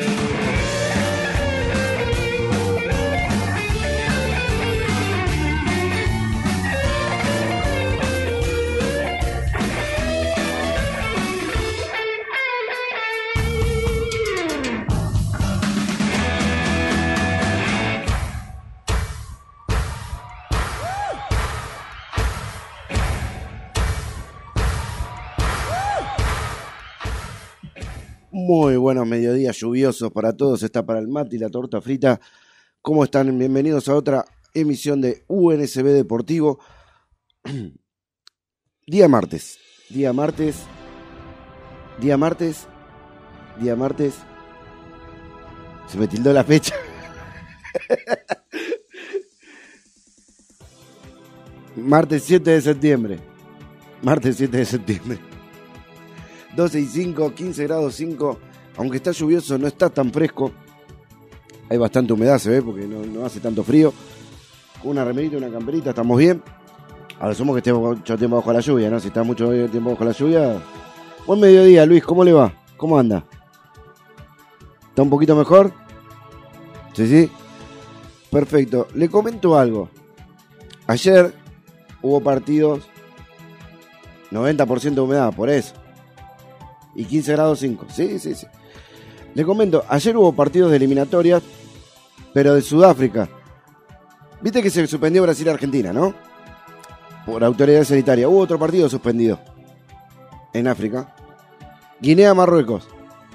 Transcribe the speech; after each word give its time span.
Muy 0.00 0.49
buenos 28.90 29.06
mediodías 29.06 29.56
lluviosos 29.56 30.10
para 30.10 30.32
todos. 30.32 30.64
Está 30.64 30.84
para 30.84 30.98
el 30.98 31.06
mate 31.06 31.36
y 31.36 31.38
la 31.38 31.48
torta 31.48 31.80
frita. 31.80 32.20
¿Cómo 32.82 33.04
están? 33.04 33.38
Bienvenidos 33.38 33.88
a 33.88 33.94
otra 33.94 34.24
emisión 34.52 35.00
de 35.00 35.22
UNSB 35.28 35.84
Deportivo. 35.84 36.58
Día 38.88 39.06
martes. 39.06 39.58
Día 39.90 40.12
martes. 40.12 40.56
Día 42.00 42.16
martes. 42.16 42.66
Día 43.60 43.76
martes. 43.76 44.14
Se 45.86 45.96
me 45.96 46.08
tildó 46.08 46.32
la 46.32 46.42
fecha. 46.42 46.74
martes 51.76 52.24
7 52.24 52.50
de 52.50 52.60
septiembre. 52.60 53.20
Martes 54.02 54.36
7 54.38 54.56
de 54.56 54.64
septiembre. 54.64 55.20
12 56.56 56.80
y 56.80 56.86
5, 56.86 57.34
15 57.36 57.66
grados 57.68 57.94
5. 57.94 58.49
Aunque 58.80 58.96
está 58.96 59.10
lluvioso, 59.10 59.58
no 59.58 59.66
está 59.66 59.90
tan 59.90 60.10
fresco. 60.10 60.52
Hay 61.68 61.76
bastante 61.76 62.14
humedad, 62.14 62.38
se 62.38 62.48
ve, 62.48 62.62
porque 62.62 62.86
no, 62.86 63.26
hace 63.26 63.38
tanto 63.38 63.62
frío. 63.62 63.92
Con 64.80 64.92
una 64.92 65.04
remerita 65.04 65.36
una 65.36 65.50
camperita, 65.50 65.90
estamos 65.90 66.16
bien. 66.16 66.42
Ahora 67.18 67.34
somos 67.34 67.54
que 67.54 67.58
estemos 67.58 67.98
mucho 67.98 68.16
tiempo 68.16 68.36
bajo 68.36 68.50
la 68.54 68.60
lluvia, 68.60 68.88
¿no? 68.88 68.98
Si 68.98 69.08
está 69.08 69.22
mucho 69.22 69.50
tiempo 69.68 69.90
bajo 69.90 70.02
la 70.02 70.12
lluvia. 70.12 70.62
Buen 71.26 71.40
mediodía, 71.40 71.84
Luis, 71.84 72.02
¿cómo 72.02 72.24
le 72.24 72.32
va? 72.32 72.54
¿Cómo 72.78 72.98
anda? 72.98 73.22
¿Está 74.88 75.02
un 75.02 75.10
poquito 75.10 75.36
mejor? 75.36 75.74
Sí, 76.94 77.06
sí. 77.06 77.30
Perfecto. 78.30 78.88
Le 78.94 79.10
comento 79.10 79.58
algo. 79.58 79.90
Ayer 80.86 81.34
hubo 82.00 82.18
partidos 82.22 82.88
90% 84.30 84.94
de 84.94 85.00
humedad, 85.02 85.34
por 85.34 85.50
eso 85.50 85.74
y 86.94 87.04
15 87.04 87.32
grados 87.32 87.58
5. 87.60 87.86
Sí, 87.90 88.18
sí, 88.18 88.34
sí. 88.34 88.46
Le 89.34 89.44
comento, 89.44 89.84
ayer 89.88 90.16
hubo 90.16 90.32
partidos 90.32 90.70
de 90.70 90.76
eliminatorias, 90.76 91.42
pero 92.34 92.54
de 92.54 92.62
Sudáfrica. 92.62 93.28
Viste 94.40 94.62
que 94.62 94.70
se 94.70 94.86
suspendió 94.86 95.22
Brasil-Argentina, 95.22 95.92
¿no? 95.92 96.14
Por 97.26 97.44
autoridad 97.44 97.84
sanitaria. 97.84 98.28
Hubo 98.28 98.40
otro 98.40 98.58
partido 98.58 98.88
suspendido 98.88 99.38
en 100.52 100.66
África. 100.66 101.14
Guinea-Marruecos. 102.00 102.88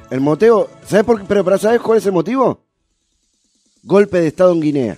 El 0.09 0.21
moteo, 0.21 0.69
¿sabes 0.85 1.05
por 1.05 1.19
qué? 1.19 1.25
Pero 1.27 1.57
¿sabes 1.57 1.81
cuál 1.81 1.99
es 1.99 2.05
el 2.05 2.11
motivo? 2.11 2.61
Golpe 3.83 4.19
de 4.19 4.27
Estado 4.27 4.51
en 4.51 4.61
Guinea. 4.61 4.97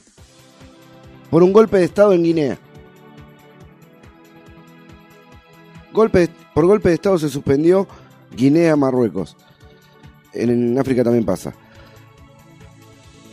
Por 1.30 1.44
un 1.44 1.52
golpe 1.52 1.78
de 1.78 1.84
Estado 1.84 2.14
en 2.14 2.24
Guinea. 2.24 2.58
Golpe, 5.94 6.30
por 6.54 6.66
golpe 6.66 6.90
de 6.90 6.96
Estado 6.96 7.18
se 7.18 7.30
suspendió 7.30 7.88
Guinea, 8.36 8.76
Marruecos. 8.76 9.36
En, 10.42 10.78
África 10.78 11.04
también 11.04 11.26
pasa. 11.26 11.54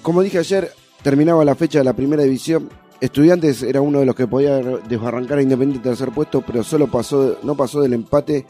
Como 0.02 0.22
dije 0.22 0.38
ayer, 0.38 0.70
terminaba 1.02 1.44
la 1.44 1.54
fecha 1.54 1.78
de 1.78 1.84
la 1.84 1.92
primera 1.92 2.22
división. 2.22 2.68
Estudiantes 3.00 3.62
era 3.62 3.80
uno 3.80 4.00
de 4.00 4.06
los 4.06 4.14
que 4.14 4.26
podía 4.26 4.58
desbarrancar 4.60 5.38
a 5.38 5.42
Independiente 5.42 5.88
tercer 5.88 6.10
puesto, 6.10 6.42
pero 6.42 6.62
solo 6.62 6.90
pasó, 6.90 7.38
no 7.42 7.54
pasó 7.54 7.80
del 7.80 7.92
empate 7.92 8.46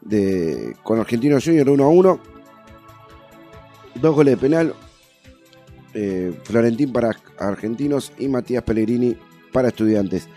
de, 0.00 0.76
con 0.82 1.00
Argentino 1.00 1.38
Junior 1.42 1.68
1 1.68 1.84
a 1.84 1.88
1. 1.88 2.20
Dos 3.96 4.14
goles 4.14 4.34
de 4.34 4.40
penal. 4.40 4.74
Eh, 5.94 6.32
Florentín 6.44 6.92
para 6.92 7.16
Argentinos 7.38 8.12
y 8.18 8.28
Matías 8.28 8.62
Pellegrini 8.62 9.16
para 9.52 9.68
Estudiantes. 9.68 10.28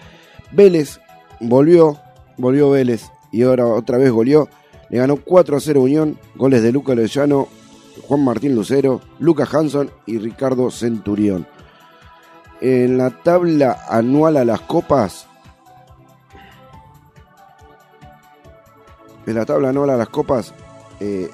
Vélez 0.51 0.99
volvió, 1.39 1.99
volvió 2.37 2.69
Vélez 2.71 3.11
y 3.31 3.43
ahora 3.43 3.65
otra 3.67 3.97
vez 3.97 4.11
goleó 4.11 4.49
le 4.91 4.97
ganó 4.97 5.15
4 5.15 5.55
a 5.55 5.59
0 5.61 5.81
Unión, 5.81 6.19
goles 6.35 6.61
de 6.61 6.73
Luca 6.73 6.93
Lozano, 6.93 7.47
Juan 8.07 8.25
Martín 8.25 8.53
Lucero, 8.53 8.99
Lucas 9.19 9.53
Hanson 9.53 9.89
y 10.05 10.17
Ricardo 10.17 10.69
Centurión. 10.69 11.47
En 12.59 12.97
la 12.97 13.09
tabla 13.09 13.85
anual 13.87 14.35
a 14.35 14.43
las 14.43 14.59
copas, 14.59 15.27
en 19.25 19.33
la 19.33 19.45
tabla 19.45 19.69
anual 19.69 19.91
a 19.91 19.97
las 19.97 20.09
copas, 20.09 20.53
eh, 20.99 21.29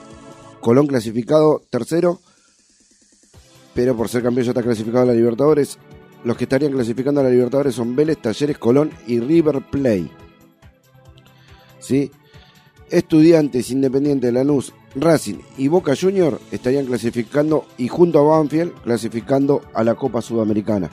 Colón 0.61 0.85
clasificado 0.85 1.63
tercero, 1.71 2.19
pero 3.73 3.97
por 3.97 4.07
ser 4.07 4.21
campeón 4.21 4.45
ya 4.45 4.51
está 4.51 4.61
clasificado 4.61 5.03
a 5.03 5.07
la 5.07 5.13
Libertadores. 5.13 5.79
Los 6.23 6.37
que 6.37 6.43
estarían 6.43 6.73
clasificando 6.73 7.21
a 7.21 7.23
la 7.23 7.31
Libertadores 7.31 7.73
son 7.73 7.95
Vélez, 7.95 8.19
Talleres, 8.19 8.59
Colón 8.59 8.91
y 9.07 9.19
River 9.19 9.63
Play. 9.71 10.11
¿Sí? 11.79 12.11
Estudiantes, 12.89 13.69
Independiente, 13.71 14.31
Lanús, 14.31 14.73
Racing 14.95 15.39
y 15.57 15.67
Boca 15.67 15.93
Junior 15.99 16.39
estarían 16.51 16.85
clasificando 16.85 17.65
y 17.77 17.87
junto 17.87 18.19
a 18.19 18.37
Banfield 18.37 18.73
clasificando 18.81 19.61
a 19.73 19.83
la 19.83 19.95
Copa 19.95 20.21
Sudamericana. 20.21 20.89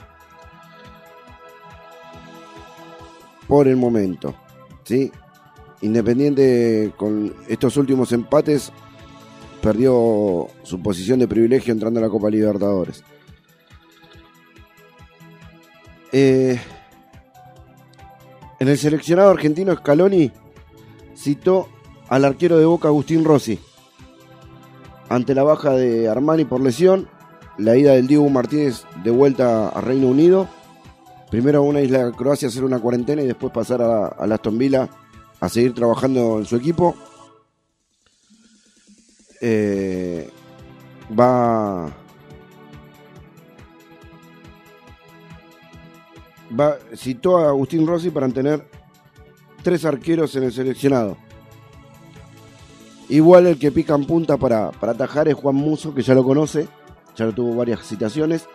Por 3.47 3.67
el 3.67 3.77
momento, 3.77 4.35
¿sí? 4.83 5.11
Independiente 5.81 6.93
con 6.97 7.33
estos 7.47 7.77
últimos 7.77 8.11
empates 8.11 8.71
perdió 9.61 10.47
su 10.63 10.81
posición 10.81 11.19
de 11.19 11.27
privilegio 11.27 11.71
entrando 11.71 11.99
a 11.99 12.03
la 12.03 12.09
Copa 12.09 12.29
Libertadores. 12.29 13.03
Eh, 16.11 16.59
en 18.59 18.67
el 18.67 18.77
seleccionado 18.77 19.31
argentino 19.31 19.75
Scaloni 19.75 20.31
citó 21.15 21.69
al 22.09 22.25
arquero 22.25 22.57
de 22.57 22.65
Boca 22.65 22.87
Agustín 22.87 23.23
Rossi. 23.23 23.59
Ante 25.09 25.35
la 25.35 25.43
baja 25.43 25.71
de 25.71 26.09
Armani 26.09 26.45
por 26.45 26.61
lesión, 26.61 27.07
la 27.57 27.77
ida 27.77 27.93
del 27.93 28.07
Diego 28.07 28.29
Martínez 28.29 28.83
de 29.03 29.11
vuelta 29.11 29.69
a 29.69 29.81
Reino 29.81 30.07
Unido. 30.07 30.47
Primero 31.29 31.59
a 31.59 31.61
una 31.61 31.81
isla 31.81 32.05
de 32.05 32.11
Croacia 32.11 32.47
hacer 32.47 32.63
una 32.63 32.79
cuarentena 32.79 33.21
y 33.21 33.27
después 33.27 33.51
pasar 33.51 33.81
a, 33.81 34.07
Aston 34.07 34.57
Villa 34.57 34.89
a 35.39 35.49
seguir 35.49 35.73
trabajando 35.73 36.39
en 36.39 36.45
su 36.45 36.55
equipo. 36.55 36.95
Eh, 39.41 40.29
va, 41.17 41.91
va, 46.57 46.77
citó 46.95 47.37
a 47.37 47.49
Agustín 47.49 47.85
Rossi 47.85 48.09
para 48.09 48.27
tener 48.29 48.67
tres 49.61 49.85
arqueros 49.85 50.35
en 50.35 50.43
el 50.43 50.53
seleccionado. 50.53 51.17
Igual 53.09 53.47
el 53.47 53.59
que 53.59 53.71
pica 53.71 53.95
en 53.95 54.05
punta 54.05 54.37
para, 54.37 54.71
para 54.71 54.93
atajar 54.93 55.27
es 55.27 55.35
Juan 55.35 55.55
Muso, 55.55 55.93
que 55.93 56.01
ya 56.01 56.13
lo 56.13 56.23
conoce, 56.23 56.67
ya 57.15 57.25
lo 57.25 57.33
tuvo 57.33 57.55
varias 57.55 57.85
citaciones. 57.85 58.47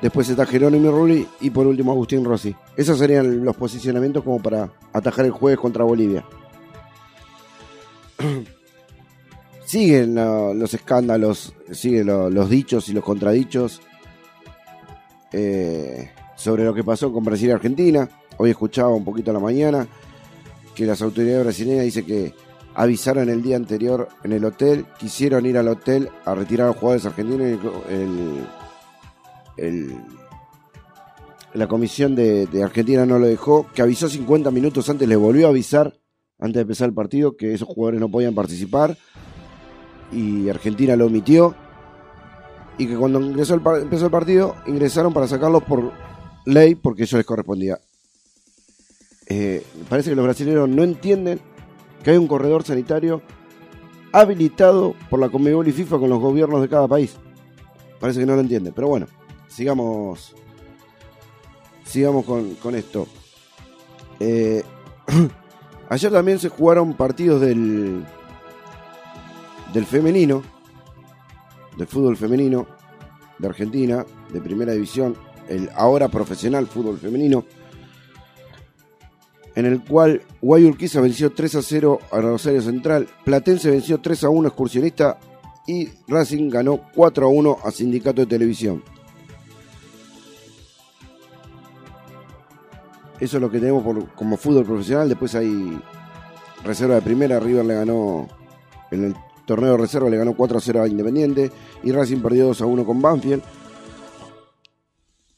Después 0.00 0.28
está 0.28 0.46
Jerónimo 0.46 0.90
Rulli 0.90 1.28
y 1.40 1.50
por 1.50 1.66
último 1.66 1.92
Agustín 1.92 2.24
Rossi. 2.24 2.56
Esos 2.76 2.98
serían 2.98 3.44
los 3.44 3.56
posicionamientos 3.56 4.24
como 4.24 4.42
para 4.42 4.72
atajar 4.92 5.24
el 5.24 5.30
jueves 5.30 5.60
contra 5.60 5.84
Bolivia. 5.84 6.24
siguen 9.64 10.14
los 10.14 10.74
escándalos, 10.74 11.54
siguen 11.70 12.06
los 12.06 12.50
dichos 12.50 12.88
y 12.88 12.92
los 12.92 13.04
contradichos 13.04 13.80
eh, 15.32 16.10
sobre 16.36 16.64
lo 16.64 16.74
que 16.74 16.84
pasó 16.84 17.12
con 17.12 17.24
Brasil 17.24 17.48
y 17.48 17.52
Argentina. 17.52 18.08
Hoy 18.38 18.50
escuchaba 18.50 18.90
un 18.90 19.04
poquito 19.04 19.30
a 19.30 19.34
la 19.34 19.40
mañana 19.40 19.86
que 20.74 20.84
las 20.84 21.00
autoridades 21.00 21.44
brasileñas 21.44 21.84
dicen 21.84 22.04
que 22.04 22.34
avisaron 22.74 23.28
el 23.28 23.42
día 23.42 23.56
anterior 23.56 24.08
en 24.24 24.32
el 24.32 24.44
hotel, 24.44 24.86
quisieron 24.98 25.46
ir 25.46 25.58
al 25.58 25.68
hotel 25.68 26.08
a 26.24 26.34
retirar 26.34 26.66
a 26.66 26.70
los 26.70 26.76
jugadores 26.78 27.06
argentinos 27.06 27.58
y 29.58 29.92
la 31.54 31.66
comisión 31.66 32.14
de, 32.14 32.48
Argentina 32.62 33.04
no 33.04 33.18
lo 33.18 33.26
dejó, 33.26 33.66
que 33.74 33.82
avisó 33.82 34.08
50 34.08 34.50
minutos 34.50 34.88
antes, 34.88 35.06
le 35.08 35.16
volvió 35.16 35.46
a 35.46 35.50
avisar 35.50 35.94
antes 36.38 36.54
de 36.54 36.62
empezar 36.62 36.88
el 36.88 36.94
partido 36.94 37.36
que 37.36 37.52
esos 37.52 37.68
jugadores 37.68 38.00
no 38.00 38.10
podían 38.10 38.34
participar 38.34 38.96
y 40.10 40.48
Argentina 40.48 40.96
lo 40.96 41.06
omitió 41.06 41.54
y 42.78 42.86
que 42.86 42.96
cuando 42.96 43.20
ingresó 43.20 43.54
empezó 43.54 44.06
el 44.06 44.10
partido 44.10 44.56
ingresaron 44.66 45.12
para 45.12 45.28
sacarlos 45.28 45.62
por 45.62 45.92
ley 46.46 46.74
porque 46.74 47.04
eso 47.04 47.16
les 47.16 47.26
correspondía. 47.26 47.78
Eh, 49.28 49.64
parece 49.88 50.10
que 50.10 50.16
los 50.16 50.24
brasileños 50.24 50.68
no 50.68 50.82
entienden 50.82 51.40
que 52.02 52.10
hay 52.10 52.16
un 52.16 52.26
corredor 52.26 52.64
sanitario 52.64 53.22
habilitado 54.12 54.94
por 55.08 55.20
la 55.20 55.28
Conmebol 55.28 55.66
y 55.68 55.72
FIFA 55.72 55.98
con 55.98 56.10
los 56.10 56.20
gobiernos 56.20 56.60
de 56.60 56.68
cada 56.68 56.86
país. 56.86 57.16
Parece 57.98 58.20
que 58.20 58.26
no 58.26 58.34
lo 58.34 58.40
entiende, 58.40 58.72
pero 58.72 58.88
bueno, 58.88 59.06
sigamos, 59.48 60.34
sigamos 61.84 62.24
con, 62.24 62.74
esto. 62.74 63.06
Eh, 64.20 64.62
ayer 65.88 66.12
también 66.12 66.38
se 66.38 66.48
jugaron 66.48 66.94
partidos 66.94 67.40
del, 67.40 68.04
del 69.72 69.86
femenino, 69.86 70.42
del 71.76 71.86
fútbol 71.86 72.16
femenino 72.16 72.66
de 73.38 73.48
Argentina, 73.48 74.04
de 74.32 74.40
primera 74.40 74.72
división, 74.72 75.16
el 75.48 75.70
ahora 75.74 76.08
profesional 76.08 76.66
fútbol 76.66 76.98
femenino, 76.98 77.44
en 79.54 79.66
el 79.66 79.82
cual 79.84 80.22
Guayurquiza 80.40 81.00
venció 81.00 81.32
3 81.32 81.56
a 81.56 81.62
0 81.62 81.98
a 82.10 82.20
Rosario 82.20 82.62
Central, 82.62 83.08
Platense 83.24 83.70
venció 83.70 84.00
3 84.00 84.24
a 84.24 84.28
1 84.30 84.46
a 84.46 84.48
Excursionista 84.48 85.18
y 85.66 85.88
Racing 86.08 86.50
ganó 86.50 86.80
4 86.94 87.26
a 87.26 87.28
1 87.28 87.58
a 87.64 87.70
Sindicato 87.70 88.22
de 88.22 88.26
Televisión. 88.26 88.82
Eso 93.20 93.36
es 93.36 93.40
lo 93.40 93.50
que 93.50 93.60
tenemos 93.60 93.84
como 94.16 94.36
fútbol 94.36 94.64
profesional. 94.64 95.08
Después 95.08 95.34
hay 95.36 95.80
reserva 96.64 96.96
de 96.96 97.02
primera. 97.02 97.38
River 97.38 97.64
le 97.64 97.74
ganó 97.74 98.26
en 98.90 99.04
el 99.04 99.14
torneo 99.46 99.72
de 99.72 99.78
reserva, 99.78 100.10
le 100.10 100.16
ganó 100.16 100.34
4 100.34 100.58
a 100.58 100.60
0 100.60 100.82
a 100.82 100.88
Independiente. 100.88 101.52
Y 101.84 101.92
Racing 101.92 102.20
perdió 102.20 102.46
2 102.46 102.62
a 102.62 102.66
1 102.66 102.84
con 102.84 103.00
Banfield. 103.00 103.42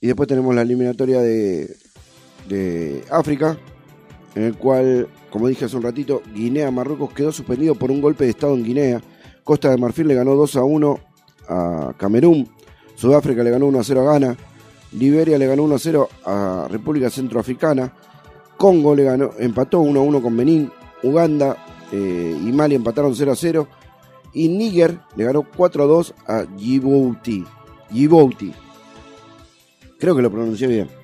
Y 0.00 0.06
después 0.06 0.26
tenemos 0.26 0.54
la 0.54 0.62
eliminatoria 0.62 1.20
de, 1.20 1.76
de 2.48 3.04
África, 3.10 3.58
en 4.34 4.42
el 4.42 4.56
cual, 4.56 5.08
como 5.30 5.48
dije 5.48 5.64
hace 5.64 5.76
un 5.76 5.82
ratito, 5.82 6.22
Guinea-Marruecos 6.34 7.12
quedó 7.12 7.32
suspendido 7.32 7.74
por 7.74 7.90
un 7.90 8.00
golpe 8.00 8.24
de 8.24 8.30
Estado 8.30 8.54
en 8.54 8.64
Guinea. 8.64 9.00
Costa 9.44 9.70
de 9.70 9.76
Marfil 9.76 10.08
le 10.08 10.14
ganó 10.14 10.34
2 10.34 10.56
a 10.56 10.64
1 10.64 11.00
a 11.48 11.94
Camerún. 11.96 12.48
Sudáfrica 12.96 13.42
le 13.44 13.50
ganó 13.50 13.66
1 13.66 13.78
a 13.78 13.84
0 13.84 14.00
a 14.00 14.12
Ghana. 14.12 14.36
Liberia 14.92 15.38
le 15.38 15.46
ganó 15.46 15.64
1 15.64 15.74
a 15.74 15.78
0 15.78 16.08
a 16.24 16.68
República 16.70 17.10
Centroafricana. 17.10 17.92
Congo 18.56 18.94
le 18.94 19.04
ganó, 19.04 19.30
empató 19.38 19.80
1 19.80 20.00
a 20.00 20.02
1 20.02 20.22
con 20.22 20.36
Benín. 20.36 20.70
Uganda 21.02 21.56
eh, 21.92 22.36
y 22.40 22.52
Mali 22.52 22.74
empataron 22.74 23.14
0 23.14 23.32
a 23.32 23.36
0. 23.36 23.68
Y 24.32 24.48
Níger 24.48 24.98
le 25.14 25.24
ganó 25.24 25.44
4 25.56 25.84
a 25.84 25.86
2 25.86 26.14
a 26.26 26.42
Djibouti. 26.44 27.44
Djibouti. 27.90 28.52
Creo 29.98 30.16
que 30.16 30.22
lo 30.22 30.30
pronuncié 30.30 30.66
bien. 30.66 31.03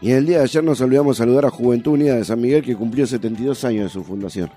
Y 0.00 0.10
en 0.10 0.18
el 0.18 0.26
día 0.26 0.38
de 0.38 0.44
ayer 0.44 0.62
nos 0.62 0.80
olvidamos 0.80 1.16
saludar 1.16 1.46
a 1.46 1.50
Juventud 1.50 1.92
Unida 1.92 2.16
de 2.16 2.24
San 2.24 2.40
Miguel 2.40 2.62
que 2.62 2.76
cumplió 2.76 3.06
72 3.06 3.64
años 3.64 3.84
de 3.84 3.90
su 3.90 4.04
fundación. 4.04 4.50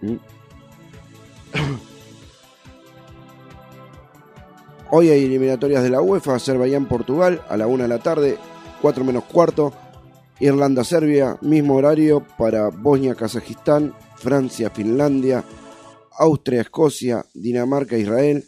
¿Mm? 0.00 0.14
Hoy 4.90 5.10
hay 5.10 5.24
eliminatorias 5.24 5.82
de 5.82 5.90
la 5.90 6.00
UEFA, 6.00 6.36
Azerbaiyán-Portugal 6.36 7.42
a 7.48 7.56
la 7.56 7.66
1 7.66 7.82
de 7.82 7.88
la 7.88 7.98
tarde, 7.98 8.38
4 8.80 9.04
menos 9.04 9.24
cuarto, 9.24 9.72
Irlanda-Serbia, 10.38 11.38
mismo 11.40 11.74
horario 11.74 12.24
para 12.38 12.68
Bosnia-Kazajistán, 12.68 13.94
Francia-Finlandia, 14.16 15.42
Austria-Escocia, 16.18 17.26
Dinamarca-Israel, 17.34 18.44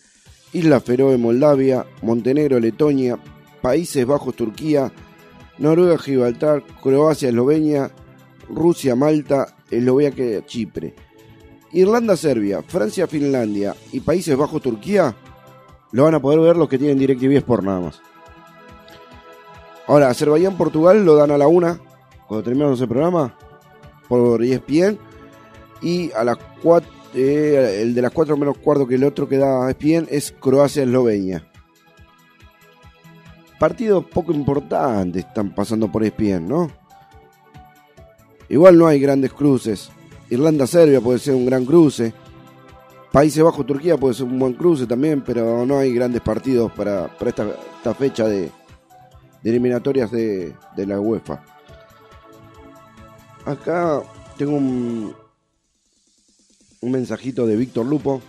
Isla 0.53 0.81
Feroe-Moldavia, 0.81 1.87
Montenegro-Letonia, 2.03 3.19
Países 3.61 4.07
Bajos, 4.07 4.35
Turquía, 4.35 4.93
Noruega, 5.59 5.99
Gibraltar, 5.99 6.63
Croacia, 6.83 7.29
Eslovenia, 7.29 7.91
Rusia, 8.49 8.95
Malta, 8.95 9.57
Eslovaquia, 9.71 10.45
Chipre. 10.47 10.95
Irlanda, 11.73 12.17
Serbia, 12.17 12.63
Francia, 12.63 13.07
Finlandia 13.07 13.75
y 13.93 14.01
Países 14.01 14.37
Bajos, 14.37 14.63
Turquía 14.63 15.15
lo 15.93 16.05
van 16.05 16.15
a 16.15 16.21
poder 16.21 16.41
ver 16.41 16.57
los 16.57 16.69
que 16.69 16.79
tienen 16.79 16.99
DirecTV 16.99 17.37
Sport 17.39 17.65
nada 17.65 17.81
más. 17.81 18.01
Ahora, 19.87 20.11
Azerbaiyán, 20.11 20.57
Portugal 20.57 21.05
lo 21.05 21.17
dan 21.17 21.31
a 21.31 21.39
la 21.39 21.49
una 21.49 21.81
cuando 22.27 22.45
terminamos 22.45 22.81
el 22.81 22.89
programa 22.89 23.35
por 24.07 24.43
ESPN 24.43 24.99
y 25.81 26.11
a 26.13 26.25
las 26.25 26.37
4 26.63 26.91
eh, 27.15 27.81
el 27.83 27.95
de 27.95 28.03
las 28.03 28.13
4 28.13 28.37
menos 28.37 28.59
cuarto 28.59 28.87
que 28.87 28.97
el 28.97 29.05
otro 29.05 29.27
que 29.27 29.39
da 29.39 29.71
ESPN 29.71 30.09
es 30.11 30.33
Croacia-Eslovenia 30.39 31.48
partidos 33.59 34.05
poco 34.05 34.33
importantes 34.33 35.25
están 35.25 35.55
pasando 35.55 35.91
por 35.91 36.05
ESPN, 36.05 36.47
¿no? 36.49 36.71
Igual 38.49 38.79
no 38.79 38.87
hay 38.87 39.01
grandes 39.01 39.33
cruces. 39.33 39.91
Irlanda-Serbia 40.31 41.01
puede 41.01 41.19
ser 41.19 41.35
un 41.35 41.47
gran 41.47 41.65
cruce. 41.65 42.13
Países 43.13 43.43
Bajos-Turquía 43.43 43.97
puede 43.97 44.15
ser 44.15 44.27
un 44.27 44.39
buen 44.39 44.55
cruce 44.55 44.87
también, 44.87 45.23
pero 45.23 45.67
no 45.67 45.79
hay 45.79 45.93
grandes 45.93 46.23
partidos 46.23 46.71
para, 46.73 47.11
esta, 47.27 47.95
fecha 47.95 48.27
de, 48.27 48.51
eliminatorias 49.43 50.11
de, 50.11 50.55
la 50.77 51.01
UEFA. 51.01 51.43
Acá 53.45 54.03
tengo 54.37 54.53
un, 54.53 55.15
un 56.81 56.91
mensajito 56.91 57.47
de 57.47 57.57
Víctor 57.57 57.87
Lupo, 57.87 58.21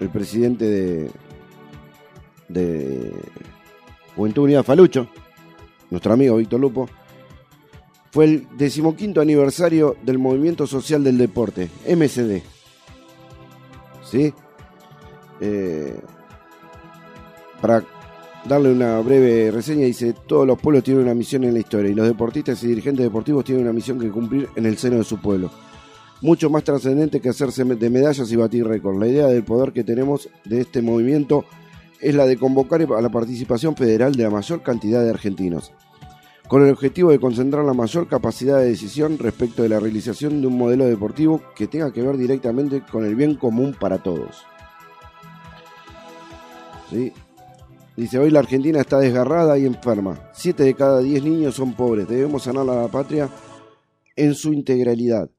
el 0.00 0.08
presidente 0.08 0.64
de, 0.64 1.10
de 2.48 3.12
Juventud 4.16 4.44
Unida 4.44 4.62
Falucho, 4.62 5.08
nuestro 5.90 6.12
amigo 6.12 6.36
Víctor 6.36 6.60
Lupo, 6.60 6.88
fue 8.10 8.26
el 8.26 8.46
decimoquinto 8.56 9.20
aniversario 9.20 9.96
del 10.04 10.18
Movimiento 10.18 10.66
Social 10.66 11.02
del 11.02 11.18
Deporte, 11.18 11.68
MCD. 11.88 12.42
¿Sí? 14.08 14.32
Eh, 15.40 15.98
para 17.60 17.82
darle 18.44 18.70
una 18.70 19.00
breve 19.00 19.50
reseña, 19.50 19.86
dice, 19.86 20.14
todos 20.26 20.46
los 20.46 20.60
pueblos 20.60 20.84
tienen 20.84 21.02
una 21.02 21.14
misión 21.14 21.44
en 21.44 21.54
la 21.54 21.60
historia 21.60 21.90
y 21.90 21.94
los 21.94 22.06
deportistas 22.06 22.62
y 22.62 22.68
dirigentes 22.68 23.04
deportivos 23.04 23.44
tienen 23.44 23.64
una 23.64 23.72
misión 23.72 23.98
que 23.98 24.10
cumplir 24.10 24.48
en 24.54 24.66
el 24.66 24.78
seno 24.78 24.98
de 24.98 25.04
su 25.04 25.20
pueblo. 25.20 25.50
Mucho 26.20 26.48
más 26.50 26.62
trascendente 26.62 27.20
que 27.20 27.30
hacerse 27.30 27.64
de 27.64 27.90
medallas 27.90 28.30
y 28.30 28.36
batir 28.36 28.66
récords. 28.66 28.98
La 28.98 29.08
idea 29.08 29.26
del 29.26 29.42
poder 29.44 29.72
que 29.72 29.82
tenemos 29.82 30.28
de 30.44 30.60
este 30.60 30.82
movimiento 30.82 31.44
es 32.00 32.14
la 32.14 32.26
de 32.26 32.36
convocar 32.36 32.82
a 32.82 33.00
la 33.00 33.08
participación 33.08 33.76
federal 33.76 34.14
de 34.14 34.24
la 34.24 34.30
mayor 34.30 34.62
cantidad 34.62 35.02
de 35.02 35.10
argentinos, 35.10 35.72
con 36.48 36.62
el 36.62 36.70
objetivo 36.70 37.10
de 37.10 37.20
concentrar 37.20 37.64
la 37.64 37.74
mayor 37.74 38.08
capacidad 38.08 38.58
de 38.58 38.66
decisión 38.66 39.18
respecto 39.18 39.62
de 39.62 39.68
la 39.68 39.80
realización 39.80 40.40
de 40.40 40.46
un 40.46 40.58
modelo 40.58 40.84
deportivo 40.84 41.42
que 41.56 41.66
tenga 41.66 41.92
que 41.92 42.02
ver 42.02 42.16
directamente 42.16 42.82
con 42.82 43.04
el 43.04 43.14
bien 43.14 43.36
común 43.36 43.74
para 43.78 43.98
todos. 43.98 44.44
Dice, 47.96 48.18
hoy 48.18 48.30
la 48.30 48.40
Argentina 48.40 48.80
está 48.80 48.98
desgarrada 48.98 49.58
y 49.58 49.66
enferma. 49.66 50.30
Siete 50.32 50.62
de 50.64 50.74
cada 50.74 51.00
diez 51.00 51.24
niños 51.24 51.54
son 51.54 51.74
pobres. 51.74 52.08
Debemos 52.08 52.44
sanar 52.44 52.68
a 52.68 52.82
la 52.82 52.88
patria 52.88 53.28
en 54.14 54.34
su 54.34 54.52
integralidad. 54.52 55.30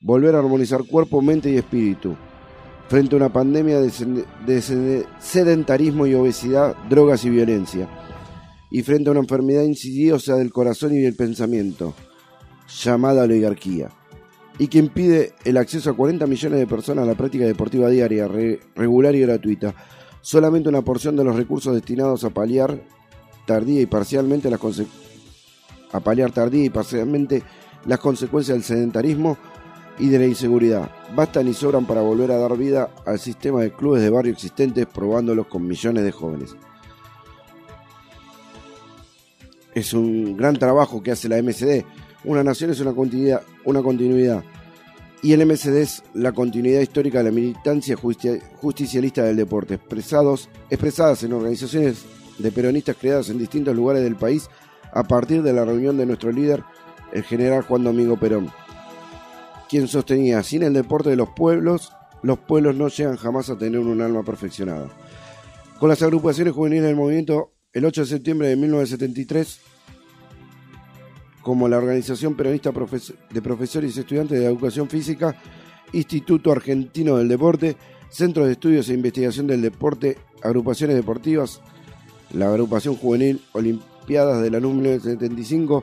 Volver 0.00 0.34
a 0.34 0.38
armonizar 0.38 0.84
cuerpo, 0.84 1.22
mente 1.22 1.50
y 1.50 1.56
espíritu 1.56 2.16
frente 2.88 3.14
a 3.14 3.18
una 3.18 3.32
pandemia 3.32 3.80
de 3.80 5.04
sedentarismo 5.20 6.06
y 6.06 6.14
obesidad, 6.14 6.76
drogas 6.88 7.24
y 7.24 7.30
violencia, 7.30 7.88
y 8.70 8.82
frente 8.82 9.08
a 9.08 9.12
una 9.12 9.20
enfermedad 9.20 9.62
insidiosa 9.62 10.36
del 10.36 10.52
corazón 10.52 10.94
y 10.94 11.00
del 11.00 11.16
pensamiento, 11.16 11.94
llamada 12.82 13.24
oligarquía, 13.24 13.90
y 14.58 14.68
que 14.68 14.78
impide 14.78 15.34
el 15.44 15.56
acceso 15.56 15.90
a 15.90 15.96
40 15.96 16.26
millones 16.26 16.58
de 16.58 16.66
personas 16.66 17.04
a 17.04 17.08
la 17.08 17.16
práctica 17.16 17.44
deportiva 17.44 17.88
diaria, 17.88 18.28
regular 18.74 19.14
y 19.14 19.20
gratuita. 19.20 19.74
Solamente 20.20 20.68
una 20.68 20.82
porción 20.82 21.16
de 21.16 21.24
los 21.24 21.36
recursos 21.36 21.74
destinados 21.74 22.24
a 22.24 22.30
paliar 22.30 22.82
tardía 23.46 23.80
y 23.80 23.86
parcialmente 23.86 24.48
a 25.92 26.00
paliar 26.00 26.32
tardía 26.32 26.64
y 26.64 26.70
parcialmente 26.70 27.42
las 27.84 27.98
consecuencias 27.98 28.56
del 28.56 28.64
sedentarismo 28.64 29.36
y 29.98 30.08
de 30.08 30.18
la 30.18 30.26
inseguridad. 30.26 30.90
Bastan 31.14 31.48
y 31.48 31.54
sobran 31.54 31.86
para 31.86 32.02
volver 32.02 32.30
a 32.32 32.38
dar 32.38 32.56
vida 32.56 32.90
al 33.06 33.18
sistema 33.18 33.62
de 33.62 33.72
clubes 33.72 34.02
de 34.02 34.10
barrio 34.10 34.32
existentes, 34.32 34.86
probándolos 34.86 35.46
con 35.46 35.66
millones 35.66 36.04
de 36.04 36.12
jóvenes. 36.12 36.56
Es 39.74 39.92
un 39.92 40.36
gran 40.36 40.56
trabajo 40.56 41.02
que 41.02 41.12
hace 41.12 41.28
la 41.28 41.40
MCD. 41.42 41.84
Una 42.24 42.44
nación 42.44 42.70
es 42.70 42.80
una 42.80 42.92
continuidad, 42.92 43.42
una 43.64 43.82
continuidad. 43.82 44.44
Y 45.22 45.32
el 45.32 45.46
MCD 45.46 45.76
es 45.78 46.02
la 46.12 46.32
continuidad 46.32 46.80
histórica 46.80 47.18
de 47.18 47.24
la 47.24 47.30
militancia 47.30 47.96
justicialista 47.96 49.22
del 49.22 49.36
deporte, 49.36 49.74
expresados, 49.74 50.48
expresadas 50.70 51.22
en 51.22 51.32
organizaciones 51.32 52.04
de 52.38 52.52
peronistas 52.52 52.96
creadas 53.00 53.30
en 53.30 53.38
distintos 53.38 53.74
lugares 53.74 54.02
del 54.02 54.16
país 54.16 54.48
a 54.92 55.02
partir 55.02 55.42
de 55.42 55.52
la 55.52 55.64
reunión 55.64 55.96
de 55.96 56.06
nuestro 56.06 56.30
líder, 56.30 56.62
el 57.12 57.22
general 57.22 57.62
Juan 57.62 57.84
Domingo 57.84 58.18
Perón 58.18 58.50
quien 59.74 59.88
sostenía, 59.88 60.40
sin 60.44 60.62
el 60.62 60.72
deporte 60.72 61.10
de 61.10 61.16
los 61.16 61.30
pueblos, 61.30 61.90
los 62.22 62.38
pueblos 62.38 62.76
no 62.76 62.86
llegan 62.86 63.16
jamás 63.16 63.50
a 63.50 63.58
tener 63.58 63.80
un 63.80 64.00
alma 64.00 64.22
perfeccionada. 64.22 64.88
Con 65.80 65.88
las 65.88 66.00
agrupaciones 66.00 66.54
juveniles 66.54 66.84
del 66.84 66.94
movimiento, 66.94 67.54
el 67.72 67.84
8 67.84 68.02
de 68.02 68.06
septiembre 68.06 68.46
de 68.46 68.54
1973, 68.54 69.58
como 71.42 71.66
la 71.66 71.78
Organización 71.78 72.36
Peronista 72.36 72.70
de 72.70 73.42
Profesores 73.42 73.96
y 73.96 73.98
Estudiantes 73.98 74.38
de 74.38 74.46
Educación 74.46 74.88
Física, 74.88 75.34
Instituto 75.92 76.52
Argentino 76.52 77.16
del 77.16 77.26
Deporte, 77.26 77.76
Centros 78.10 78.46
de 78.46 78.52
Estudios 78.52 78.88
e 78.88 78.94
Investigación 78.94 79.48
del 79.48 79.60
Deporte, 79.60 80.18
agrupaciones 80.44 80.94
deportivas, 80.94 81.60
la 82.32 82.46
agrupación 82.46 82.94
juvenil 82.94 83.42
Olimpiadas 83.50 84.40
de 84.40 84.52
la 84.52 84.60
1975, 84.60 85.82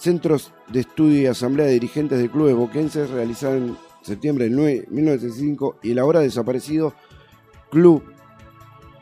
Centros 0.00 0.54
de 0.72 0.80
Estudio 0.80 1.20
y 1.20 1.26
Asamblea 1.26 1.66
de 1.66 1.74
Dirigentes 1.74 2.18
de 2.18 2.30
Clubes 2.30 2.54
Boquenses 2.54 3.10
realizada 3.10 3.58
en 3.58 3.76
septiembre 4.00 4.48
de 4.48 4.86
1905 4.88 5.76
y 5.82 5.90
el 5.90 5.98
ahora 5.98 6.20
desaparecido 6.20 6.94
Club 7.70 8.02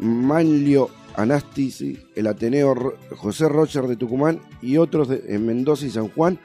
Manlio 0.00 0.90
Anastisi, 1.14 1.96
el 2.16 2.26
Ateneo 2.26 2.96
José 3.16 3.48
Rocher 3.48 3.86
de 3.86 3.94
Tucumán 3.94 4.40
y 4.60 4.76
otros 4.76 5.08
en 5.10 5.46
Mendoza 5.46 5.86
y 5.86 5.90
San 5.90 6.08
Juan. 6.08 6.40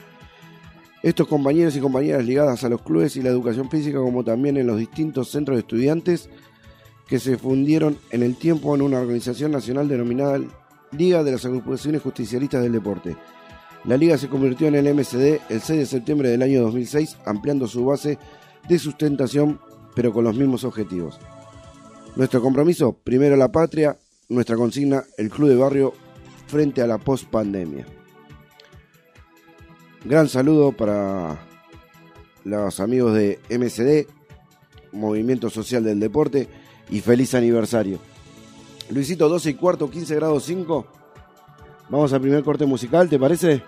Estos 1.02 1.28
compañeros 1.28 1.76
y 1.76 1.80
compañeras 1.80 2.24
ligadas 2.24 2.64
a 2.64 2.70
los 2.70 2.84
clubes 2.84 3.16
y 3.16 3.24
la 3.24 3.30
educación 3.30 3.72
física, 3.72 3.98
como 3.98 4.24
también 4.24 4.58
en 4.58 4.68
los 4.68 4.78
distintos 4.78 5.30
centros 5.30 5.56
de 5.56 5.62
estudiantes 5.62 6.30
que 7.08 7.18
se 7.18 7.40
fundieron 7.40 7.98
en 8.12 8.22
el 8.22 8.36
tiempo 8.36 8.76
en 8.76 8.84
una 8.84 9.00
organización 9.00 9.52
nacional 9.52 9.88
denominada 9.88 10.40
Liga 10.92 11.24
de 11.24 11.32
las 11.32 11.44
Agrupaciones 11.44 12.04
Justicialistas 12.04 12.62
del 12.62 12.72
Deporte. 12.72 13.18
La 13.86 13.98
liga 13.98 14.18
se 14.18 14.30
convirtió 14.30 14.68
en 14.68 14.76
el 14.76 14.94
MCD 14.94 15.42
el 15.50 15.62
6 15.62 15.80
de 15.80 15.86
septiembre 15.86 16.30
del 16.30 16.42
año 16.42 16.62
2006, 16.62 17.18
ampliando 17.26 17.68
su 17.68 17.86
base 17.86 18.18
de 18.70 18.80
sustentación, 18.80 19.60
pero 19.94 20.14
con 20.14 20.24
los 20.24 20.36
mismos 20.36 20.64
objetivos. 20.64 21.20
Nuestro 22.16 22.42
compromiso, 22.42 22.94
primero 22.94 23.36
la 23.36 23.52
patria, 23.52 23.98
nuestra 24.30 24.56
consigna, 24.56 25.04
el 25.18 25.30
club 25.30 25.50
de 25.50 25.56
barrio 25.58 25.94
frente 26.48 26.82
a 26.82 26.88
la 26.88 26.98
post-pandemia. 26.98 27.86
Gran 30.06 30.30
saludo 30.30 30.72
para 30.72 31.40
los 32.46 32.80
amigos 32.80 33.14
de 33.16 33.40
MCD, 33.50 34.08
Movimiento 34.94 35.50
Social 35.50 35.84
del 35.84 36.00
Deporte, 36.00 36.48
y 36.90 37.02
feliz 37.02 37.34
aniversario. 37.34 38.00
Luisito, 38.90 39.28
12 39.28 39.50
y 39.50 39.54
cuarto, 39.56 39.90
15 39.90 40.16
grados 40.16 40.44
5. 40.44 41.03
Vamos 41.94 42.12
al 42.12 42.22
primer 42.22 42.44
corte 42.44 42.66
musical, 42.66 43.08
¿te 43.08 43.20
parece? 43.20 43.62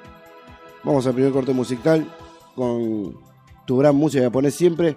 Vamos 0.84 1.06
al 1.06 1.14
primer 1.14 1.32
corte 1.32 1.54
musical 1.54 2.12
con 2.56 3.20
tu 3.68 3.78
gran 3.78 3.96
música 3.96 4.24
que 4.24 4.32
pones 4.32 4.56
siempre. 4.56 4.96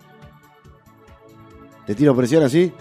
Te 1.87 1.95
tiro 1.95 2.17
presión 2.17 2.43
así. 2.43 2.73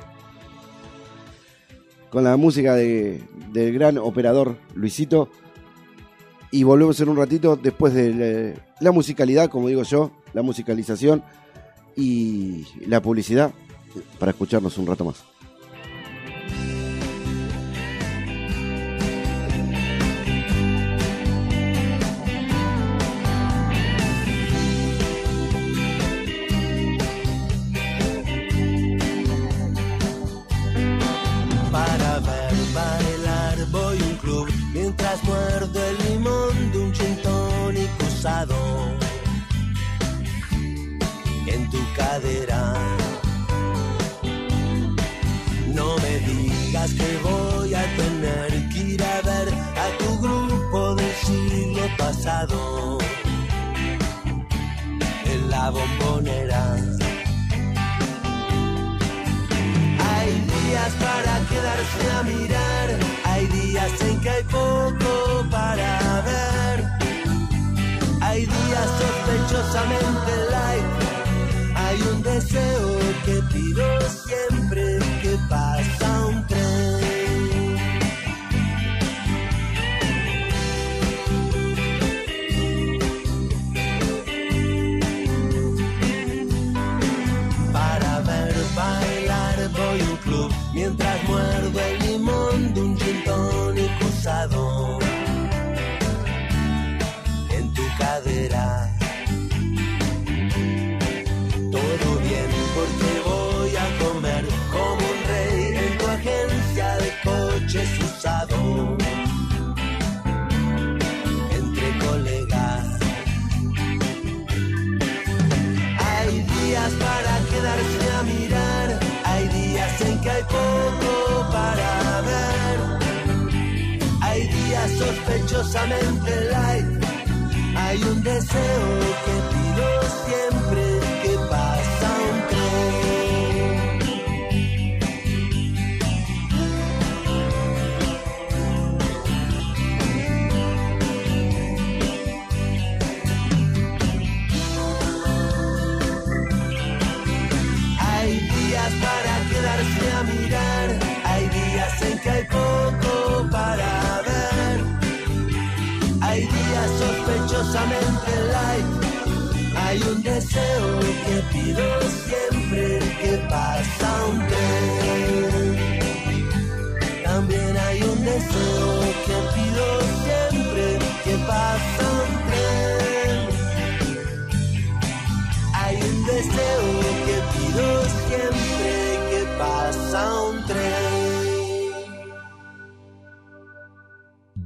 Con 2.09 2.23
la 2.23 2.37
música 2.37 2.75
de, 2.75 3.21
del 3.51 3.73
gran 3.73 3.97
operador 3.97 4.55
Luisito. 4.73 5.27
Y 6.49 6.63
volvemos 6.63 6.97
en 7.01 7.09
un 7.09 7.17
ratito 7.17 7.57
después 7.57 7.93
de 7.93 8.57
la 8.79 8.93
musicalidad, 8.93 9.49
como 9.49 9.67
digo 9.67 9.83
yo, 9.83 10.11
la 10.31 10.43
musicalización 10.43 11.23
y 11.93 12.63
la 12.87 13.01
publicidad 13.01 13.51
para 14.17 14.31
escucharnos 14.31 14.77
un 14.77 14.87
rato 14.87 15.03
más. 15.03 15.26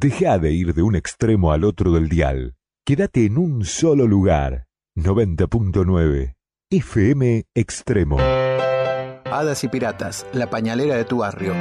Deja 0.01 0.39
de 0.39 0.51
ir 0.51 0.73
de 0.73 0.81
un 0.81 0.95
extremo 0.95 1.51
al 1.51 1.63
otro 1.63 1.91
del 1.91 2.09
dial. 2.09 2.55
Quédate 2.83 3.27
en 3.27 3.37
un 3.37 3.65
solo 3.65 4.07
lugar. 4.07 4.65
90.9 4.95 6.33
FM 6.71 7.43
Extremo. 7.53 8.17
Hadas 8.19 9.63
y 9.63 9.67
Piratas, 9.67 10.25
la 10.33 10.49
pañalera 10.49 10.95
de 10.95 11.05
tu 11.05 11.19
barrio. 11.19 11.53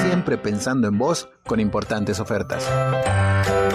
Siempre 0.00 0.38
pensando 0.38 0.88
en 0.88 0.96
vos 0.96 1.28
con 1.44 1.60
importantes 1.60 2.20
ofertas. 2.20 2.66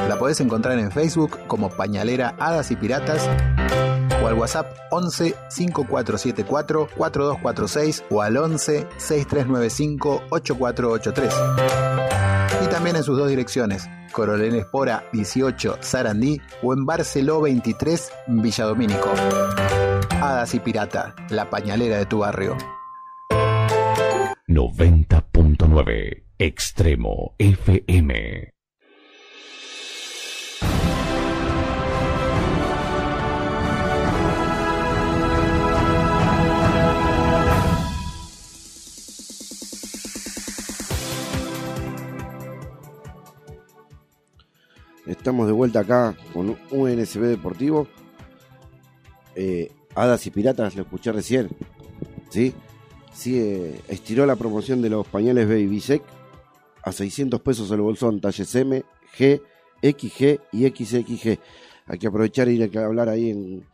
La 0.10 0.16
podés 0.18 0.42
encontrar 0.42 0.80
en 0.80 0.92
Facebook 0.92 1.38
como 1.46 1.70
Pañalera 1.70 2.36
Hadas 2.40 2.72
y 2.72 2.76
Piratas 2.76 3.30
o 4.24 4.28
al 4.28 4.34
WhatsApp 4.34 4.76
11 4.90 5.36
5474 5.50 6.88
4246 6.98 8.06
o 8.10 8.24
al 8.24 8.38
11 8.38 8.88
6395 8.98 10.24
8483. 10.32 11.93
También 12.74 12.96
en 12.96 13.04
sus 13.04 13.20
dos 13.20 13.30
direcciones, 13.30 13.88
Coronel 14.12 14.56
Espora 14.56 15.04
18 15.14 15.78
Sarandí 15.82 16.42
o 16.64 16.74
en 16.74 16.88
Barceló 16.88 17.40
23 17.40 18.12
Villadomínico. 18.30 19.12
Hadas 20.20 20.56
y 20.56 20.60
Pirata, 20.60 21.14
la 21.30 21.52
pañalera 21.52 22.00
de 22.00 22.08
tu 22.08 22.18
barrio. 22.18 22.58
90.9 24.48 26.24
Extremo 26.40 27.36
FM. 27.38 28.53
Estamos 45.06 45.48
de 45.48 45.54
vuelta 45.54 45.82
acá 45.82 46.16
con 46.34 46.58
UNSB 46.72 47.22
Deportivo. 47.24 47.88
Eh, 49.36 49.72
Hadas 49.96 50.26
y 50.28 50.32
Piratas, 50.32 50.76
lo 50.76 50.84
escuché 50.84 51.12
recién. 51.12 51.50
¿Sí? 52.30 52.54
Sí, 53.14 53.38
eh, 53.38 53.82
estiró 53.90 54.26
la 54.26 54.36
promoción 54.36 54.82
de 54.82 54.90
los 54.90 55.06
pañales 55.08 55.48
Baby 55.48 55.82
Sec 55.82 56.04
a 56.84 56.92
600 56.92 57.42
pesos 57.42 57.70
el 57.72 57.82
bolsón, 57.82 58.20
talles 58.22 58.56
M, 58.56 58.84
G, 59.18 59.42
XG 59.82 60.40
y 60.52 60.68
XXG. 60.68 61.40
Hay 61.86 62.00
que 62.00 62.08
aprovechar 62.08 62.48
y 62.48 62.62
ir 62.62 62.78
a 62.78 62.86
hablar 62.86 63.10
ahí 63.10 63.30
en 63.30 63.66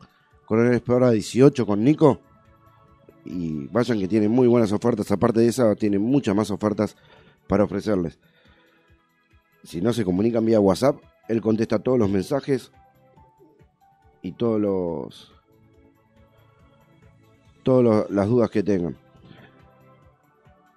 Coronel 0.46 0.74
Explorador 0.74 1.14
18 1.14 1.66
con 1.66 1.84
Nico. 1.84 2.20
Y 3.24 3.68
vayan 3.68 4.00
que 4.00 4.08
tienen 4.08 4.32
muy 4.32 4.48
buenas 4.48 4.72
ofertas. 4.72 5.12
Aparte 5.12 5.42
de 5.42 5.48
esa, 5.48 5.76
tienen 5.76 6.02
muchas 6.02 6.36
más 6.36 6.50
ofertas 6.50 6.96
para 7.48 7.64
ofrecerles. 7.64 8.18
Si 9.64 9.82
no 9.82 9.94
se 9.94 10.04
comunican 10.04 10.46
vía 10.46 10.60
WhatsApp, 10.60 10.98
él 11.30 11.42
contesta 11.42 11.78
todos 11.78 12.00
los 12.00 12.10
mensajes 12.10 12.72
y 14.24 14.32
todos 14.32 14.60
los 14.60 15.32
todas 17.62 18.10
las 18.10 18.28
dudas 18.28 18.50
que 18.50 18.64
tengan. 18.64 18.98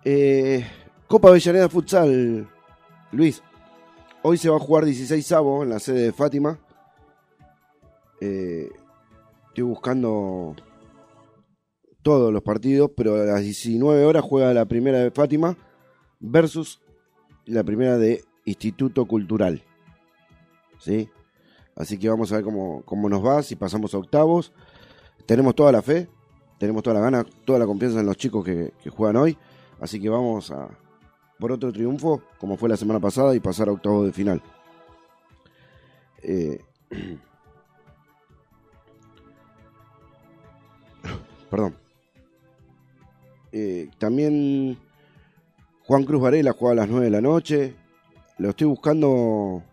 Eh, 0.05 0.65
Copa 1.09 1.29
Avellaneda 1.29 1.71
Futsal, 1.71 2.47
Luis. 3.13 3.43
Hoy 4.21 4.37
se 4.37 4.51
va 4.51 4.57
a 4.57 4.61
jugar 4.61 4.85
16 4.85 5.33
avos 5.33 5.65
en 5.65 5.71
la 5.71 5.79
sede 5.79 6.03
de 6.03 6.13
Fátima. 6.13 6.59
Eh, 8.21 8.69
estoy 9.49 9.65
buscando 9.65 10.55
todos 12.03 12.31
los 12.31 12.43
partidos, 12.43 12.91
pero 12.95 13.15
a 13.15 13.25
las 13.25 13.41
19 13.41 14.05
horas 14.05 14.23
juega 14.23 14.53
la 14.53 14.67
primera 14.67 14.99
de 14.99 15.11
Fátima 15.11 15.57
versus 16.21 16.83
la 17.47 17.65
primera 17.65 17.97
de 17.97 18.23
Instituto 18.45 19.07
Cultural. 19.07 19.63
¿Sí? 20.83 21.09
Así 21.77 21.99
que 21.99 22.09
vamos 22.09 22.31
a 22.33 22.37
ver 22.37 22.45
cómo, 22.45 23.09
nos 23.09 23.25
va, 23.25 23.43
si 23.43 23.57
pasamos 23.57 23.95
a 23.95 23.99
octavos. 23.99 24.53
Tenemos 25.25 25.55
toda 25.55 25.73
la 25.73 25.81
fe, 25.81 26.09
tenemos 26.59 26.83
toda 26.83 26.95
la 26.95 27.01
gana, 27.01 27.25
toda 27.45 27.59
la 27.59 27.67
confianza 27.67 28.01
en 28.01 28.07
los 28.07 28.17
chicos 28.17 28.45
que, 28.45 28.73
juegan 28.91 29.17
hoy. 29.17 29.39
Así 29.81 30.01
que 30.01 30.09
vamos 30.09 30.51
a 30.51 30.69
por 31.39 31.51
otro 31.51 31.73
triunfo, 31.73 32.23
como 32.39 32.57
fue 32.57 32.69
la 32.69 32.77
semana 32.77 33.01
pasada, 33.01 33.35
y 33.35 33.41
pasar 33.41 33.69
a 33.69 33.73
octavos 33.73 34.07
de 34.07 34.13
final. 34.13 34.41
Eh, 36.23 36.61
perdón. 41.51 41.75
Eh, 43.51 43.91
también 43.99 44.79
Juan 45.85 46.05
Cruz 46.05 46.23
Varela 46.23 46.53
juega 46.53 46.73
a 46.73 46.77
las 46.77 46.89
9 46.89 47.07
de 47.07 47.11
la 47.11 47.21
noche. 47.21 47.75
Lo 48.39 48.51
estoy 48.51 48.69
buscando 48.69 49.65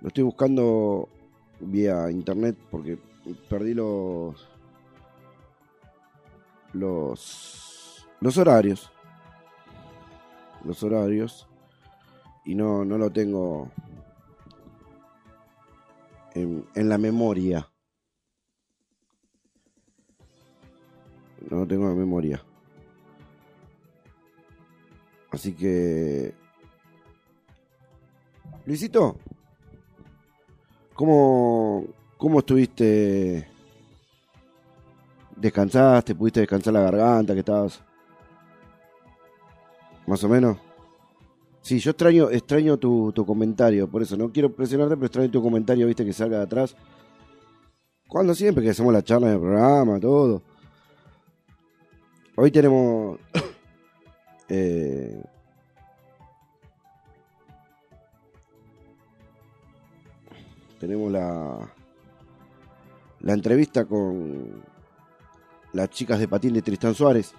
lo 0.00 0.08
estoy 0.08 0.24
buscando 0.24 1.08
vía 1.60 2.10
internet 2.10 2.56
porque 2.70 2.98
perdí 3.48 3.74
los 3.74 4.48
los 6.72 8.06
los 8.20 8.38
horarios. 8.38 8.90
Los 10.64 10.82
horarios 10.82 11.46
y 12.44 12.54
no, 12.54 12.84
no 12.84 12.96
lo 12.96 13.10
tengo 13.10 13.70
en, 16.34 16.64
en 16.74 16.88
la 16.88 16.98
memoria. 16.98 17.68
No 21.50 21.58
lo 21.58 21.66
tengo 21.66 21.84
en 21.84 21.90
la 21.90 21.94
memoria. 21.96 22.42
Así 25.30 25.52
que... 25.52 26.34
Luisito, 28.64 29.18
¿Cómo, 30.96 31.84
cómo 32.16 32.38
estuviste? 32.38 33.46
¿Descansaste? 35.36 36.14
¿Pudiste 36.14 36.40
descansar 36.40 36.72
la 36.72 36.80
garganta? 36.80 37.34
que 37.34 37.40
estabas? 37.40 37.82
¿Más 40.06 40.24
o 40.24 40.28
menos? 40.28 40.56
Sí, 41.60 41.80
yo 41.80 41.90
extraño, 41.90 42.30
extraño 42.30 42.78
tu, 42.78 43.12
tu, 43.12 43.26
comentario, 43.26 43.88
por 43.88 44.00
eso 44.00 44.16
no 44.16 44.32
quiero 44.32 44.54
presionarte, 44.54 44.94
pero 44.94 45.06
extraño 45.06 45.30
tu 45.30 45.42
comentario, 45.42 45.86
viste, 45.86 46.04
que 46.04 46.12
salga 46.12 46.38
de 46.38 46.44
atrás. 46.44 46.76
Cuando 48.08 48.34
siempre 48.34 48.64
que 48.64 48.70
hacemos 48.70 48.92
la 48.92 49.02
charla 49.02 49.30
del 49.30 49.40
programa, 49.40 49.98
todo. 50.00 50.42
Hoy 52.36 52.50
tenemos 52.50 53.18
eh, 54.48 55.22
tenemos 60.78 61.10
la, 61.10 61.72
la 63.20 63.32
entrevista 63.32 63.84
con 63.84 64.62
las 65.72 65.90
chicas 65.90 66.18
de 66.18 66.28
patín 66.28 66.54
de 66.54 66.62
Tristán 66.62 66.94
Suárez. 66.94 67.34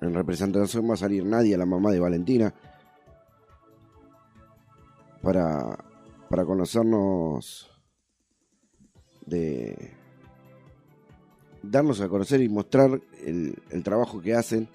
En 0.00 0.14
representación 0.14 0.88
va 0.88 0.94
a 0.94 0.96
salir 0.96 1.24
Nadia, 1.24 1.58
la 1.58 1.66
mamá 1.66 1.90
de 1.90 2.00
Valentina, 2.00 2.52
para, 5.22 5.78
para 6.28 6.44
conocernos 6.44 7.70
de 9.26 9.94
darnos 11.62 12.00
a 12.00 12.08
conocer 12.08 12.40
y 12.40 12.48
mostrar 12.48 13.00
el, 13.24 13.82
trabajo 13.84 14.20
que 14.20 14.34
hacen 14.34 14.68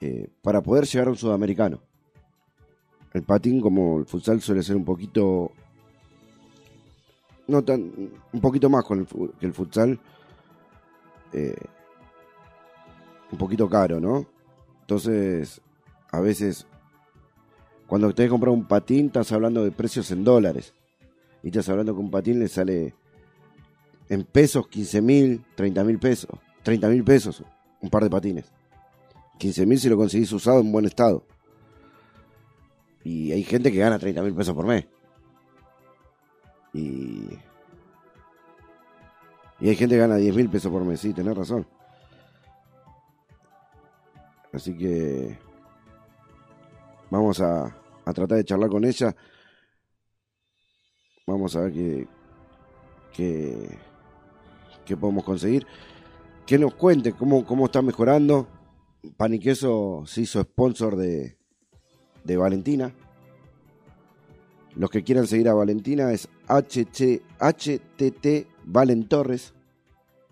eh, 0.00 0.28
para 0.42 0.60
poder 0.60 0.84
llegar 0.84 1.08
a 1.08 1.10
un 1.10 1.16
sudamericano. 1.16 1.80
El 3.12 3.22
patín, 3.22 3.60
como 3.60 3.98
el 3.98 4.06
futsal, 4.06 4.40
suele 4.40 4.62
ser 4.62 4.76
un 4.76 4.84
poquito 4.84 5.52
no 7.50 7.62
tan, 7.62 7.92
un 8.32 8.40
poquito 8.40 8.70
más 8.70 8.84
con 8.84 9.00
el, 9.00 9.06
que 9.38 9.46
el 9.46 9.52
futsal, 9.52 9.98
eh, 11.32 11.56
un 13.32 13.38
poquito 13.38 13.68
caro, 13.68 14.00
¿no? 14.00 14.26
Entonces, 14.82 15.60
a 16.10 16.20
veces, 16.20 16.66
cuando 17.86 18.12
te 18.14 18.28
comprar 18.28 18.52
un 18.52 18.66
patín, 18.66 19.06
estás 19.06 19.30
hablando 19.32 19.64
de 19.64 19.70
precios 19.70 20.10
en 20.10 20.24
dólares. 20.24 20.74
Y 21.42 21.48
estás 21.48 21.68
hablando 21.68 21.94
que 21.94 22.00
un 22.00 22.10
patín 22.10 22.40
le 22.40 22.48
sale 22.48 22.94
en 24.08 24.24
pesos 24.24 24.66
15 24.68 25.00
mil, 25.00 25.44
30 25.54 25.84
mil 25.84 25.98
pesos. 25.98 26.30
30 26.62 26.88
mil 26.88 27.04
pesos, 27.04 27.42
un 27.80 27.88
par 27.88 28.02
de 28.02 28.10
patines. 28.10 28.52
15 29.38 29.64
mil 29.66 29.78
si 29.78 29.88
lo 29.88 29.96
conseguís 29.96 30.30
usado 30.32 30.60
en 30.60 30.70
buen 30.70 30.84
estado. 30.84 31.24
Y 33.02 33.32
hay 33.32 33.42
gente 33.44 33.72
que 33.72 33.78
gana 33.78 33.98
30 33.98 34.22
mil 34.22 34.34
pesos 34.34 34.54
por 34.54 34.66
mes. 34.66 34.86
Y. 36.72 37.38
Y 39.60 39.68
hay 39.68 39.76
gente 39.76 39.94
que 39.94 40.00
gana 40.00 40.16
10 40.16 40.34
mil 40.34 40.48
pesos 40.48 40.72
por 40.72 40.84
mes, 40.84 41.00
sí, 41.00 41.12
tenés 41.12 41.36
razón. 41.36 41.66
Así 44.52 44.76
que. 44.76 45.38
Vamos 47.10 47.40
a, 47.40 47.64
a 48.04 48.12
tratar 48.12 48.38
de 48.38 48.44
charlar 48.44 48.70
con 48.70 48.84
ella. 48.84 49.14
Vamos 51.26 51.56
a 51.56 51.62
ver 51.62 51.72
qué. 51.72 52.08
qué, 53.12 53.78
qué 54.84 54.96
podemos 54.96 55.24
conseguir. 55.24 55.66
Que 56.46 56.58
nos 56.58 56.74
cuente 56.74 57.12
cómo, 57.12 57.44
cómo 57.44 57.66
está 57.66 57.82
mejorando. 57.82 58.48
Paniqueso 59.16 60.04
se 60.06 60.22
hizo 60.22 60.42
sponsor 60.42 60.96
de, 60.96 61.38
de 62.24 62.36
Valentina. 62.36 62.92
Los 64.76 64.90
que 64.90 65.02
quieran 65.02 65.26
seguir 65.26 65.48
a 65.48 65.54
Valentina 65.54 66.12
es 66.12 66.28
HT, 66.48 67.22
HTT 67.38 68.46
Valen 68.64 69.08
Torres, 69.08 69.52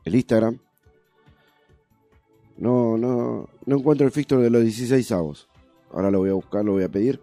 el 0.05 0.15
Instagram. 0.15 0.59
No, 2.57 2.97
no, 2.97 3.49
no 3.67 3.77
encuentro 3.77 4.07
el 4.07 4.13
fixture 4.13 4.43
de 4.43 4.51
los 4.51 4.63
16 4.63 5.13
avos. 5.13 5.49
Ahora 5.93 6.11
lo 6.11 6.19
voy 6.19 6.31
a 6.31 6.35
buscar, 6.35 6.65
lo 6.65 6.73
voy 6.73 6.85
a 6.85 6.89
pedir. 6.89 7.21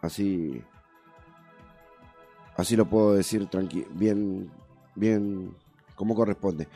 Así, 0.00 0.62
así 2.56 2.76
lo 2.76 2.88
puedo 2.88 3.14
decir 3.14 3.48
bien, 3.92 4.50
bien 4.94 5.54
como 5.94 6.14
corresponde. 6.14 6.68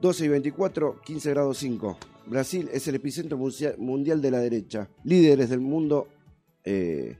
12 0.00 0.24
y 0.24 0.28
24, 0.28 1.00
15 1.00 1.30
grados 1.30 1.58
5. 1.58 1.98
Brasil 2.26 2.68
es 2.72 2.86
el 2.86 2.96
epicentro 2.96 3.38
mundial 3.78 4.20
de 4.20 4.30
la 4.30 4.38
derecha. 4.38 4.88
Líderes 5.04 5.48
del 5.48 5.60
mundo 5.60 6.08
eh, 6.64 7.16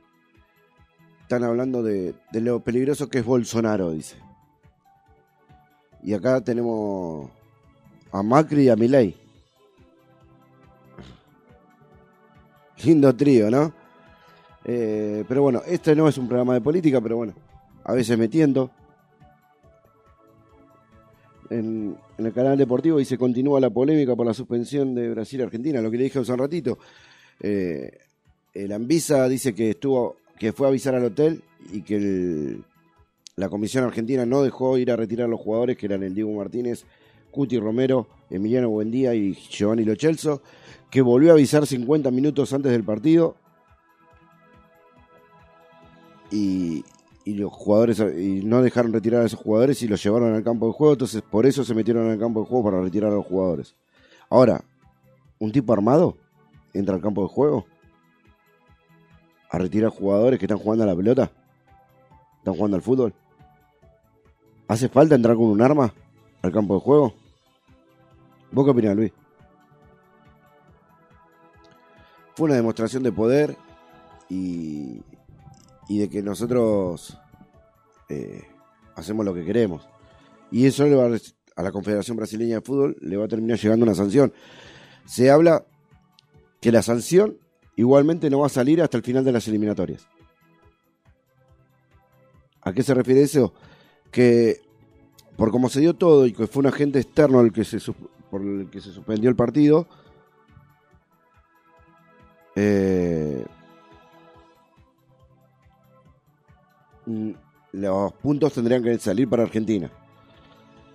están 1.29 1.45
hablando 1.45 1.83
de, 1.83 2.15
de 2.33 2.41
lo 2.41 2.61
peligroso 2.61 3.11
que 3.11 3.19
es 3.19 3.25
Bolsonaro, 3.27 3.91
dice. 3.91 4.17
Y 6.03 6.15
acá 6.15 6.41
tenemos 6.41 7.29
a 8.11 8.23
Macri 8.23 8.63
y 8.63 8.69
a 8.71 8.77
Milei. 8.77 9.15
Lindo 12.83 13.15
trío, 13.15 13.51
¿no? 13.51 13.75
Eh, 14.65 15.23
pero 15.29 15.43
bueno, 15.43 15.61
este 15.67 15.95
no 15.95 16.09
es 16.09 16.17
un 16.17 16.29
programa 16.29 16.55
de 16.55 16.63
política, 16.63 16.99
pero 16.99 17.19
bueno, 17.19 17.35
a 17.85 17.93
veces 17.93 18.17
metiendo. 18.17 18.71
En, 21.51 21.95
en 22.17 22.27
el 22.27 22.33
canal 22.33 22.57
deportivo 22.57 22.97
dice 22.97 23.19
continúa 23.19 23.61
la 23.61 23.69
polémica 23.69 24.17
por 24.17 24.25
la 24.25 24.33
suspensión 24.33 24.95
de 24.95 25.11
Brasil-Argentina, 25.11 25.83
lo 25.83 25.91
que 25.91 25.99
le 25.99 26.05
dije 26.05 26.21
hace 26.21 26.33
un 26.33 26.39
ratito. 26.39 26.79
Eh, 27.39 27.99
el 28.55 28.73
Anvisa 28.73 29.29
dice 29.29 29.55
que 29.55 29.71
estuvo, 29.71 30.17
que 30.39 30.53
fue 30.53 30.67
a 30.67 30.71
avisar 30.71 30.95
al 30.95 31.05
hotel 31.05 31.43
y 31.73 31.83
que 31.83 32.59
la 33.37 33.49
comisión 33.49 33.85
argentina 33.85 34.27
no 34.27 34.43
dejó 34.43 34.79
ir 34.79 34.91
a 34.91 34.97
retirar 34.97 35.27
a 35.27 35.31
los 35.31 35.41
jugadores 35.41 35.77
que 35.77 35.87
eran 35.87 36.03
el 36.03 36.15
Diego 36.15 36.33
Martínez, 36.33 36.85
Cuti 37.31 37.59
Romero, 37.59 38.09
Emiliano 38.31 38.69
Buendía 38.71 39.15
y 39.15 39.35
Giovanni 39.35 39.85
Lochelso, 39.85 40.43
que 40.91 41.03
volvió 41.03 41.31
a 41.31 41.35
avisar 41.35 41.67
50 41.67 42.11
minutos 42.11 42.53
antes 42.53 42.73
del 42.73 42.85
partido 42.85 43.37
y, 46.31 46.85
y 47.25 47.35
los 47.35 47.53
jugadores 47.53 48.01
y 48.01 48.43
no 48.45 48.63
dejaron 48.63 48.93
retirar 48.93 49.23
a 49.23 49.27
esos 49.27 49.39
jugadores 49.39 49.83
y 49.83 49.89
los 49.89 50.03
llevaron 50.03 50.35
al 50.35 50.43
campo 50.43 50.67
de 50.67 50.73
juego, 50.73 50.95
entonces 50.95 51.23
por 51.23 51.47
eso 51.47 51.65
se 51.65 51.75
metieron 51.75 52.11
al 52.11 52.19
campo 52.19 52.41
de 52.41 52.47
juego 52.47 52.65
para 52.65 52.83
retirar 52.83 53.13
a 53.13 53.17
los 53.17 53.27
jugadores. 53.27 53.75
Ahora, 54.31 54.65
un 55.39 55.53
tipo 55.53 55.73
armado 55.73 56.17
entra 56.73 56.95
al 56.95 57.01
campo 57.01 57.23
de 57.23 57.29
juego 57.29 57.67
a 59.51 59.59
retirar 59.59 59.91
jugadores 59.91 60.39
que 60.39 60.47
están 60.47 60.59
jugando 60.59 60.85
a 60.85 60.87
la 60.87 60.97
pelota, 60.97 61.31
están 62.39 62.55
jugando 62.55 62.77
al 62.77 62.83
fútbol. 62.83 63.15
¿Hace 64.67 64.89
falta 64.89 65.15
entrar 65.15 65.37
con 65.37 65.47
un 65.47 65.63
arma 65.63 65.93
al 66.43 66.53
campo 66.53 66.75
de 66.75 66.81
juego? 66.81 67.15
¿Vos 68.53 68.65
qué 68.65 68.71
opinás, 68.71 68.97
Luis? 68.97 69.13
Fue 72.35 72.47
una 72.47 72.57
demostración 72.57 73.03
de 73.03 73.13
poder 73.13 73.57
y, 74.29 75.03
y 75.89 75.99
de 75.99 76.09
que 76.09 76.23
nosotros 76.23 77.19
eh, 78.09 78.43
hacemos 78.95 79.25
lo 79.25 79.35
que 79.35 79.45
queremos. 79.45 79.89
Y 80.51 80.67
eso 80.67 80.85
le 80.85 80.95
va 80.95 81.07
a, 81.07 81.19
a 81.57 81.63
la 81.63 81.73
Confederación 81.73 82.17
Brasileña 82.17 82.57
de 82.57 82.61
Fútbol 82.61 82.97
le 83.01 83.17
va 83.17 83.25
a 83.25 83.29
terminar 83.29 83.59
llegando 83.59 83.85
una 83.85 83.95
sanción. 83.95 84.33
Se 85.07 85.31
habla 85.31 85.65
que 86.61 86.71
la 86.71 86.83
sanción 86.83 87.39
igualmente 87.79 88.29
no 88.29 88.41
va 88.41 88.47
a 88.47 88.51
salir 88.51 88.83
hasta 88.83 88.97
el 88.97 89.05
final 89.05 89.25
de 89.25 89.33
las 89.33 89.47
eliminatorias. 89.47 90.07
¿A 92.61 92.73
qué 92.73 92.83
se 92.83 92.93
refiere 92.93 93.23
eso? 93.23 93.55
Que 94.11 94.61
por 95.37 95.53
cómo 95.53 95.69
se 95.69 95.81
dio 95.81 95.95
todo 95.95 96.27
y 96.27 96.33
que 96.33 96.49
fue 96.49 96.61
un 96.61 96.67
agente 96.67 96.99
externo 96.99 97.41
el 97.41 97.53
que 97.53 97.65
se, 97.65 97.79
por 98.31 98.43
el 98.43 98.69
que 98.69 98.81
se 98.81 98.91
suspendió 98.91 99.31
el 99.31 99.37
partido, 99.37 99.87
eh, 102.57 103.45
los 107.73 108.13
puntos 108.15 108.53
tendrían 108.55 108.83
que 108.83 108.99
salir 108.99 109.29
para 109.29 109.45
Argentina. 109.45 109.89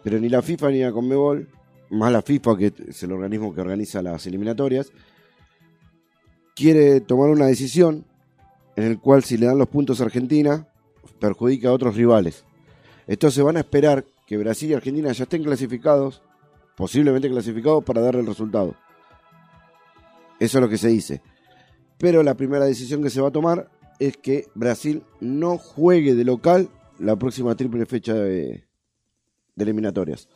Pero 0.03 0.19
ni 0.19 0.27
la 0.27 0.41
FIFA 0.41 0.69
ni 0.71 0.81
la 0.81 0.91
Conmebol, 0.91 1.47
más 1.91 2.11
la 2.11 2.21
FIFA, 2.21 2.57
que 2.57 2.73
es 2.89 3.03
el 3.03 3.13
organismo 3.13 3.55
que 3.55 3.61
organiza 3.61 4.01
las 4.01 4.27
eliminatorias, 4.27 4.91
quiere 6.55 7.01
tomar 7.01 7.29
una 7.29 7.45
decisión 7.45 8.05
en 8.75 8.83
el 8.85 8.99
cual 8.99 9.23
si 9.23 9.37
le 9.37 9.45
dan 9.45 9.57
los 9.57 9.69
puntos 9.69 10.01
a 10.01 10.05
Argentina, 10.05 10.67
perjudica 11.19 11.69
a 11.69 11.73
otros 11.73 11.95
rivales. 11.95 12.43
Entonces 13.07 13.43
van 13.43 13.57
a 13.57 13.61
esperar 13.61 14.05
que 14.25 14.37
Brasil 14.37 14.71
y 14.71 14.73
Argentina 14.73 15.11
ya 15.11 15.23
estén 15.23 15.43
clasificados, 15.43 16.21
posiblemente 16.75 17.29
clasificados, 17.29 17.83
para 17.83 18.01
dar 18.01 18.15
el 18.15 18.25
resultado. 18.25 18.75
Eso 20.39 20.57
es 20.57 20.61
lo 20.61 20.69
que 20.69 20.77
se 20.77 20.87
dice. 20.89 21.21
Pero 21.97 22.23
la 22.23 22.35
primera 22.35 22.65
decisión 22.65 23.03
que 23.03 23.09
se 23.09 23.21
va 23.21 23.29
a 23.29 23.31
tomar 23.31 23.69
es 23.99 24.17
que 24.17 24.47
Brasil 24.55 25.03
no 25.19 25.57
juegue 25.57 26.15
de 26.15 26.25
local 26.25 26.69
la 26.99 27.15
próxima 27.15 27.55
triple 27.55 27.85
fecha 27.85 28.13
de, 28.13 28.65
de 29.55 29.63
eliminatorias. 29.63 30.27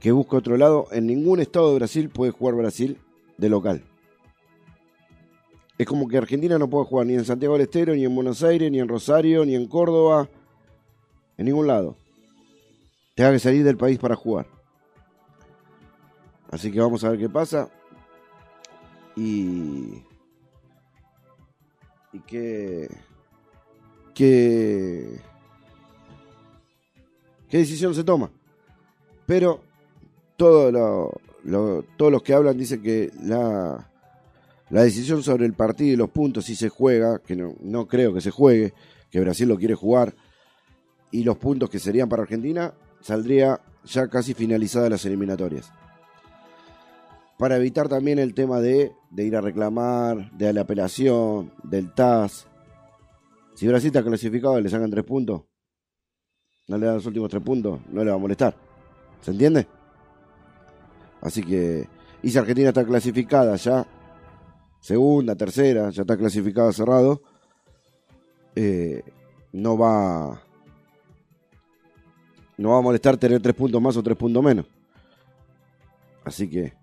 Que 0.00 0.12
busque 0.12 0.36
otro 0.36 0.56
lado. 0.56 0.88
En 0.90 1.06
ningún 1.06 1.40
estado 1.40 1.70
de 1.70 1.76
Brasil 1.76 2.08
puede 2.08 2.32
jugar 2.32 2.54
Brasil 2.56 2.98
de 3.38 3.48
local. 3.48 3.84
Es 5.80 5.86
como 5.86 6.06
que 6.08 6.18
Argentina 6.18 6.58
no 6.58 6.68
puede 6.68 6.84
jugar 6.84 7.06
ni 7.06 7.14
en 7.14 7.24
Santiago 7.24 7.54
del 7.54 7.62
Estero, 7.62 7.94
ni 7.94 8.04
en 8.04 8.14
Buenos 8.14 8.42
Aires, 8.42 8.70
ni 8.70 8.80
en 8.80 8.86
Rosario, 8.86 9.46
ni 9.46 9.54
en 9.54 9.66
Córdoba, 9.66 10.28
en 11.38 11.46
ningún 11.46 11.66
lado. 11.66 11.96
Tenga 13.14 13.32
que 13.32 13.38
salir 13.38 13.64
del 13.64 13.78
país 13.78 13.98
para 13.98 14.14
jugar. 14.14 14.46
Así 16.50 16.70
que 16.70 16.80
vamos 16.80 17.02
a 17.02 17.08
ver 17.08 17.18
qué 17.18 17.30
pasa. 17.30 17.70
Y. 19.16 20.02
Y 22.12 22.18
qué. 22.26 22.90
qué. 24.14 25.18
qué 27.48 27.56
decisión 27.56 27.94
se 27.94 28.04
toma. 28.04 28.30
Pero 29.24 29.62
todo 30.36 30.70
lo- 30.70 31.12
lo- 31.44 31.84
todos 31.96 32.12
los 32.12 32.22
que 32.22 32.34
hablan 32.34 32.58
dicen 32.58 32.82
que 32.82 33.10
la, 33.22 33.89
la 34.70 34.82
decisión 34.82 35.22
sobre 35.22 35.46
el 35.46 35.54
partido 35.54 35.92
y 35.92 35.96
los 35.96 36.10
puntos, 36.10 36.44
si 36.44 36.54
se 36.54 36.68
juega, 36.68 37.18
que 37.18 37.36
no, 37.36 37.54
no 37.60 37.86
creo 37.86 38.14
que 38.14 38.20
se 38.20 38.30
juegue, 38.30 38.72
que 39.10 39.20
Brasil 39.20 39.48
lo 39.48 39.58
quiere 39.58 39.74
jugar, 39.74 40.14
y 41.10 41.24
los 41.24 41.36
puntos 41.38 41.68
que 41.68 41.80
serían 41.80 42.08
para 42.08 42.22
Argentina, 42.22 42.72
saldría 43.00 43.60
ya 43.84 44.08
casi 44.08 44.32
finalizadas 44.34 44.90
las 44.90 45.04
eliminatorias. 45.04 45.72
Para 47.36 47.56
evitar 47.56 47.88
también 47.88 48.18
el 48.18 48.34
tema 48.34 48.60
de, 48.60 48.92
de 49.10 49.24
ir 49.24 49.34
a 49.34 49.40
reclamar, 49.40 50.30
de 50.32 50.52
la 50.52 50.60
apelación, 50.60 51.52
del 51.64 51.92
TAS. 51.92 52.46
Si 53.54 53.66
Brasil 53.66 53.88
está 53.88 54.02
clasificado 54.04 54.60
le 54.60 54.68
sacan 54.68 54.90
tres 54.90 55.04
puntos, 55.04 55.42
no 56.68 56.78
le 56.78 56.86
dan 56.86 56.96
los 56.96 57.06
últimos 57.06 57.30
tres 57.30 57.42
puntos, 57.42 57.80
no 57.90 58.04
le 58.04 58.10
va 58.10 58.16
a 58.16 58.20
molestar. 58.20 58.54
¿Se 59.22 59.32
entiende? 59.32 59.66
Así 61.20 61.42
que, 61.42 61.88
y 62.22 62.30
si 62.30 62.38
Argentina 62.38 62.68
está 62.68 62.84
clasificada 62.84 63.56
ya, 63.56 63.86
segunda, 64.80 65.36
tercera, 65.36 65.90
ya 65.90 66.02
está 66.02 66.16
clasificada 66.16 66.72
cerrado, 66.72 67.22
eh, 68.54 69.02
no 69.52 69.78
va 69.78 70.42
no 72.56 72.70
va 72.70 72.78
a 72.78 72.82
molestar 72.82 73.16
tener 73.16 73.40
tres 73.40 73.54
puntos 73.54 73.80
más 73.80 73.96
o 73.96 74.02
tres 74.02 74.16
puntos 74.16 74.42
menos. 74.42 74.66
Así 76.24 76.48
que 76.48 76.74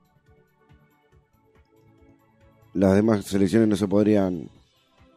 las 2.73 2.95
demás 2.95 3.25
selecciones 3.25 3.67
no 3.67 3.75
se 3.75 3.87
podrían 3.87 4.49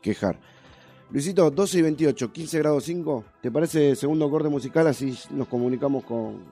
quejar. 0.02 0.38
Luisito, 1.10 1.50
12 1.50 1.78
y 1.78 1.82
28, 1.82 2.32
15 2.32 2.58
grados 2.58 2.84
5. 2.84 3.24
¿Te 3.40 3.50
parece 3.50 3.96
segundo 3.96 4.30
corte 4.30 4.48
musical? 4.48 4.86
Así 4.86 5.18
nos 5.30 5.48
comunicamos 5.48 6.04
con, 6.04 6.44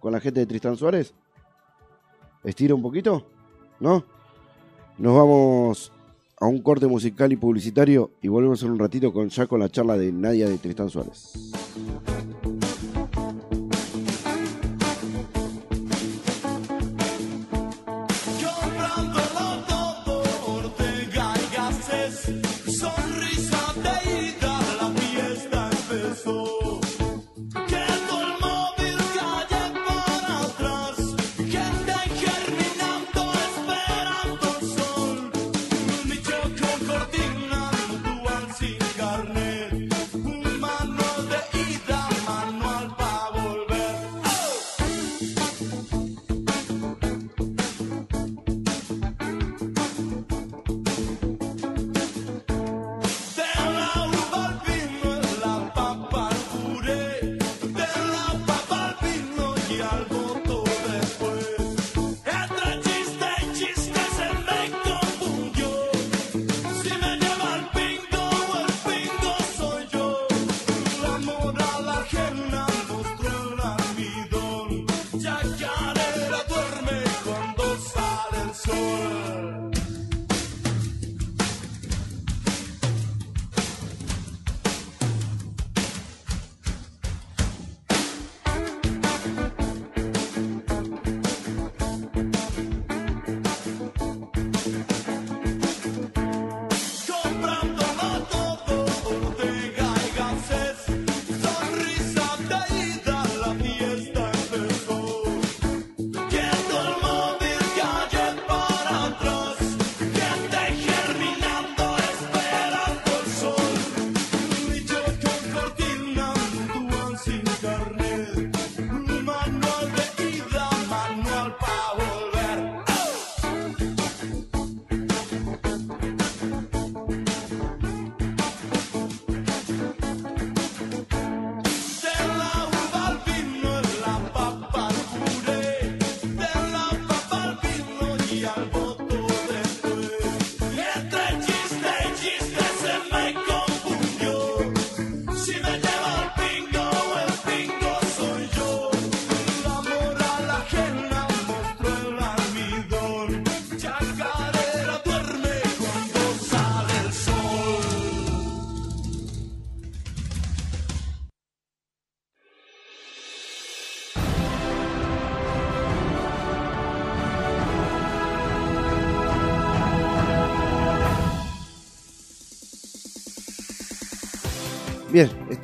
con 0.00 0.12
la 0.12 0.20
gente 0.20 0.40
de 0.40 0.46
Tristán 0.46 0.76
Suárez. 0.76 1.12
¿Estira 2.44 2.74
un 2.74 2.82
poquito? 2.82 3.26
¿No? 3.80 4.04
Nos 4.98 5.14
vamos 5.14 5.92
a 6.40 6.46
un 6.46 6.60
corte 6.60 6.88
musical 6.88 7.30
y 7.30 7.36
publicitario 7.36 8.10
y 8.20 8.26
volvemos 8.26 8.64
en 8.64 8.70
un 8.72 8.80
ratito 8.80 9.12
con 9.12 9.28
ya 9.28 9.46
con 9.46 9.60
la 9.60 9.68
charla 9.68 9.96
de 9.96 10.10
Nadia 10.10 10.48
de 10.48 10.58
Tristán 10.58 10.90
Suárez. 10.90 11.52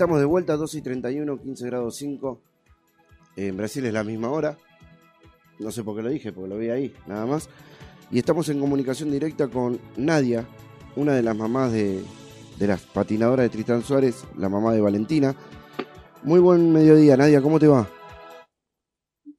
Estamos 0.05 0.21
de 0.21 0.27
vuelta, 0.27 0.59
2 0.59 0.75
y 0.75 0.83
31, 0.83 1.41
15 1.41 1.65
grados 1.65 1.97
5. 1.97 2.39
En 3.37 3.57
Brasil 3.57 3.87
es 3.87 3.93
la 3.95 4.05
misma 4.05 4.31
hora. 4.31 4.59
No 5.59 5.71
sé 5.71 5.83
por 5.83 5.97
qué 5.97 6.03
lo 6.03 6.11
dije, 6.11 6.31
porque 6.31 6.51
lo 6.51 6.59
vi 6.59 6.69
ahí, 6.69 6.95
nada 7.07 7.25
más. 7.25 7.49
Y 8.11 8.19
estamos 8.19 8.51
en 8.51 8.61
comunicación 8.61 9.11
directa 9.11 9.49
con 9.49 9.81
Nadia, 9.97 10.47
una 10.95 11.15
de 11.15 11.23
las 11.23 11.35
mamás 11.35 11.73
de, 11.73 12.05
de 12.59 12.67
las 12.67 12.83
patinadoras 12.83 13.45
de 13.45 13.49
Tristán 13.49 13.83
Suárez, 13.83 14.27
la 14.37 14.51
mamá 14.51 14.75
de 14.75 14.83
Valentina. 14.83 15.35
Muy 16.23 16.39
buen 16.39 16.71
mediodía, 16.71 17.17
Nadia, 17.17 17.41
¿cómo 17.41 17.59
te 17.59 17.69
va? 17.69 17.89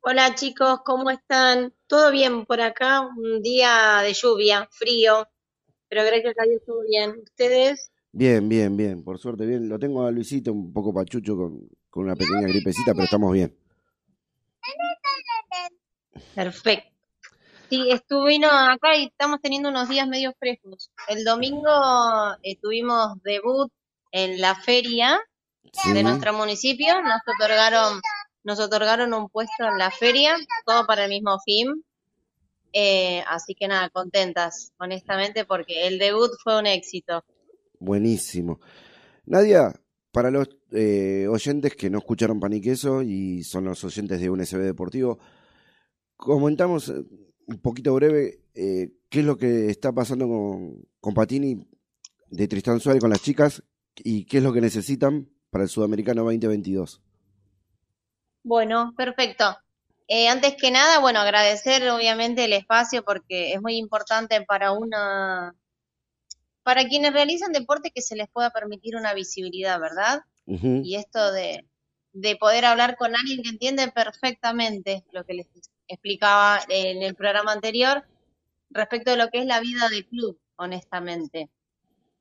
Hola 0.02 0.34
chicos, 0.34 0.80
¿cómo 0.84 1.12
están? 1.12 1.76
¿Todo 1.86 2.10
bien 2.10 2.48
por 2.48 2.60
acá? 2.60 3.02
Un 3.02 3.44
día 3.44 4.02
de 4.02 4.14
lluvia, 4.16 4.68
frío, 4.72 5.28
pero 5.90 6.04
gracias 6.04 6.34
a 6.40 6.44
Dios 6.50 6.64
todo 6.66 6.82
bien. 6.90 7.14
¿Ustedes? 7.24 7.92
Bien, 8.18 8.48
bien, 8.48 8.78
bien, 8.78 9.04
por 9.04 9.20
suerte 9.20 9.46
bien. 9.46 9.68
Lo 9.68 9.78
tengo 9.78 10.06
a 10.06 10.10
Luisito 10.12 10.54
un 10.54 10.72
poco 10.72 10.94
pachucho 10.94 11.36
con, 11.36 11.68
con 11.90 12.06
una 12.06 12.16
pequeña 12.16 12.48
gripecita, 12.48 12.94
pero 12.94 13.04
estamos 13.04 13.34
bien. 13.34 13.54
Perfecto. 16.34 16.90
Sí, 17.70 17.90
estuvimos 17.92 18.52
acá 18.54 18.96
y 18.96 19.08
estamos 19.08 19.42
teniendo 19.42 19.68
unos 19.68 19.90
días 19.90 20.08
medio 20.08 20.34
frescos. 20.40 20.92
El 21.10 21.26
domingo 21.26 21.70
eh, 22.42 22.56
tuvimos 22.62 23.22
debut 23.24 23.70
en 24.12 24.40
la 24.40 24.56
feria 24.56 25.20
Sí. 25.74 25.92
de 25.92 26.04
nuestro 26.04 26.32
municipio. 26.32 27.02
Nos 27.02 27.20
otorgaron, 27.36 28.00
nos 28.46 28.62
otorgaron 28.62 29.14
un 29.14 29.28
puesto 29.28 29.66
en 29.66 29.78
la 29.78 29.92
feria, 29.92 30.38
todo 30.66 30.86
para 30.86 31.04
el 31.04 31.10
mismo 31.10 31.38
fin. 31.44 31.84
Eh, 32.72 33.22
así 33.28 33.56
que 33.56 33.68
nada, 33.68 33.90
contentas, 33.90 34.72
honestamente, 34.78 35.44
porque 35.44 35.88
el 35.88 36.00
debut 36.00 36.32
fue 36.42 36.58
un 36.58 36.66
éxito. 36.66 37.26
Buenísimo. 37.80 38.60
Nadia, 39.26 39.74
para 40.12 40.32
los 40.32 40.50
eh, 40.72 41.28
oyentes 41.30 41.76
que 41.76 41.90
no 41.90 41.98
escucharon 41.98 42.40
Pan 42.40 42.54
y 42.54 42.62
Queso 42.62 43.02
y 43.02 43.44
son 43.44 43.66
los 43.66 43.84
oyentes 43.84 44.20
de 44.20 44.30
un 44.30 44.46
SB 44.46 44.60
Deportivo, 44.60 45.20
comentamos 46.16 46.90
eh, 46.90 47.04
un 47.48 47.60
poquito 47.60 47.94
breve 47.94 48.42
eh, 48.54 48.94
qué 49.10 49.20
es 49.20 49.26
lo 49.26 49.38
que 49.38 49.70
está 49.70 49.92
pasando 49.92 50.28
con, 50.28 50.86
con 51.00 51.14
Patini 51.14 51.68
de 52.30 52.48
Tristán 52.48 52.80
Suárez 52.80 53.02
con 53.02 53.10
las 53.10 53.22
chicas 53.22 53.64
y 53.98 54.26
qué 54.26 54.38
es 54.38 54.44
lo 54.44 54.54
que 54.54 54.62
necesitan 54.62 55.30
para 55.50 55.64
el 55.64 55.70
Sudamericano 55.70 56.24
2022. 56.24 57.02
Bueno, 58.44 58.94
perfecto. 58.96 59.58
Eh, 60.08 60.28
antes 60.28 60.56
que 60.56 60.70
nada, 60.70 61.00
bueno, 61.00 61.20
agradecer 61.20 61.90
obviamente 61.90 62.46
el 62.46 62.54
espacio 62.54 63.04
porque 63.04 63.54
es 63.54 63.62
muy 63.62 63.78
importante 63.78 64.42
para 64.42 64.72
una, 64.72 65.56
para 66.66 66.84
quienes 66.86 67.14
realizan 67.14 67.52
deporte 67.52 67.92
que 67.92 68.02
se 68.02 68.16
les 68.16 68.28
pueda 68.28 68.50
permitir 68.50 68.96
una 68.96 69.14
visibilidad, 69.14 69.80
¿verdad? 69.80 70.24
Y 70.48 70.96
esto 70.96 71.32
de, 71.32 71.64
de 72.12 72.36
poder 72.38 72.66
hablar 72.66 72.98
con 72.98 73.16
alguien 73.16 73.44
que 73.44 73.50
entiende 73.50 73.92
perfectamente 73.92 75.06
lo 75.12 75.24
que 75.26 75.36
les 75.36 75.48
explicaba 75.88 76.60
en 76.68 77.04
el 77.04 77.14
programa 77.14 77.52
anterior 77.52 78.04
respecto 78.72 79.12
de 79.12 79.18
lo 79.18 79.30
que 79.30 79.42
es 79.42 79.46
la 79.46 79.60
vida 79.60 79.90
del 79.90 80.08
club, 80.08 80.40
honestamente. 80.56 81.52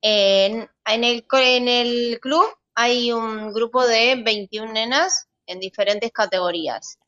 En, 0.02 0.68
en 0.85 1.04
el, 1.04 1.24
en 1.33 1.68
el 1.68 2.20
club 2.20 2.44
hay 2.74 3.12
un 3.12 3.50
grupo 3.50 3.87
de 3.87 4.22
21 4.22 4.72
nenas 4.72 5.26
en 5.46 5.59
diferentes 5.59 6.12
categorías. 6.12 6.98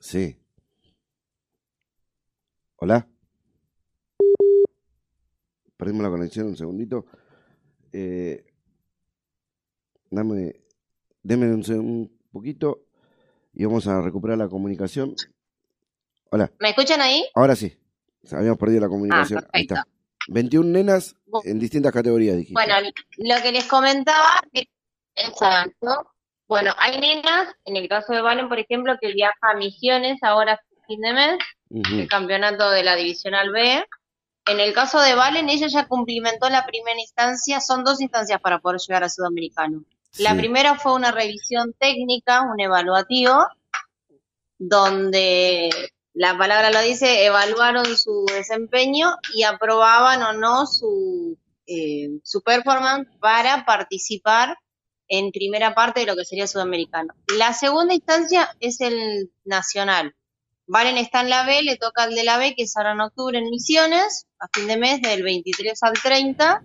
Sí. 0.00 0.36
Hola. 2.78 3.06
Perdimos 5.82 6.04
la 6.04 6.10
conexión 6.10 6.46
un 6.46 6.56
segundito. 6.56 7.06
Eh, 7.92 8.44
dame, 10.10 10.54
deme 11.24 11.46
un, 11.52 11.64
un 11.72 12.20
poquito 12.30 12.84
y 13.52 13.64
vamos 13.64 13.88
a 13.88 14.00
recuperar 14.00 14.38
la 14.38 14.48
comunicación. 14.48 15.16
Hola, 16.30 16.52
¿Me 16.60 16.68
escuchan 16.68 17.00
ahí? 17.00 17.28
ahora 17.34 17.56
sí. 17.56 17.76
Habíamos 18.30 18.58
perdido 18.58 18.80
la 18.80 18.88
comunicación. 18.88 19.44
Ahí 19.52 19.62
está. 19.62 19.84
21 20.28 20.70
nenas 20.70 21.16
en 21.42 21.58
distintas 21.58 21.90
categorías, 21.92 22.36
dijiste. 22.36 22.54
Bueno, 22.54 22.74
lo 23.16 23.42
que 23.42 23.50
les 23.50 23.64
comentaba, 23.64 24.40
exacto. 25.16 26.12
Bueno, 26.46 26.72
hay 26.78 27.00
nenas, 27.00 27.56
en 27.64 27.74
el 27.74 27.88
caso 27.88 28.12
de 28.12 28.20
Valen, 28.20 28.48
por 28.48 28.60
ejemplo, 28.60 28.96
que 29.00 29.12
viaja 29.12 29.34
a 29.52 29.56
Misiones 29.56 30.22
ahora 30.22 30.60
fin 30.86 31.00
de 31.00 31.12
mes, 31.12 31.38
Ujú, 31.70 31.94
el 31.96 32.08
campeonato 32.08 32.70
de 32.70 32.84
la 32.84 32.94
Divisional 32.94 33.50
B. 33.50 33.84
En 34.46 34.58
el 34.58 34.72
caso 34.72 35.00
de 35.00 35.14
Valen, 35.14 35.48
ella 35.48 35.68
ya 35.68 35.86
cumplimentó 35.86 36.48
la 36.48 36.66
primera 36.66 37.00
instancia, 37.00 37.60
son 37.60 37.84
dos 37.84 38.00
instancias 38.00 38.40
para 38.40 38.58
poder 38.58 38.80
llegar 38.80 39.04
a 39.04 39.08
Sudamericano. 39.08 39.84
La 40.18 40.36
primera 40.36 40.74
fue 40.74 40.94
una 40.94 41.10
revisión 41.10 41.74
técnica, 41.78 42.42
un 42.42 42.60
evaluativo, 42.60 43.46
donde 44.58 45.70
la 46.12 46.36
palabra 46.36 46.70
lo 46.70 46.80
dice, 46.82 47.24
evaluaron 47.24 47.96
su 47.96 48.26
desempeño 48.26 49.16
y 49.34 49.44
aprobaban 49.44 50.22
o 50.22 50.32
no 50.34 50.66
su, 50.66 51.38
eh, 51.66 52.10
su 52.22 52.42
performance 52.42 53.08
para 53.20 53.64
participar 53.64 54.58
en 55.08 55.30
primera 55.30 55.74
parte 55.74 56.00
de 56.00 56.06
lo 56.06 56.16
que 56.16 56.24
sería 56.24 56.46
sudamericano. 56.46 57.14
La 57.38 57.52
segunda 57.54 57.94
instancia 57.94 58.54
es 58.60 58.80
el 58.80 59.30
nacional. 59.44 60.14
Valen 60.72 60.96
está 60.96 61.20
en 61.20 61.28
la 61.28 61.44
B, 61.44 61.62
le 61.64 61.76
toca 61.76 62.04
al 62.04 62.14
de 62.14 62.24
la 62.24 62.38
B, 62.38 62.54
que 62.54 62.62
es 62.62 62.74
ahora 62.78 62.92
en 62.92 63.02
octubre 63.02 63.38
en 63.38 63.50
Misiones, 63.50 64.26
a 64.38 64.48
fin 64.50 64.66
de 64.66 64.78
mes, 64.78 65.02
del 65.02 65.22
23 65.22 65.78
al 65.82 65.92
30. 65.92 66.64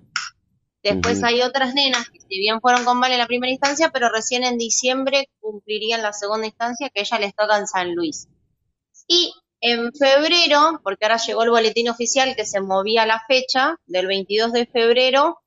Después 0.82 1.22
hay 1.26 1.42
otras 1.42 1.74
nenas 1.74 2.10
que 2.10 2.22
si 2.22 2.40
bien 2.40 2.62
fueron 2.62 2.86
con 2.86 3.02
Vale 3.02 3.16
en 3.16 3.20
la 3.20 3.28
primera 3.28 3.52
instancia, 3.52 3.90
pero 3.90 4.10
recién 4.10 4.46
en 4.46 4.58
diciembre 4.58 5.28
cumplirían 5.42 6.02
la 6.02 6.14
segunda 6.14 6.48
instancia, 6.48 6.90
que 6.90 7.02
a 7.02 7.04
ellas 7.04 7.20
les 7.20 7.36
toca 7.36 7.58
en 7.58 7.68
San 7.68 7.96
Luis. 7.96 8.30
Y 9.10 9.34
en 9.60 9.92
febrero, 9.92 10.80
porque 10.86 11.04
ahora 11.04 11.18
llegó 11.18 11.44
el 11.44 11.50
boletín 11.50 11.90
oficial 11.90 12.34
que 12.38 12.46
se 12.46 12.62
movía 12.62 13.06
la 13.06 13.22
fecha, 13.28 13.76
del 13.88 14.08
22 14.08 14.54
de 14.54 14.68
febrero 14.68 15.42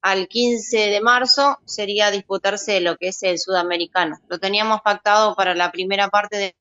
al 0.00 0.26
15 0.26 0.74
de 0.74 1.02
marzo, 1.02 1.58
sería 1.66 2.10
disputarse 2.10 2.80
lo 2.80 2.96
que 2.96 3.08
es 3.08 3.22
el 3.24 3.38
sudamericano. 3.38 4.16
Lo 4.30 4.38
teníamos 4.38 4.80
pactado 4.80 5.34
para 5.34 5.54
la 5.54 5.70
primera 5.70 6.08
parte 6.08 6.38
de 6.38 6.56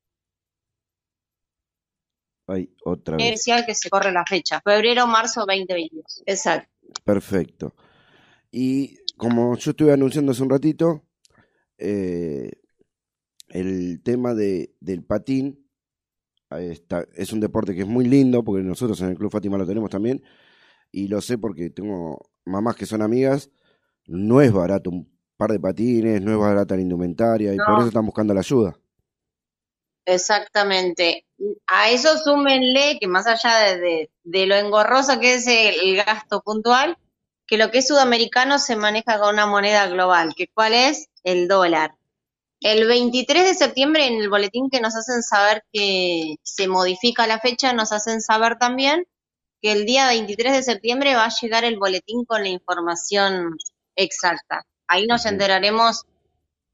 Ay, 2.50 2.74
otra 2.84 3.16
vez. 3.16 3.46
que 3.66 3.76
se 3.76 3.90
corre 3.90 4.12
la 4.12 4.26
fecha, 4.26 4.60
febrero-marzo 4.62 5.42
2022. 5.42 6.24
Exacto. 6.26 6.70
Perfecto. 7.04 7.76
Y 8.52 8.98
como 9.18 9.56
yo 9.56 9.72
estuve 9.72 9.94
anunciando 9.94 10.32
hace 10.32 10.42
un 10.42 10.50
ratito, 10.50 11.04
eh, 11.78 12.52
el 13.50 14.02
tema 14.02 14.34
de, 14.34 14.74
del 14.80 15.04
patín 15.04 15.70
está, 16.50 17.06
es 17.14 17.32
un 17.32 17.40
deporte 17.40 17.76
que 17.76 17.82
es 17.82 17.88
muy 17.88 18.06
lindo, 18.06 18.44
porque 18.44 18.64
nosotros 18.64 19.00
en 19.02 19.10
el 19.10 19.18
Club 19.18 19.32
Fátima 19.32 19.58
lo 19.58 19.68
tenemos 19.68 19.92
también, 19.92 20.24
y 20.92 21.08
lo 21.08 21.22
sé 21.22 21.38
porque 21.38 21.70
tengo 21.70 22.32
mamás 22.46 22.76
que 22.76 22.88
son 22.88 23.04
amigas, 23.04 23.52
no 24.08 24.42
es 24.42 24.52
barato 24.52 24.90
un 24.90 25.08
par 25.38 25.52
de 25.52 25.60
patines, 25.60 26.22
no 26.22 26.32
es 26.32 26.38
barata 26.40 26.76
la 26.76 26.82
indumentaria, 26.82 27.54
y 27.54 27.58
por 27.58 27.80
eso 27.80 27.88
están 27.88 28.06
buscando 28.06 28.34
la 28.34 28.40
ayuda. 28.40 28.76
Exactamente. 30.14 31.26
A 31.68 31.90
eso 31.92 32.18
súmenle 32.18 32.98
que 33.00 33.08
más 33.08 33.28
allá 33.28 33.58
de, 33.60 33.78
de- 33.80 34.10
de 34.24 34.46
lo 34.48 34.56
engorroso 34.56 35.20
que 35.20 35.36
es 35.36 35.46
el, 35.48 35.76
el 35.82 35.96
gasto 36.04 36.42
puntual, 36.42 36.98
que 37.48 37.58
lo 37.58 37.70
que 37.72 37.80
es 37.80 37.88
sudamericano 37.88 38.58
se 38.60 38.76
maneja 38.76 39.20
con 39.20 39.34
una 39.36 39.46
moneda 39.46 39.88
global, 39.88 40.34
que 40.36 40.48
cuál 40.54 40.74
es 40.74 41.08
el 41.24 41.48
dólar. 41.48 41.96
El 42.62 42.88
23 42.88 43.46
de 43.46 43.56
septiembre 43.56 44.08
en 44.08 44.16
el 44.22 44.30
boletín 44.30 44.70
que 44.72 44.82
nos 44.82 44.96
hacen 44.96 45.24
saber 45.24 45.64
que 45.74 46.36
se 46.44 46.68
modifica 46.68 47.28
la 47.28 47.40
fecha, 47.40 47.74
nos 47.74 47.92
hacen 47.92 48.22
saber 48.22 48.58
también 48.58 49.06
que 49.62 49.72
el 49.74 49.86
día 49.86 50.08
23 50.08 50.54
de 50.54 50.64
septiembre 50.64 51.16
va 51.16 51.26
a 51.26 51.36
llegar 51.42 51.66
el 51.66 51.78
boletín 51.80 52.26
con 52.26 52.44
la 52.44 52.50
información 52.50 53.58
exacta. 53.96 54.66
Ahí 54.88 55.08
nos 55.08 55.26
enteraremos 55.26 56.04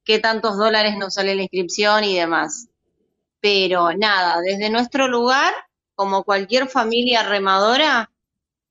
qué 0.06 0.20
tantos 0.20 0.58
dólares 0.58 0.96
nos 0.98 1.16
sale 1.16 1.36
la 1.36 1.44
inscripción 1.44 2.04
y 2.06 2.16
demás. 2.18 2.68
Pero 3.46 3.94
nada, 3.94 4.42
desde 4.42 4.72
nuestro 4.72 5.08
lugar 5.08 5.54
como 5.94 6.24
cualquier 6.24 6.68
familia 6.68 7.22
remadora, 7.22 8.10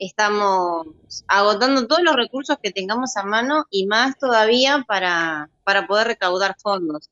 estamos 0.01 0.89
agotando 1.29 1.87
todos 1.87 2.03
los 2.03 2.17
recursos 2.17 2.57
que 2.61 2.73
tengamos 2.73 3.17
a 3.17 3.23
mano 3.23 3.67
y 3.71 3.87
más 3.87 4.19
todavía 4.19 4.85
para, 4.85 5.49
para 5.63 5.87
poder 5.87 6.09
recaudar 6.09 6.57
fondos. 6.61 7.09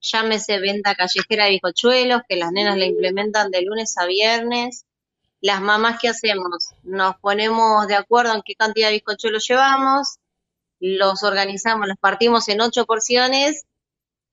Llámese 0.00 0.60
venta 0.60 0.94
callejera 0.94 1.44
de 1.44 1.50
bizcochuelos, 1.50 2.22
que 2.26 2.36
las 2.36 2.52
nenas 2.52 2.78
la 2.78 2.86
implementan 2.86 3.50
de 3.50 3.60
lunes 3.60 3.98
a 3.98 4.06
viernes. 4.06 4.86
Las 5.42 5.60
mamás, 5.60 5.98
¿qué 6.00 6.08
hacemos? 6.08 6.70
Nos 6.84 7.16
ponemos 7.16 7.86
de 7.86 7.96
acuerdo 7.96 8.32
en 8.32 8.40
qué 8.42 8.54
cantidad 8.54 8.88
de 8.88 8.94
bizcochuelos 8.94 9.46
llevamos, 9.46 10.20
los 10.80 11.22
organizamos, 11.22 11.86
los 11.86 11.98
partimos 11.98 12.48
en 12.48 12.62
ocho 12.62 12.86
porciones 12.86 13.66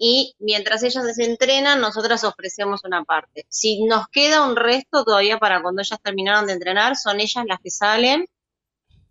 y 0.03 0.33
mientras 0.39 0.81
ellas 0.81 1.05
se 1.15 1.25
entrenan, 1.25 1.79
nosotras 1.79 2.23
ofrecemos 2.23 2.83
una 2.85 3.03
parte. 3.03 3.45
Si 3.49 3.83
nos 3.83 4.07
queda 4.07 4.47
un 4.47 4.55
resto 4.55 5.03
todavía 5.03 5.37
para 5.37 5.61
cuando 5.61 5.83
ellas 5.83 6.01
terminaron 6.01 6.47
de 6.47 6.53
entrenar, 6.53 6.95
son 6.95 7.19
ellas 7.19 7.45
las 7.47 7.59
que 7.59 7.69
salen, 7.69 8.25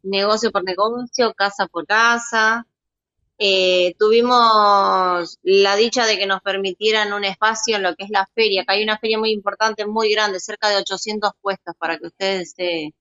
negocio 0.03 0.51
por 0.51 0.65
negocio, 0.65 1.33
casa 1.35 1.69
por 1.69 1.87
casa. 1.87 2.67
Eh, 3.39 3.95
tuvimos 4.01 5.39
la 5.43 5.77
dicha 5.77 6.07
de 6.07 6.19
que 6.19 6.27
nos 6.27 6.43
permitieran 6.43 7.13
un 7.13 7.25
espacio 7.25 7.77
en 7.77 7.85
lo 7.85 7.95
que 7.95 8.03
es 8.03 8.11
la 8.11 8.29
feria, 8.35 8.65
que 8.65 8.75
hay 8.75 8.83
una 8.83 8.99
feria 8.99 9.17
muy 9.17 9.31
importante, 9.31 9.87
muy 9.87 10.11
grande, 10.11 10.41
cerca 10.41 10.71
de 10.71 10.79
800 10.79 11.31
puestos 11.41 11.77
para 11.79 11.99
que 11.99 12.09
ustedes 12.09 12.53
se 12.57 12.95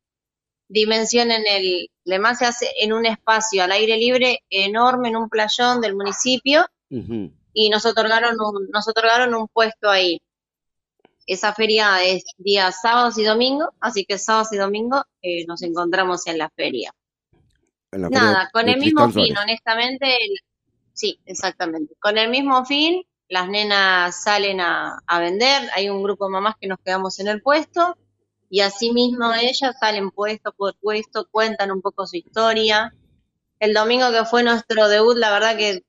dimensionen 0.67 1.41
el, 1.47 1.89
además 2.05 2.37
se 2.37 2.45
hace 2.45 2.67
en 2.81 2.93
un 2.93 3.07
espacio 3.07 3.63
al 3.63 3.71
aire 3.71 3.97
libre 3.97 4.43
enorme, 4.51 5.09
en 5.09 5.15
un 5.15 5.27
playón 5.27 5.81
del 5.81 5.95
municipio. 5.95 6.67
Y 7.61 7.69
nos 7.69 7.85
otorgaron 7.85 8.35
un, 8.39 8.69
nos 8.71 8.87
otorgaron 8.87 9.35
un 9.35 9.47
puesto 9.49 9.89
ahí. 9.89 10.21
Esa 11.25 11.53
feria 11.53 12.01
es 12.03 12.23
día 12.37 12.71
sábados 12.71 13.17
y 13.17 13.23
domingo, 13.23 13.69
así 13.81 14.05
que 14.05 14.17
sábados 14.17 14.53
y 14.53 14.57
domingo 14.57 15.03
eh, 15.21 15.45
nos 15.45 15.61
encontramos 15.61 16.25
en 16.27 16.37
la 16.37 16.49
feria. 16.49 16.91
En 17.91 18.01
la 18.03 18.07
feria 18.07 18.21
Nada, 18.21 18.49
con 18.53 18.69
el 18.69 18.79
mismo 18.79 19.09
fin, 19.11 19.35
Suárez. 19.35 19.37
honestamente, 19.43 20.05
el- 20.07 20.39
sí, 20.93 21.19
exactamente. 21.25 21.95
Con 21.99 22.17
el 22.17 22.29
mismo 22.29 22.65
fin, 22.65 23.03
las 23.27 23.47
nenas 23.49 24.23
salen 24.23 24.61
a, 24.61 24.99
a 25.05 25.19
vender, 25.19 25.69
hay 25.75 25.89
un 25.89 26.01
grupo 26.01 26.25
de 26.25 26.31
mamás 26.31 26.55
que 26.59 26.67
nos 26.67 26.79
quedamos 26.79 27.19
en 27.19 27.27
el 27.27 27.41
puesto, 27.41 27.97
y 28.49 28.61
así 28.61 28.91
mismo 28.93 29.33
ellas 29.33 29.75
salen 29.79 30.11
puesto 30.11 30.53
por 30.53 30.75
puesto, 30.79 31.27
cuentan 31.29 31.71
un 31.71 31.81
poco 31.81 32.07
su 32.07 32.15
historia. 32.17 32.93
El 33.59 33.73
domingo 33.73 34.11
que 34.11 34.23
fue 34.25 34.41
nuestro 34.43 34.87
debut, 34.87 35.17
la 35.17 35.31
verdad 35.31 35.57
que 35.57 35.83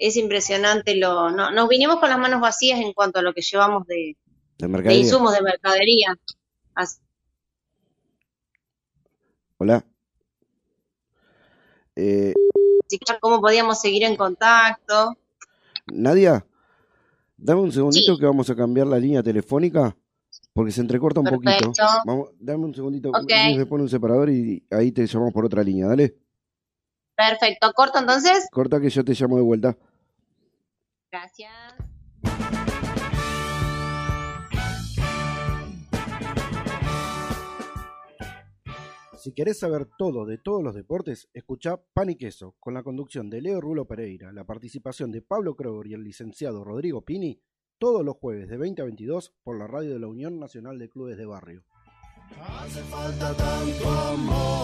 es 0.00 0.16
impresionante 0.16 0.96
lo, 0.96 1.30
no, 1.30 1.50
nos 1.50 1.68
vinimos 1.68 2.00
con 2.00 2.08
las 2.10 2.18
manos 2.18 2.40
vacías 2.40 2.80
en 2.80 2.92
cuanto 2.92 3.18
a 3.20 3.22
lo 3.22 3.32
que 3.34 3.42
llevamos 3.42 3.86
de, 3.86 3.94
De 3.96 4.16
de 4.58 4.68
mercadería. 4.68 5.02
insumos 5.02 5.32
de 5.34 5.42
mercadería. 5.42 6.16
Así 6.74 6.98
Hola. 9.58 9.84
Eh, 11.94 12.32
cómo 13.20 13.40
podíamos 13.42 13.78
seguir 13.80 14.04
en 14.04 14.16
contacto. 14.16 15.16
Nadia, 15.92 16.46
dame 17.36 17.60
un 17.60 17.72
segundito 17.72 18.14
Sí. 18.14 18.20
que 18.20 18.26
vamos 18.26 18.48
a 18.48 18.56
cambiar 18.56 18.86
la 18.86 18.98
línea 18.98 19.22
telefónica 19.22 19.94
porque 20.54 20.72
se 20.72 20.80
entrecorta 20.80 21.20
un 21.20 21.26
poquito. 21.26 21.72
Vamos, 22.06 22.30
dame 22.38 22.64
un 22.64 22.74
segundito, 22.74 23.10
Ok. 23.10 23.30
Luis 23.46 23.58
me 23.58 23.66
pone 23.66 23.82
un 23.82 23.88
separador 23.90 24.30
y 24.30 24.64
ahí 24.70 24.92
te 24.92 25.06
llamamos 25.06 25.34
por 25.34 25.44
otra 25.44 25.62
línea, 25.62 25.88
dale. 25.88 26.16
Perfecto, 27.14 27.70
corto 27.74 27.98
entonces. 27.98 28.48
Corta 28.50 28.80
que 28.80 28.88
yo 28.88 29.04
te 29.04 29.12
llamo 29.12 29.36
de 29.36 29.42
vuelta. 29.42 29.76
Gracias. 31.10 31.50
Si 39.20 39.34
querés 39.34 39.58
saber 39.58 39.86
todo 39.98 40.24
de 40.24 40.38
todos 40.38 40.62
los 40.62 40.74
deportes, 40.74 41.28
escucha 41.34 41.76
Pan 41.92 42.08
y 42.08 42.16
Queso, 42.16 42.56
con 42.58 42.72
la 42.72 42.82
conducción 42.82 43.28
de 43.28 43.42
Leo 43.42 43.60
Rulo 43.60 43.86
Pereira, 43.86 44.32
la 44.32 44.46
participación 44.46 45.12
de 45.12 45.20
Pablo 45.20 45.56
Kroger 45.56 45.88
y 45.88 45.94
el 45.94 46.04
licenciado 46.04 46.64
Rodrigo 46.64 47.04
Pini, 47.04 47.38
todos 47.78 48.02
los 48.02 48.16
jueves 48.16 48.48
de 48.48 48.56
20 48.56 48.80
a 48.80 48.86
22 48.86 49.34
por 49.42 49.58
la 49.58 49.66
radio 49.66 49.92
de 49.92 50.00
la 50.00 50.06
Unión 50.06 50.40
Nacional 50.40 50.78
de 50.78 50.88
Clubes 50.88 51.18
de 51.18 51.26
Barrio. 51.26 51.64
Hace 52.40 52.82
falta 52.84 53.36
tanto 53.36 53.88
amor. 53.90 54.60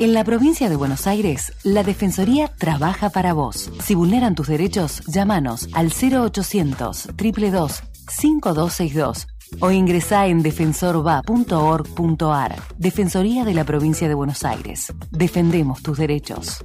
En 0.00 0.12
la 0.14 0.24
provincia 0.24 0.68
de 0.70 0.76
Buenos 0.76 1.06
Aires, 1.06 1.52
la 1.62 1.82
Defensoría 1.82 2.48
trabaja 2.48 3.10
para 3.10 3.34
vos. 3.34 3.70
Si 3.82 3.94
vulneran 3.94 4.34
tus 4.34 4.48
derechos, 4.48 5.02
llámanos 5.06 5.68
al 5.74 5.88
0800 5.88 7.08
222 7.08 7.82
5262 8.08 9.26
o 9.60 9.70
ingresá 9.70 10.26
en 10.26 10.42
defensorva.org.ar. 10.42 12.56
Defensoría 12.78 13.44
de 13.44 13.52
la 13.52 13.64
provincia 13.64 14.08
de 14.08 14.14
Buenos 14.14 14.42
Aires. 14.42 14.90
Defendemos 15.10 15.82
tus 15.82 15.98
derechos. 15.98 16.64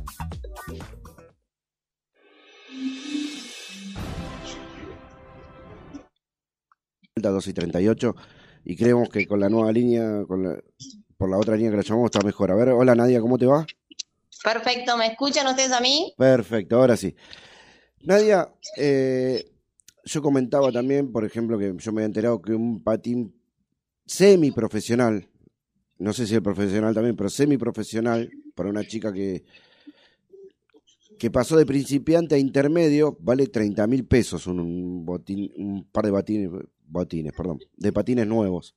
Vuelta 7.13 7.31
2 7.31 7.47
y 7.49 7.53
38 7.53 8.15
y 8.63 8.77
creemos 8.77 9.09
que 9.09 9.27
con 9.27 9.41
la 9.41 9.49
nueva 9.49 9.73
línea, 9.73 10.23
con 10.25 10.63
por 11.17 11.29
la 11.29 11.37
otra 11.37 11.55
línea 11.55 11.71
que 11.71 11.77
la 11.77 11.83
llamamos 11.83 12.11
está 12.11 12.25
mejor. 12.25 12.51
A 12.51 12.55
ver, 12.55 12.69
hola 12.69 12.95
Nadia, 12.95 13.21
¿cómo 13.21 13.37
te 13.37 13.45
va? 13.45 13.65
Perfecto, 14.43 14.97
¿me 14.97 15.07
escuchan 15.07 15.47
ustedes 15.47 15.71
a 15.71 15.79
mí? 15.79 16.13
Perfecto, 16.17 16.77
ahora 16.77 16.97
sí. 16.97 17.15
Nadia, 18.01 18.53
eh, 18.77 19.51
yo 20.03 20.21
comentaba 20.21 20.71
también, 20.71 21.11
por 21.11 21.25
ejemplo, 21.25 21.57
que 21.57 21.73
yo 21.77 21.91
me 21.91 22.01
había 22.01 22.05
enterado 22.05 22.41
que 22.41 22.53
un 22.53 22.83
patín 22.83 23.33
semiprofesional, 24.05 25.27
no 25.97 26.13
sé 26.13 26.27
si 26.27 26.35
el 26.35 26.43
profesional 26.43 26.93
también, 26.93 27.15
pero 27.15 27.29
semiprofesional, 27.29 28.29
para 28.53 28.69
una 28.69 28.85
chica 28.85 29.11
que, 29.11 29.43
que 31.17 31.31
pasó 31.31 31.57
de 31.57 31.65
principiante 31.65 32.35
a 32.35 32.37
intermedio, 32.37 33.17
vale 33.19 33.47
30 33.47 33.87
mil 33.87 34.05
pesos 34.05 34.47
un, 34.47 35.05
botín, 35.05 35.51
un 35.57 35.85
par 35.85 36.05
de 36.05 36.11
batines, 36.11 36.51
botines, 36.85 37.33
perdón, 37.33 37.59
de 37.75 37.91
patines 37.91 38.27
nuevos. 38.27 38.75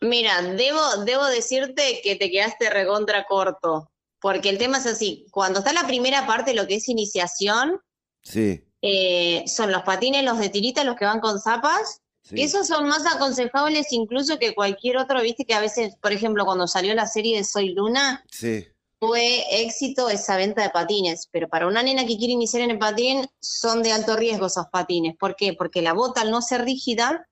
Mira, 0.00 0.42
debo, 0.42 0.80
debo 1.04 1.24
decirte 1.26 2.00
que 2.02 2.16
te 2.16 2.30
quedaste 2.30 2.70
recontra 2.70 3.24
corto, 3.24 3.90
porque 4.20 4.48
el 4.48 4.58
tema 4.58 4.78
es 4.78 4.86
así, 4.86 5.26
cuando 5.30 5.60
está 5.60 5.72
la 5.72 5.86
primera 5.86 6.26
parte, 6.26 6.54
lo 6.54 6.66
que 6.66 6.76
es 6.76 6.88
iniciación, 6.88 7.80
Sí, 8.22 8.64
eh, 8.80 9.44
son 9.46 9.70
los 9.70 9.82
patines, 9.82 10.24
los 10.24 10.38
de 10.38 10.48
tirita, 10.48 10.82
los 10.82 10.96
que 10.96 11.04
van 11.04 11.20
con 11.20 11.40
zapas, 11.40 12.00
sí. 12.22 12.40
Esos 12.40 12.66
son 12.66 12.88
más 12.88 13.04
aconsejables 13.06 13.92
incluso 13.92 14.38
que 14.38 14.54
cualquier 14.54 14.96
otro, 14.96 15.20
viste 15.20 15.44
que 15.44 15.54
a 15.54 15.60
veces, 15.60 15.96
por 16.00 16.12
ejemplo, 16.12 16.46
cuando 16.46 16.66
salió 16.66 16.94
la 16.94 17.06
serie 17.06 17.36
de 17.36 17.44
Soy 17.44 17.74
Luna, 17.74 18.24
Sí, 18.30 18.66
fue 19.06 19.44
éxito 19.62 20.08
esa 20.08 20.36
venta 20.36 20.62
de 20.62 20.70
patines, 20.70 21.28
pero 21.30 21.48
para 21.48 21.66
una 21.66 21.82
nena 21.82 22.06
que 22.06 22.16
quiere 22.16 22.32
iniciar 22.32 22.62
en 22.62 22.70
el 22.70 22.78
patín 22.78 23.26
son 23.40 23.82
de 23.82 23.92
alto 23.92 24.16
riesgo 24.16 24.46
esos 24.46 24.66
patines. 24.72 25.16
¿Por 25.18 25.36
qué? 25.36 25.52
Porque 25.52 25.82
la 25.82 25.92
bota 25.92 26.22
al 26.22 26.30
no 26.30 26.40
ser 26.40 26.64
rígida 26.64 27.28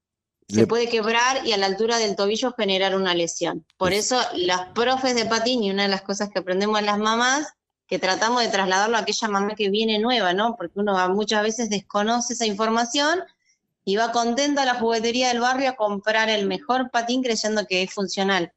se 0.49 0.57
Le- 0.62 0.66
puede 0.66 0.88
quebrar 0.88 1.47
y 1.47 1.53
a 1.53 1.57
la 1.57 1.66
altura 1.66 1.99
del 1.99 2.16
tobillo 2.16 2.53
generar 2.53 2.95
una 2.97 3.14
lesión. 3.14 3.64
Por 3.76 3.93
eso 3.93 4.20
las 4.34 4.66
profes 4.68 5.14
de 5.14 5.24
patín 5.24 5.62
y 5.62 5.70
una 5.70 5.84
de 5.84 5.88
las 5.88 6.03
cosas 6.03 6.28
que 6.30 6.38
aprendemos 6.40 6.82
las 6.82 6.99
mamás, 6.99 7.49
que 7.86 7.99
tratamos 7.99 8.43
de 8.43 8.49
trasladarlo 8.49 8.97
a 8.97 9.01
aquella 9.01 9.28
mamá 9.28 9.55
que 9.55 9.68
viene 9.70 9.99
nueva, 9.99 10.32
¿no? 10.32 10.57
Porque 10.57 10.80
uno 10.80 10.97
muchas 11.11 11.43
veces 11.43 11.70
desconoce 11.70 12.32
esa 12.34 12.47
información 12.47 13.20
y 13.84 13.97
va 13.97 14.12
contenta 14.12 14.62
a 14.62 14.64
la 14.66 14.74
juguetería 14.74 15.28
del 15.28 15.40
barrio 15.40 15.70
a 15.70 15.76
comprar 15.76 16.28
el 16.30 16.47
mejor 16.47 16.90
patín 16.90 17.22
creyendo 17.22 17.66
que 17.66 17.82
es 17.82 17.93
funcional. 17.93 18.53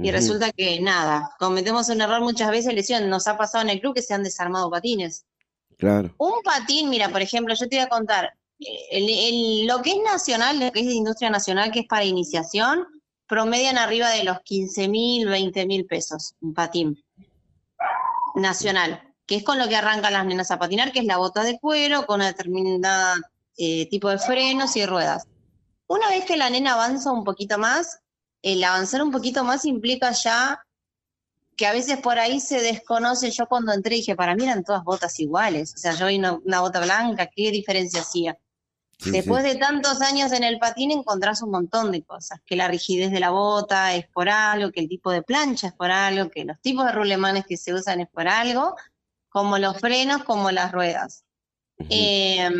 Y 0.00 0.12
resulta 0.12 0.52
que 0.52 0.80
nada, 0.80 1.32
cometemos 1.40 1.88
un 1.88 2.00
error 2.00 2.20
muchas 2.20 2.52
veces, 2.52 2.72
lesión. 2.72 3.10
Nos 3.10 3.26
ha 3.26 3.36
pasado 3.36 3.62
en 3.64 3.70
el 3.70 3.80
club 3.80 3.94
que 3.96 4.02
se 4.02 4.14
han 4.14 4.22
desarmado 4.22 4.70
patines. 4.70 5.24
claro. 5.76 6.14
Un 6.18 6.40
patín, 6.44 6.88
mira, 6.88 7.08
por 7.08 7.20
ejemplo, 7.20 7.52
yo 7.54 7.68
te 7.68 7.76
voy 7.76 7.84
a 7.84 7.88
contar, 7.88 8.32
lo 8.58 9.82
que 9.82 9.90
es 9.90 9.98
nacional, 10.04 10.58
lo 10.58 10.72
que 10.72 10.80
es 10.80 10.86
industria 10.86 11.30
nacional, 11.30 11.70
que 11.70 11.80
es 11.80 11.86
para 11.86 12.04
iniciación, 12.04 12.86
promedian 13.26 13.78
arriba 13.78 14.08
de 14.10 14.24
los 14.24 14.40
15 14.40 14.88
mil, 14.88 15.28
20 15.28 15.66
mil 15.66 15.86
pesos 15.86 16.34
un 16.40 16.54
patín 16.54 17.04
nacional, 18.34 19.02
que 19.26 19.36
es 19.36 19.44
con 19.44 19.58
lo 19.58 19.68
que 19.68 19.76
arrancan 19.76 20.12
las 20.12 20.26
nenas 20.26 20.50
a 20.50 20.58
patinar, 20.58 20.92
que 20.92 21.00
es 21.00 21.04
la 21.04 21.18
bota 21.18 21.44
de 21.44 21.58
cuero 21.58 22.06
con 22.06 22.16
una 22.16 22.28
determinada 22.28 23.16
eh, 23.56 23.88
tipo 23.88 24.08
de 24.08 24.18
frenos 24.18 24.74
y 24.76 24.86
ruedas. 24.86 25.26
Una 25.86 26.08
vez 26.08 26.24
que 26.24 26.36
la 26.36 26.50
nena 26.50 26.74
avanza 26.74 27.12
un 27.12 27.24
poquito 27.24 27.58
más, 27.58 28.00
el 28.42 28.62
avanzar 28.64 29.02
un 29.02 29.10
poquito 29.10 29.44
más 29.44 29.64
implica 29.64 30.12
ya 30.12 30.62
que 31.56 31.66
a 31.66 31.72
veces 31.72 31.98
por 31.98 32.18
ahí 32.18 32.40
se 32.40 32.60
desconoce. 32.60 33.30
Yo 33.30 33.46
cuando 33.46 33.72
entré 33.72 33.96
dije, 33.96 34.14
para 34.14 34.36
mí 34.36 34.44
eran 34.44 34.62
todas 34.62 34.84
botas 34.84 35.18
iguales. 35.18 35.74
O 35.74 35.78
sea, 35.78 35.92
yo 35.92 36.06
vi 36.06 36.18
una 36.18 36.60
bota 36.60 36.80
blanca, 36.80 37.26
¿qué 37.34 37.50
diferencia 37.50 38.02
hacía? 38.02 38.38
Sí, 38.98 39.12
Después 39.12 39.44
sí. 39.44 39.50
de 39.50 39.56
tantos 39.56 40.00
años 40.02 40.32
en 40.32 40.42
el 40.42 40.58
patín 40.58 40.90
encontrás 40.90 41.40
un 41.42 41.52
montón 41.52 41.92
de 41.92 42.02
cosas, 42.02 42.40
que 42.44 42.56
la 42.56 42.66
rigidez 42.66 43.12
de 43.12 43.20
la 43.20 43.30
bota 43.30 43.94
es 43.94 44.08
por 44.08 44.28
algo, 44.28 44.72
que 44.72 44.80
el 44.80 44.88
tipo 44.88 45.12
de 45.12 45.22
plancha 45.22 45.68
es 45.68 45.72
por 45.72 45.90
algo, 45.90 46.30
que 46.30 46.44
los 46.44 46.60
tipos 46.60 46.84
de 46.84 46.92
rulemanes 46.92 47.46
que 47.46 47.56
se 47.56 47.72
usan 47.72 48.00
es 48.00 48.08
por 48.08 48.26
algo, 48.26 48.74
como 49.28 49.58
los 49.58 49.78
frenos, 49.78 50.24
como 50.24 50.50
las 50.50 50.72
ruedas. 50.72 51.24
Eh, 51.90 52.50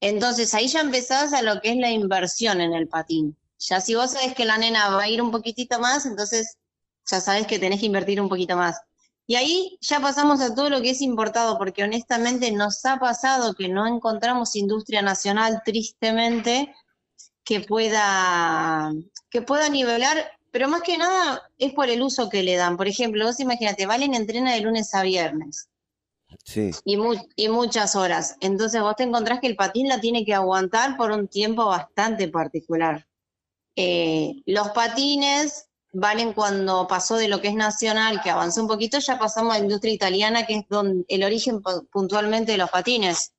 entonces 0.00 0.54
ahí 0.54 0.68
ya 0.68 0.80
empezás 0.80 1.32
a 1.32 1.42
lo 1.42 1.60
que 1.60 1.70
es 1.70 1.76
la 1.76 1.90
inversión 1.90 2.60
en 2.60 2.72
el 2.72 2.86
patín. 2.86 3.36
Ya 3.58 3.80
si 3.80 3.96
vos 3.96 4.12
sabés 4.12 4.34
que 4.34 4.44
la 4.44 4.58
nena 4.58 4.90
va 4.90 5.02
a 5.02 5.08
ir 5.08 5.20
un 5.20 5.32
poquitito 5.32 5.80
más, 5.80 6.06
entonces 6.06 6.56
ya 7.10 7.20
sabes 7.20 7.46
que 7.48 7.58
tenés 7.58 7.80
que 7.80 7.86
invertir 7.86 8.20
un 8.20 8.28
poquito 8.28 8.56
más. 8.56 8.80
Y 9.30 9.36
ahí 9.36 9.78
ya 9.82 10.00
pasamos 10.00 10.40
a 10.40 10.54
todo 10.54 10.70
lo 10.70 10.80
que 10.80 10.90
es 10.90 11.02
importado, 11.02 11.58
porque 11.58 11.84
honestamente 11.84 12.50
nos 12.50 12.82
ha 12.86 12.98
pasado 12.98 13.52
que 13.52 13.68
no 13.68 13.86
encontramos 13.86 14.56
industria 14.56 15.02
nacional, 15.02 15.60
tristemente, 15.66 16.74
que 17.44 17.60
pueda, 17.60 18.90
que 19.28 19.42
pueda 19.42 19.68
nivelar, 19.68 20.16
pero 20.50 20.66
más 20.68 20.80
que 20.80 20.96
nada 20.96 21.42
es 21.58 21.74
por 21.74 21.90
el 21.90 22.00
uso 22.00 22.30
que 22.30 22.42
le 22.42 22.56
dan. 22.56 22.78
Por 22.78 22.88
ejemplo, 22.88 23.26
vos 23.26 23.38
imagínate, 23.38 23.84
Valen 23.84 24.14
entrena 24.14 24.54
de 24.54 24.62
lunes 24.62 24.94
a 24.94 25.02
viernes 25.02 25.68
Sí. 26.44 26.70
y, 26.86 26.96
mu- 26.96 27.22
y 27.36 27.48
muchas 27.50 27.96
horas. 27.96 28.36
Entonces 28.40 28.80
vos 28.80 28.96
te 28.96 29.02
encontrás 29.02 29.40
que 29.40 29.46
el 29.46 29.56
patín 29.56 29.88
la 29.88 30.00
tiene 30.00 30.24
que 30.24 30.32
aguantar 30.34 30.96
por 30.96 31.10
un 31.10 31.28
tiempo 31.28 31.66
bastante 31.66 32.28
particular. 32.28 33.06
Eh, 33.76 34.42
los 34.46 34.70
patines 34.70 35.67
valen 35.92 36.32
cuando 36.32 36.86
pasó 36.86 37.16
de 37.16 37.28
lo 37.28 37.40
que 37.40 37.48
es 37.48 37.54
nacional, 37.54 38.20
que 38.22 38.30
avanzó 38.30 38.60
un 38.62 38.68
poquito, 38.68 38.98
ya 38.98 39.18
pasamos 39.18 39.54
a 39.54 39.58
la 39.58 39.64
industria 39.64 39.92
italiana, 39.94 40.46
que 40.46 40.54
es 40.56 40.64
donde 40.68 41.04
el 41.08 41.24
origen 41.24 41.62
pu- 41.62 41.86
puntualmente 41.90 42.52
de 42.52 42.58
los 42.58 42.70
patines. 42.70 43.32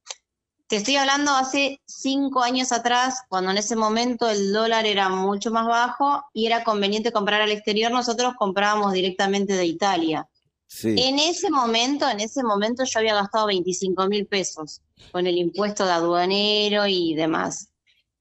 Te 0.68 0.76
estoy 0.76 0.97
hablando 0.97 1.32
hace 1.36 1.82
cinco 1.86 2.43
años 2.43 2.72
atrás, 2.72 3.22
cuando 3.28 3.50
en 3.52 3.58
ese 3.58 3.76
momento 3.76 4.30
el 4.30 4.54
dólar 4.54 4.86
era 4.86 5.10
mucho 5.10 5.50
más 5.52 5.66
bajo 5.68 6.24
y 6.34 6.45
era 6.45 6.64
conveniente 6.64 7.12
comprar 7.12 7.41
al 7.41 7.52
exterior, 7.52 7.91
nosotros 7.91 8.34
comprábamos 8.38 8.93
directamente 8.93 9.54
de 9.54 9.66
Italia. 9.66 10.28
Sí. 10.68 10.93
En 10.97 11.18
ese 11.18 11.50
momento, 11.50 12.08
en 12.08 12.20
ese 12.20 12.43
momento 12.43 12.84
yo 12.84 13.00
había 13.00 13.16
gastado 13.16 13.47
25 13.47 14.08
mil 14.08 14.28
pesos 14.28 14.82
con 15.12 15.26
el 15.26 15.39
impuesto 15.39 15.86
de 15.86 15.91
aduanero 15.93 16.86
y 16.86 17.16
demás. 17.16 17.70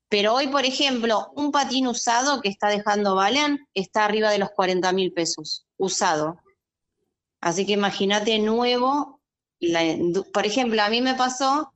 Pero 0.09 0.35
hoy, 0.35 0.49
por 0.49 0.65
ejemplo, 0.65 1.33
un 1.37 1.53
patín 1.53 1.87
usado 1.87 2.41
que 2.41 2.49
está 2.49 2.69
dejando 2.69 3.15
Valen 3.15 3.67
está 3.75 4.05
arriba 4.05 4.31
de 4.31 4.39
los 4.39 4.51
40 4.51 4.93
mil 4.93 5.13
pesos, 5.13 5.67
usado. 5.77 6.39
Así 7.41 7.67
que 7.67 7.73
imagínate 7.73 8.39
nuevo. 8.39 9.21
la 9.61 9.83
por 10.33 10.47
ejemplo, 10.47 10.83
a 10.83 10.89
mí 10.89 11.03
me 11.03 11.15
pasó 11.15 11.73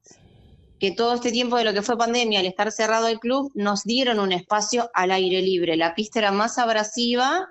que 0.80 0.90
todo 0.92 1.14
este 1.14 1.30
tiempo 1.30 1.56
de 1.56 1.64
lo 1.64 1.72
que 1.72 1.82
fue 1.82 1.98
pandemia, 1.98 2.40
al 2.40 2.46
estar 2.46 2.72
cerrado 2.72 3.08
el 3.08 3.20
club, 3.20 3.52
nos 3.54 3.84
dieron 3.84 4.18
un 4.18 4.32
espacio 4.32 4.90
al 4.94 5.12
aire 5.12 5.42
libre. 5.42 5.76
La 5.76 5.94
pista 5.94 6.18
era 6.18 6.32
más 6.32 6.58
abrasiva 6.58 7.48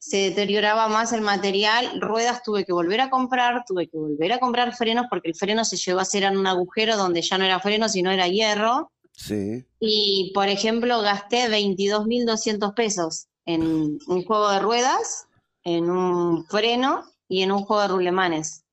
se 0.00 0.16
deterioraba 0.16 0.88
más 0.88 1.12
el 1.12 1.20
material, 1.20 2.00
ruedas 2.00 2.42
tuve 2.42 2.64
que 2.64 2.72
volver 2.72 3.02
a 3.02 3.10
comprar, 3.10 3.64
tuve 3.66 3.86
que 3.86 3.98
volver 3.98 4.32
a 4.32 4.38
comprar 4.38 4.74
frenos 4.74 5.06
porque 5.10 5.28
el 5.28 5.34
freno 5.34 5.62
se 5.62 5.76
llegó 5.76 5.98
a 5.98 6.02
hacer 6.02 6.22
en 6.22 6.38
un 6.38 6.46
agujero 6.46 6.96
donde 6.96 7.20
ya 7.20 7.36
no 7.36 7.44
era 7.44 7.60
freno, 7.60 7.86
sino 7.86 8.10
era 8.10 8.26
hierro. 8.26 8.90
Sí. 9.20 9.66
Y, 9.78 10.32
por 10.34 10.48
ejemplo, 10.48 11.02
gasté 11.02 11.48
22.200 11.48 12.74
pesos 12.74 13.26
en 13.44 13.98
un 14.06 14.24
juego 14.24 14.50
de 14.50 14.60
ruedas, 14.60 15.26
en 15.62 15.90
un 15.90 16.46
freno 16.46 17.04
y 17.28 17.42
en 17.42 17.52
un 17.52 17.64
juego 17.64 17.82
de 17.82 17.88
rulemanes. 17.88 18.64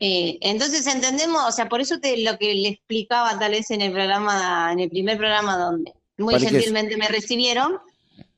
Eh, 0.00 0.38
entonces 0.40 0.86
entendemos, 0.86 1.42
o 1.46 1.52
sea, 1.52 1.68
por 1.68 1.80
eso 1.80 1.98
te, 2.00 2.16
lo 2.18 2.38
que 2.38 2.54
le 2.54 2.68
explicaba 2.68 3.38
tal 3.38 3.52
vez 3.52 3.70
en 3.70 3.80
el 3.82 3.92
programa, 3.92 4.70
en 4.72 4.80
el 4.80 4.90
primer 4.90 5.18
programa 5.18 5.56
donde 5.56 5.94
muy 6.18 6.38
gentilmente 6.38 6.96
me 6.96 7.08
recibieron, 7.08 7.78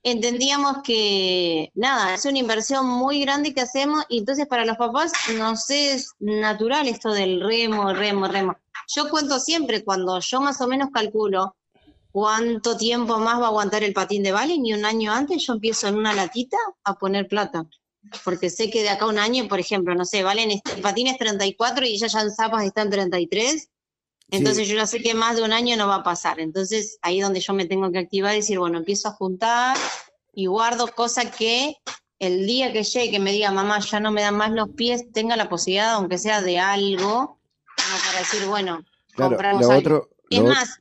entendíamos 0.03 0.79
que 0.85 1.71
nada, 1.75 2.15
es 2.15 2.25
una 2.25 2.39
inversión 2.39 2.87
muy 2.87 3.21
grande 3.21 3.55
que 3.55 3.61
hacemos 3.61 4.05
y 4.09 4.19
entonces 4.19 4.47
para 4.47 4.65
los 4.65 4.77
papás 4.77 5.13
nos 5.37 5.71
es 5.71 6.13
natural 6.19 6.89
esto 6.89 7.13
del 7.13 7.41
remo, 7.41 7.93
remo, 7.93 8.27
remo. 8.27 8.57
Yo 8.89 9.11
cuento 9.11 9.39
siempre 9.39 9.85
cuando 9.85 10.19
yo 10.21 10.41
más 10.41 10.61
o 10.61 10.67
menos 10.67 10.89
calculo 10.93 11.57
cuánto 12.11 12.77
tiempo 12.77 13.19
más 13.19 13.39
va 13.39 13.45
a 13.45 13.49
aguantar 13.49 13.85
el 13.85 13.93
patín 13.93 14.23
de 14.23 14.33
Valen 14.33 14.65
y 14.65 14.73
un 14.73 14.85
año 14.85 15.13
antes 15.13 15.47
yo 15.47 15.53
empiezo 15.53 15.89
en 15.89 15.97
una 15.97 16.15
latita 16.15 16.57
a 16.85 16.95
poner 16.95 17.29
plata. 17.29 17.67
Porque 18.25 18.49
sé 18.49 18.71
que 18.71 18.83
de 18.83 18.89
acá 18.89 19.05
a 19.05 19.09
un 19.09 19.19
año, 19.19 19.47
por 19.47 19.61
ejemplo, 19.61 19.95
no 19.95 20.07
sé, 20.07 20.23
Valen, 20.23 20.51
este, 20.53 20.73
el 20.73 20.81
patín 20.81 21.07
es 21.07 21.19
34 21.19 21.85
y 21.85 21.95
ella 21.95 22.07
ya 22.07 22.23
en 22.23 22.31
zapas 22.35 22.65
está 22.65 22.83
en 22.83 22.91
33. 22.91 23.69
Entonces 24.31 24.69
yo 24.69 24.77
ya 24.77 24.87
sé 24.87 25.03
que 25.03 25.15
más 25.15 25.37
de 25.37 25.43
un 25.43 25.53
año 25.53 25.77
no 25.77 25.87
va 25.87 25.97
a 25.97 26.03
pasar. 26.03 26.41
Entonces 26.41 26.99
ahí 27.03 27.19
es 27.19 27.25
donde 27.25 27.41
yo 27.41 27.53
me 27.53 27.67
tengo 27.67 27.91
que 27.93 27.99
activar 27.99 28.33
y 28.33 28.39
decir, 28.39 28.59
bueno, 28.59 28.79
empiezo 28.79 29.09
a 29.09 29.13
juntar 29.13 29.77
y 30.33 30.47
guardo 30.47 30.89
cosa 30.89 31.31
que 31.31 31.77
el 32.19 32.47
día 32.47 32.73
que 32.73 32.85
llegue, 32.85 33.11
que 33.11 33.19
me 33.21 33.33
diga, 33.33 33.51
mamá, 33.51 33.81
ya 33.81 34.01
no 34.01 34.11
me 34.11 34.23
dan 34.23 34.37
más 34.37 34.51
los 34.51 34.71
pies, 34.71 35.13
tenga 35.13 35.37
la 35.37 35.49
posibilidad, 35.49 35.93
aunque 35.93 36.19
sea 36.19 36.41
de 36.43 36.59
algo, 36.59 37.38
como 37.89 38.03
para 38.07 38.19
decir, 38.19 38.47
bueno, 38.47 38.85
Claro, 39.15 39.31
comprarnos 39.31 39.63
lo 39.63 39.69
algo. 39.73 39.79
otro. 39.81 40.11
Es 40.31 40.39
lo 40.41 40.45
más, 40.49 40.81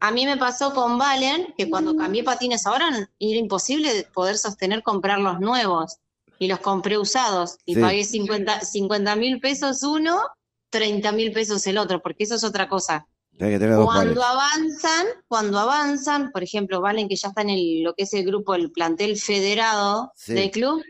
a, 0.00 0.08
a 0.08 0.10
mí 0.10 0.26
me 0.26 0.36
pasó 0.36 0.74
con 0.74 0.98
Valen 0.98 1.54
que 1.56 1.70
cuando 1.70 1.96
cambié 1.96 2.24
patines 2.24 2.66
ahora 2.66 2.88
era 3.18 3.38
imposible 3.38 4.08
poder 4.12 4.36
sostener 4.36 4.82
comprar 4.82 5.18
los 5.20 5.38
nuevos 5.40 5.96
y 6.38 6.48
los 6.48 6.58
compré 6.58 6.98
usados 6.98 7.56
y 7.64 7.74
Sí. 7.76 7.80
pagué 7.80 8.04
50 8.04 9.16
mil 9.16 9.40
pesos 9.40 9.82
uno, 9.84 10.20
30 10.70 11.12
mil 11.12 11.32
pesos 11.32 11.66
el 11.66 11.78
otro, 11.78 12.02
porque 12.02 12.24
eso 12.24 12.34
es 12.34 12.44
otra 12.44 12.68
cosa. 12.68 13.06
Tenés 13.38 13.54
que 13.54 13.58
tener 13.60 13.76
dos 13.76 13.86
pares. 13.86 14.02
Cuando 14.02 14.22
avanzan, 14.24 15.06
cuando 15.28 15.58
avanzan, 15.58 16.32
por 16.32 16.42
ejemplo, 16.42 16.80
Valen 16.80 17.08
que 17.08 17.16
ya 17.16 17.28
está 17.28 17.42
en 17.42 17.50
el, 17.50 17.82
lo 17.82 17.94
que 17.94 18.02
es 18.02 18.12
el 18.14 18.24
grupo, 18.26 18.54
el 18.54 18.70
plantel 18.72 19.16
federado 19.16 20.12
Sí. 20.16 20.34
del 20.34 20.50
club, 20.50 20.82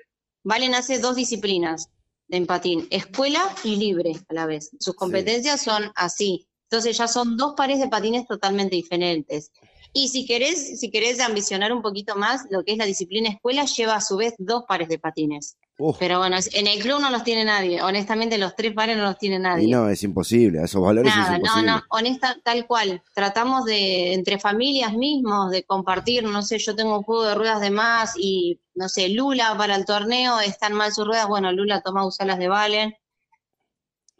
Valen 0.42 0.74
hace 0.74 0.98
dos 0.98 1.14
disciplinas 1.16 1.88
en 2.32 2.46
patín, 2.46 2.88
escuela 2.90 3.42
y 3.62 3.76
libre 3.76 4.14
a 4.28 4.34
la 4.34 4.46
vez. 4.46 4.70
Sus 4.80 4.94
competencias 4.94 5.60
son 5.60 5.92
así. 5.94 6.48
Entonces 6.70 6.96
ya 6.96 7.06
son 7.06 7.36
dos 7.36 7.52
pares 7.54 7.78
de 7.78 7.88
patines 7.88 8.26
totalmente 8.26 8.74
diferentes. 8.74 9.52
Y 9.95 10.09
si 10.09 10.24
querés, 10.24 10.80
si 10.80 10.90
querés 10.90 11.20
ambicionar 11.20 11.72
un 11.72 11.82
poquito 11.82 12.16
más, 12.16 12.47
lo 12.51 12.64
que 12.64 12.72
es 12.72 12.78
la 12.78 12.86
disciplina 12.86 13.28
escuela 13.28 13.66
lleva 13.66 13.97
a 13.97 14.01
su 14.01 14.16
vez 14.16 14.34
dos 14.38 14.64
pares 14.66 14.88
de 14.88 14.99
patines. 14.99 15.57
Uf, 15.78 15.97
Pero 15.99 16.18
bueno, 16.18 16.36
en 16.53 16.66
el 16.66 16.78
club 16.80 17.01
no 17.01 17.11
los 17.11 17.24
tiene 17.24 17.45
nadie. 17.45 17.82
Honestamente, 17.82 18.38
los 18.38 18.55
tres 18.55 18.72
pares 18.72 18.97
no 18.97 19.05
los 19.05 19.18
tiene 19.18 19.38
nadie. 19.38 19.68
y 19.68 19.70
no, 19.70 19.88
es 19.88 20.03
imposible. 20.03 20.62
Esos 20.62 20.80
valores 20.80 21.14
Nada, 21.14 21.24
es 21.24 21.30
no, 21.30 21.36
imposible. 21.47 21.72
no, 21.72 21.82
honesta, 21.90 22.36
tal 22.43 22.66
cual. 22.66 23.03
Tratamos 23.14 23.64
de, 23.64 24.14
entre 24.14 24.38
familias 24.38 24.95
mismos, 24.95 25.51
de 25.51 25.64
compartir, 25.64 26.24
no 26.24 26.43
sé, 26.43 26.59
yo 26.59 26.74
tengo 26.74 26.97
un 26.99 27.03
juego 27.03 27.24
de 27.24 27.34
ruedas 27.34 27.61
de 27.61 27.70
más 27.70 28.14
y, 28.16 28.61
no 28.74 28.88
sé, 28.88 29.09
Lula 29.11 29.55
para 29.59 29.74
el 29.76 29.84
torneo, 29.84 30.40
están 30.40 30.72
mal 30.72 30.93
sus 30.93 31.07
ruedas, 31.07 31.26
bueno, 31.28 31.53
Lula 31.53 31.80
toma 31.80 32.07
usar 32.07 32.26
las 32.28 32.38
de 32.38 32.49
Valen. 32.49 32.95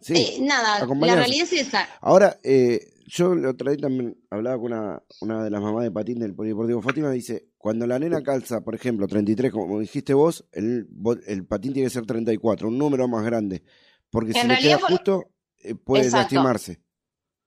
Sí. 0.01 0.15
Eh, 0.17 0.39
nada, 0.41 0.85
la 0.85 1.15
realidad 1.15 1.47
es 1.51 1.53
esa. 1.53 1.89
Ahora, 2.01 2.39
eh, 2.43 2.92
yo 3.13 3.35
la 3.35 3.51
otra 3.51 3.71
vez 3.71 3.81
también 3.81 4.17
hablaba 4.31 4.57
con 4.57 4.73
una, 4.73 5.03
una 5.21 5.45
de 5.45 5.51
las 5.51 5.61
mamás 5.61 5.85
de 5.85 5.91
patín 5.91 6.19
del 6.19 6.35
Polideportivo 6.35 6.81
Fátima, 6.81 7.11
dice, 7.11 7.51
cuando 7.59 7.87
la 7.87 7.99
nena 7.99 8.23
calza, 8.23 8.63
por 8.63 8.75
ejemplo, 8.75 9.07
33, 9.07 9.53
como 9.53 9.81
dijiste 9.81 10.15
vos, 10.15 10.47
el, 10.51 10.89
el 11.27 11.47
patín 11.47 11.75
tiene 11.75 11.89
que 11.89 11.93
ser 11.93 12.07
34, 12.07 12.69
un 12.69 12.79
número 12.79 13.07
más 13.09 13.23
grande, 13.23 13.65
porque 14.11 14.33
si 14.33 14.47
le 14.47 14.57
queda 14.57 14.79
justo, 14.79 15.27
eh, 15.59 15.75
puede 15.75 16.05
Exacto. 16.05 16.37
lastimarse. 16.37 16.81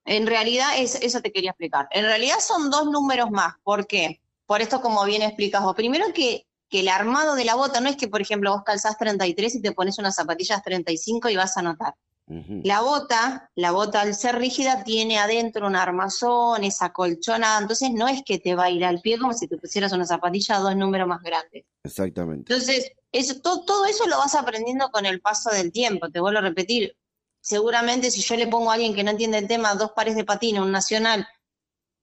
En 0.05 0.28
realidad, 0.28 0.68
es, 0.78 1.01
eso 1.01 1.22
te 1.22 1.32
quería 1.32 1.49
explicar. 1.49 1.88
En 1.89 2.05
realidad 2.05 2.36
son 2.39 2.70
dos 2.70 2.86
números 2.86 3.32
más. 3.32 3.55
¿Por 3.63 3.88
qué? 3.88 4.22
Por 4.45 4.61
esto, 4.61 4.82
como 4.82 5.03
bien 5.03 5.24
explicas 5.24 5.63
vos. 5.63 5.74
Primero 5.76 6.05
que, 6.13 6.45
que 6.70 6.82
el 6.82 6.89
armado 6.89 7.34
de 7.34 7.43
la 7.43 7.55
bota 7.55 7.82
no 7.82 7.89
es 7.89 7.97
que, 7.97 8.07
por 8.07 8.22
ejemplo, 8.22 8.51
vos 8.51 8.61
calzás 8.63 8.99
33 8.99 9.55
y 9.55 9.61
te 9.63 9.72
pones 9.72 9.97
unas 9.97 10.13
zapatillas 10.13 10.61
35 10.61 11.30
y 11.30 11.36
vas 11.36 11.57
a 11.57 11.63
notar. 11.63 11.95
La 12.28 12.82
bota, 12.82 13.52
la 13.54 13.72
bota 13.72 14.02
al 14.02 14.16
ser 14.16 14.38
rígida 14.38 14.84
tiene 14.84 15.20
adentro 15.20 15.68
un 15.68 15.76
armazón, 15.76 16.64
es 16.64 16.82
acolchonada, 16.82 17.60
entonces 17.62 17.92
no 17.92 18.08
es 18.08 18.24
que 18.26 18.40
te 18.40 18.56
va 18.56 18.64
a 18.66 18.70
ir 18.72 18.84
al 18.84 19.00
pie 19.02 19.20
como 19.20 19.34
si 19.34 19.48
te 19.48 19.58
pusieras 19.58 19.92
una 19.94 20.06
zapatilla 20.06 20.58
dos 20.58 20.76
números 20.76 21.08
más 21.08 21.22
grandes. 21.22 21.66
Exactamente. 21.84 22.52
Entonces, 22.52 22.92
eso, 23.12 23.40
todo, 23.42 23.64
todo 23.64 23.86
eso 23.86 24.08
lo 24.08 24.18
vas 24.18 24.34
aprendiendo 24.34 24.90
con 24.90 25.06
el 25.06 25.22
paso 25.22 25.52
del 25.52 25.72
tiempo, 25.72 26.10
te 26.10 26.20
vuelvo 26.20 26.40
a 26.40 26.42
repetir. 26.42 26.98
Seguramente 27.42 28.10
si 28.10 28.22
yo 28.22 28.36
le 28.38 28.48
pongo 28.48 28.72
a 28.72 28.74
alguien 28.74 28.96
que 28.96 29.04
no 29.04 29.12
entiende 29.12 29.38
el 29.38 29.48
tema 29.48 29.76
dos 29.76 29.92
pares 29.92 30.16
de 30.16 30.24
patines, 30.26 30.64
un 30.64 30.72
nacional 30.72 31.28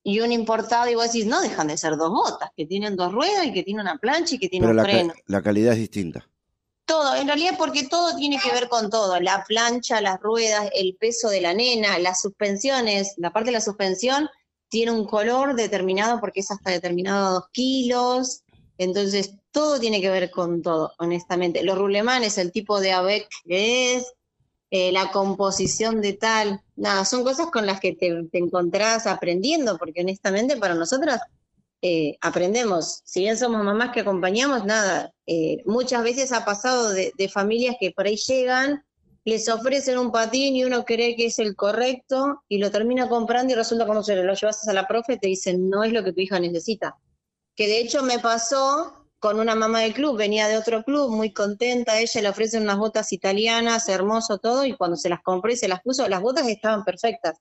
y 0.05 0.21
un 0.21 0.31
importado, 0.31 0.89
y 0.89 0.95
vos 0.95 1.07
decís, 1.07 1.27
no 1.27 1.41
dejan 1.41 1.67
de 1.67 1.77
ser 1.77 1.97
dos 1.97 2.11
botas, 2.11 2.51
que 2.57 2.65
tienen 2.67 2.95
dos 2.95 3.13
ruedas 3.13 3.45
y 3.47 3.53
que 3.53 3.65
tienen 3.65 3.81
una 3.83 3.99
plancha 3.99 4.37
y 4.37 4.39
que 4.39 4.49
tienen 4.49 4.69
Pero 4.69 4.71
un 4.71 4.77
la, 4.77 4.83
ca- 4.85 4.89
freno. 4.89 5.15
la 5.27 5.43
calidad 5.43 5.73
es 5.73 5.81
distinta. 5.81 6.29
En 7.23 7.29
realidad 7.29 7.55
porque 7.57 7.87
todo 7.87 8.17
tiene 8.17 8.41
que 8.41 8.51
ver 8.51 8.69
con 8.69 8.91
todo, 8.91 9.21
la 9.21 9.45
plancha, 9.47 10.01
las 10.01 10.19
ruedas, 10.21 10.69
el 10.75 10.97
peso 10.97 11.29
de 11.29 11.41
la 11.41 11.55
nena, 11.55 12.01
las 12.01 12.21
suspensiones, 12.21 13.15
la 13.17 13.33
parte 13.33 13.51
de 13.51 13.53
la 13.53 13.61
suspensión 13.61 14.29
tiene 14.69 14.91
un 14.91 15.07
color 15.07 15.55
determinado 15.55 16.19
porque 16.19 16.41
es 16.41 16.51
hasta 16.51 16.73
determinado 16.73 17.35
dos 17.35 17.45
kilos, 17.53 18.43
entonces 18.77 19.35
todo 19.53 19.79
tiene 19.79 20.01
que 20.01 20.11
ver 20.11 20.33
con 20.33 20.63
todo, 20.63 20.95
honestamente. 20.99 21.63
Los 21.63 21.79
rulemanes, 21.79 22.39
el 22.39 22.51
tipo 22.51 22.81
de 22.81 22.91
ABEC 22.91 23.29
que 23.45 23.95
es, 23.95 24.13
eh, 24.73 24.91
la 24.91 25.13
composición 25.13 26.01
de 26.01 26.15
tal, 26.15 26.61
nada, 26.75 27.05
son 27.05 27.23
cosas 27.23 27.53
con 27.53 27.67
las 27.67 27.79
que 27.79 27.93
te, 27.93 28.25
te 28.33 28.39
encontrás 28.39 29.07
aprendiendo, 29.07 29.79
porque 29.79 30.01
honestamente 30.01 30.57
para 30.57 30.75
nosotras 30.75 31.21
eh, 31.85 32.17
aprendemos. 32.21 33.03
Si 33.05 33.21
bien 33.21 33.37
somos 33.37 33.65
mamás 33.65 33.91
que 33.91 34.01
acompañamos, 34.01 34.65
nada, 34.65 35.13
eh, 35.27 35.59
muchas 35.67 36.05
veces 36.05 36.31
ha 36.33 36.45
pasado 36.45 36.91
de, 36.91 37.13
familias 37.29 37.75
que 37.81 37.91
por 37.91 38.07
ahí 38.07 38.17
llegan 38.17 38.85
les 39.25 39.49
ofrecen 39.49 39.99
un 39.99 40.11
patín 40.11 40.57
y 40.57 40.65
uno 40.65 40.85
cree 40.85 41.15
que 41.17 41.27
es 41.27 41.39
el 41.39 41.55
correcto 41.55 42.43
y 42.49 42.59
lo 42.59 42.71
termina 42.71 43.09
comprando 43.09 43.53
y 43.53 43.57
resulta 43.57 43.85
cuando 43.85 44.03
se 44.03 44.17
lo 44.17 44.35
llevas 44.35 44.67
a 44.67 44.73
la 44.73 44.87
profe 44.89 45.17
te 45.17 45.29
dicen 45.29 45.69
no 45.69 45.85
es 45.85 45.93
lo 45.93 46.03
que 46.03 46.13
tu 46.13 46.21
hija 46.21 46.41
necesita. 46.41 46.97
Que 47.55 47.67
de 47.67 47.81
hecho 47.81 48.03
me 48.03 48.19
pasó 48.19 49.09
con 49.19 49.39
una 49.39 49.55
mamá 49.55 49.81
del 49.81 49.95
club, 49.95 50.17
venía 50.17 50.49
de 50.49 50.59
otro 50.59 50.83
club, 50.83 51.11
muy 51.11 51.33
contenta, 51.33 52.01
ella 52.01 52.23
le 52.23 52.29
ofrecen 52.29 52.65
unas 52.65 52.79
botas 52.79 53.13
italianas, 53.13 53.89
hermoso 53.89 54.39
todo, 54.39 54.65
y 54.65 54.77
cuando 54.77 54.97
se 54.97 55.09
las 55.09 55.23
compró 55.23 55.53
y 55.53 55.57
se 55.57 55.69
las 55.69 55.81
puso, 55.83 56.09
las 56.09 56.21
botas 56.21 56.49
estaban 56.49 56.85
perfectas, 56.85 57.39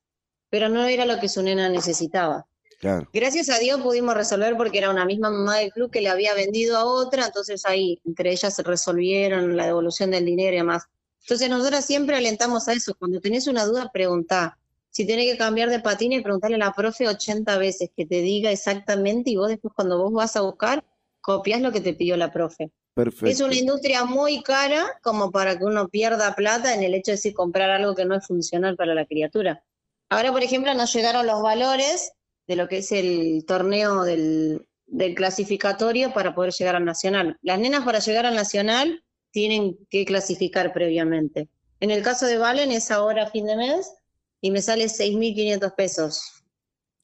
pero 0.50 0.70
no 0.70 0.86
era 0.86 1.06
lo 1.06 1.20
que 1.20 1.30
su 1.30 1.42
nena 1.42 1.70
necesitaba. 1.70 2.46
Claro. 2.82 3.08
Gracias 3.14 3.48
a 3.50 3.60
Dios 3.60 3.80
pudimos 3.80 4.16
resolver 4.16 4.58
porque 4.58 4.80
era 4.80 4.90
una 4.90 5.06
misma 5.06 5.30
mamá 5.30 5.60
del 5.60 5.72
club 5.72 5.92
que 5.92 6.02
le 6.02 6.10
había 6.10 6.34
vendido 6.34 6.78
a 6.78 6.86
otra, 6.86 7.28
entonces 7.28 7.64
ahí 7.68 8.02
entre 8.06 8.32
ellas 8.32 8.56
se 8.56 8.64
resolvieron 8.64 9.56
la 9.56 9.68
devolución 9.68 10.10
del 10.10 10.26
dinero 10.26 10.54
y 10.56 10.58
demás. 10.58 10.86
Entonces 11.22 11.48
nosotros 11.48 11.86
siempre 11.86 12.16
alentamos 12.16 12.68
a 12.68 12.74
eso, 12.74 12.96
cuando 12.98 13.22
tenés 13.22 13.46
una 13.46 13.66
duda, 13.66 13.92
preguntá. 13.94 14.58
Si 14.90 15.06
tenés 15.06 15.32
que 15.32 15.38
cambiar 15.38 15.70
de 15.70 15.80
patines, 15.80 16.24
preguntarle 16.24 16.56
a 16.56 16.60
la 16.60 16.74
profe 16.74 17.08
80 17.08 17.56
veces 17.60 17.92
que 17.96 18.08
te 18.08 18.22
diga 18.22 18.50
exactamente 18.50 19.30
y 19.30 19.36
vos 19.36 19.50
después 19.50 19.76
cuando 19.76 20.00
vos 20.00 20.12
vas 20.12 20.36
a 20.36 20.42
buscar, 20.42 20.84
copias 21.22 21.62
lo 21.62 21.72
que 21.72 21.82
te 21.82 21.94
pidió 21.94 22.18
la 22.18 22.34
profe. 22.34 22.72
Perfecto. 22.96 23.28
Es 23.28 23.42
una 23.42 23.56
industria 23.56 24.06
muy 24.06 24.42
cara 24.42 25.00
como 25.04 25.30
para 25.30 25.56
que 25.56 25.66
uno 25.66 25.88
pierda 25.88 26.36
plata 26.36 26.74
en 26.74 26.82
el 26.82 26.96
hecho 26.96 27.12
de 27.12 27.18
decir 27.18 27.36
comprar 27.36 27.70
algo 27.70 27.94
que 27.94 28.06
no 28.06 28.16
es 28.16 28.26
funcional 28.26 28.76
para 28.76 28.96
la 28.96 29.06
criatura. 29.06 29.64
Ahora, 30.10 30.32
por 30.32 30.42
ejemplo, 30.42 30.74
nos 30.74 30.92
llegaron 30.94 31.28
los 31.28 31.42
valores 31.44 32.12
de 32.52 32.58
lo 32.58 32.68
que 32.68 32.80
es 32.80 32.92
el 32.92 33.46
torneo 33.48 34.04
del, 34.04 34.68
del 34.86 35.16
clasificatorio 35.16 36.14
para 36.14 36.36
poder 36.36 36.52
llegar 36.52 36.76
al 36.76 36.84
nacional. 36.84 37.38
Las 37.42 37.58
nenas 37.60 37.86
para 37.86 38.00
llegar 38.00 38.26
al 38.26 38.36
nacional 38.36 39.06
tienen 39.32 39.78
que 39.90 40.04
clasificar 40.04 40.74
previamente. 40.74 41.48
En 41.80 41.92
el 41.92 42.04
caso 42.04 42.26
de 42.26 42.38
Valen 42.38 42.74
es 42.74 42.92
ahora 42.92 43.30
fin 43.30 43.46
de 43.46 43.56
mes 43.56 43.94
y 44.42 44.52
me 44.52 44.62
sale 44.62 44.88
6.500 44.88 45.76
pesos 45.76 46.44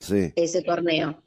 Sí. 0.01 0.33
ese 0.35 0.63
torneo. 0.63 1.23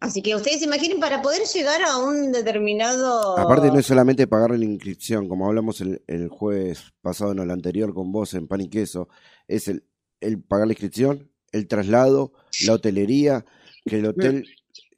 Así 0.00 0.20
que 0.20 0.34
ustedes 0.34 0.62
imaginen, 0.62 0.98
para 0.98 1.22
poder 1.22 1.42
llegar 1.46 1.80
a 1.82 1.98
un 1.98 2.32
determinado... 2.32 3.38
Aparte 3.38 3.68
no 3.68 3.78
es 3.78 3.86
solamente 3.86 4.26
pagar 4.26 4.50
la 4.50 4.64
inscripción, 4.64 5.28
como 5.28 5.46
hablamos 5.46 5.80
el, 5.80 6.02
el 6.08 6.28
jueves 6.28 6.92
pasado, 7.02 7.34
no, 7.34 7.44
el 7.44 7.50
anterior 7.52 7.94
con 7.94 8.10
vos 8.10 8.34
en 8.34 8.48
Pan 8.48 8.62
y 8.62 8.68
Queso, 8.68 9.08
es 9.46 9.68
el, 9.68 9.84
el 10.20 10.42
pagar 10.42 10.66
la 10.66 10.72
inscripción, 10.72 11.30
el 11.52 11.68
traslado, 11.68 12.32
la 12.66 12.74
hotelería, 12.74 13.44
que 13.84 13.96
el 13.98 14.06
hotel 14.06 14.44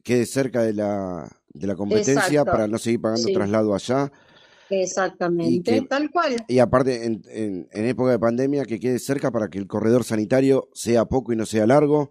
quede 0.03 0.27
cerca 0.27 0.63
de 0.63 0.73
la, 0.75 1.29
de 1.53 1.67
la 1.67 1.75
competencia 1.77 2.15
Exacto. 2.41 2.51
para 2.51 2.67
no 2.67 2.79
seguir 2.79 3.01
pagando 3.01 3.29
Sí. 3.29 3.33
traslado 3.35 3.75
allá. 3.75 4.11
Exactamente, 4.71 5.77
Y 5.77 5.81
que- 5.81 5.87
tal 5.87 6.11
cual. 6.11 6.37
Y 6.49 6.59
aparte, 6.59 7.05
en, 7.05 7.23
en, 7.29 7.69
en 7.73 7.85
época 7.87 8.11
de 8.13 8.19
pandemia, 8.19 8.65
que 8.65 8.81
quede 8.81 8.99
cerca 8.99 9.31
para 9.31 9.49
que 9.49 9.59
el 9.59 9.67
corredor 9.67 10.03
sanitario 10.05 10.69
sea 10.73 11.05
poco 11.05 11.33
y 11.33 11.37
no 11.37 11.45
sea 11.47 11.67
largo. 11.67 12.11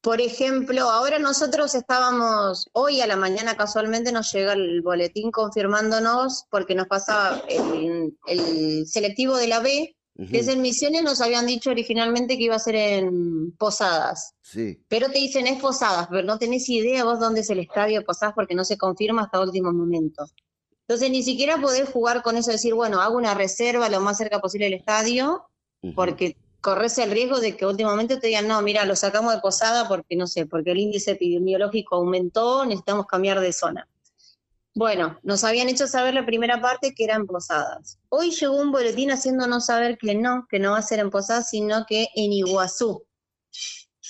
Por 0.00 0.20
ejemplo, 0.20 0.82
ahora 0.90 1.18
nosotros 1.18 1.74
estábamos, 1.74 2.68
hoy 2.72 3.00
a 3.00 3.06
la 3.06 3.16
mañana 3.16 3.56
casualmente 3.56 4.12
nos 4.12 4.30
llega 4.32 4.52
el 4.52 4.82
boletín 4.82 5.30
confirmándonos, 5.30 6.44
porque 6.50 6.74
nos 6.74 6.88
pasaba 6.88 7.42
el, 7.48 8.14
el 8.26 8.86
selectivo 8.86 9.36
de 9.38 9.48
la 9.48 9.60
B, 9.60 9.93
Que 10.16 10.38
es 10.38 10.48
en 10.48 10.62
Misiones, 10.62 11.02
nos 11.02 11.20
habían 11.20 11.44
dicho 11.44 11.70
originalmente 11.70 12.36
que 12.36 12.44
iba 12.44 12.54
a 12.54 12.60
ser 12.60 12.76
en 12.76 13.50
Posadas. 13.52 14.34
Sí, 14.42 14.80
Pero 14.88 15.08
te 15.08 15.18
dicen 15.18 15.48
es 15.48 15.60
Posadas, 15.60 16.06
pero 16.08 16.22
no 16.22 16.38
tenés 16.38 16.68
idea 16.68 17.02
vos 17.02 17.18
dónde 17.18 17.40
es 17.40 17.50
el 17.50 17.58
estadio 17.58 17.98
de 17.98 18.04
Posadas 18.04 18.34
porque 18.34 18.54
no 18.54 18.64
se 18.64 18.78
confirma 18.78 19.22
hasta 19.22 19.40
último 19.40 19.72
momento. 19.72 20.26
Entonces 20.86 21.10
ni 21.10 21.22
siquiera 21.22 21.60
podés 21.60 21.88
jugar 21.88 22.22
con 22.22 22.36
eso, 22.36 22.50
de 22.50 22.56
decir, 22.56 22.74
bueno, 22.74 23.00
hago 23.00 23.16
una 23.16 23.34
reserva 23.34 23.88
lo 23.88 24.00
más 24.00 24.18
cerca 24.18 24.38
posible 24.40 24.66
del 24.66 24.74
estadio, 24.74 25.48
porque 25.96 26.36
corres 26.60 26.96
el 26.98 27.10
riesgo 27.10 27.40
de 27.40 27.56
que 27.56 27.66
últimamente 27.66 28.16
te 28.16 28.28
digan, 28.28 28.46
no, 28.46 28.62
mira, 28.62 28.84
lo 28.84 28.94
sacamos 28.94 29.34
de 29.34 29.40
Posada 29.40 29.88
porque, 29.88 30.14
no 30.16 30.26
sé, 30.26 30.46
porque 30.46 30.70
el 30.70 30.78
índice 30.78 31.12
epidemiológico 31.12 31.96
aumentó, 31.96 32.64
necesitamos 32.64 33.06
cambiar 33.06 33.40
de 33.40 33.52
zona. 33.52 33.88
Bueno, 34.74 35.18
nos 35.22 35.44
habían 35.44 35.68
hecho 35.68 35.86
saber 35.86 36.14
la 36.14 36.26
primera 36.26 36.60
parte 36.60 36.94
que 36.94 37.04
eran 37.04 37.26
Posadas. 37.26 37.98
Hoy 38.08 38.32
llegó 38.32 38.60
un 38.60 38.72
boletín 38.72 39.12
haciéndonos 39.12 39.66
saber 39.66 39.96
que 39.98 40.16
no, 40.16 40.46
que 40.50 40.58
no 40.58 40.72
va 40.72 40.78
a 40.78 40.82
ser 40.82 40.98
en 40.98 41.10
Posadas, 41.10 41.50
sino 41.50 41.86
que 41.86 42.08
en 42.16 42.32
Iguazú. 42.32 43.04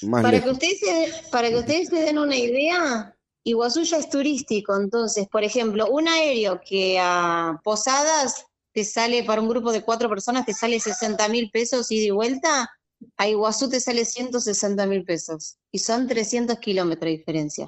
más 0.02 0.22
Para 0.22 0.42
que, 0.42 0.50
ustedes 0.50 0.80
se, 0.80 1.30
para 1.30 1.50
que 1.50 1.56
ustedes 1.56 1.88
se 1.88 1.96
den 1.96 2.18
una 2.18 2.36
idea, 2.36 3.14
Iguazú 3.42 3.82
ya 3.82 3.98
es 3.98 4.08
turístico, 4.08 4.74
entonces, 4.74 5.28
por 5.28 5.44
ejemplo, 5.44 5.86
un 5.90 6.08
aéreo 6.08 6.58
que 6.66 6.98
a 6.98 7.60
Posadas 7.62 8.46
te 8.72 8.84
sale 8.84 9.22
para 9.22 9.42
un 9.42 9.48
grupo 9.50 9.70
de 9.70 9.82
cuatro 9.82 10.08
personas, 10.08 10.46
te 10.46 10.54
sale 10.54 10.80
60 10.80 11.28
mil 11.28 11.50
pesos 11.50 11.90
ida 11.92 12.06
y 12.06 12.10
vuelta, 12.10 12.70
a 13.16 13.28
Iguazú 13.28 13.68
te 13.68 13.80
sale 13.80 14.04
160 14.04 14.86
mil 14.86 15.04
pesos. 15.04 15.56
Y 15.72 15.78
son 15.78 16.06
300 16.06 16.58
kilómetros 16.58 17.06
de 17.10 17.16
diferencia. 17.18 17.66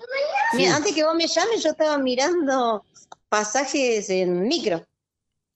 Mira, 0.55 0.77
antes 0.77 0.95
que 0.95 1.05
vos 1.05 1.15
me 1.15 1.27
llames, 1.27 1.63
yo 1.63 1.71
estaba 1.71 1.99
mirando 1.99 2.85
pasajes 3.29 4.09
en 4.11 4.43
micro. 4.47 4.87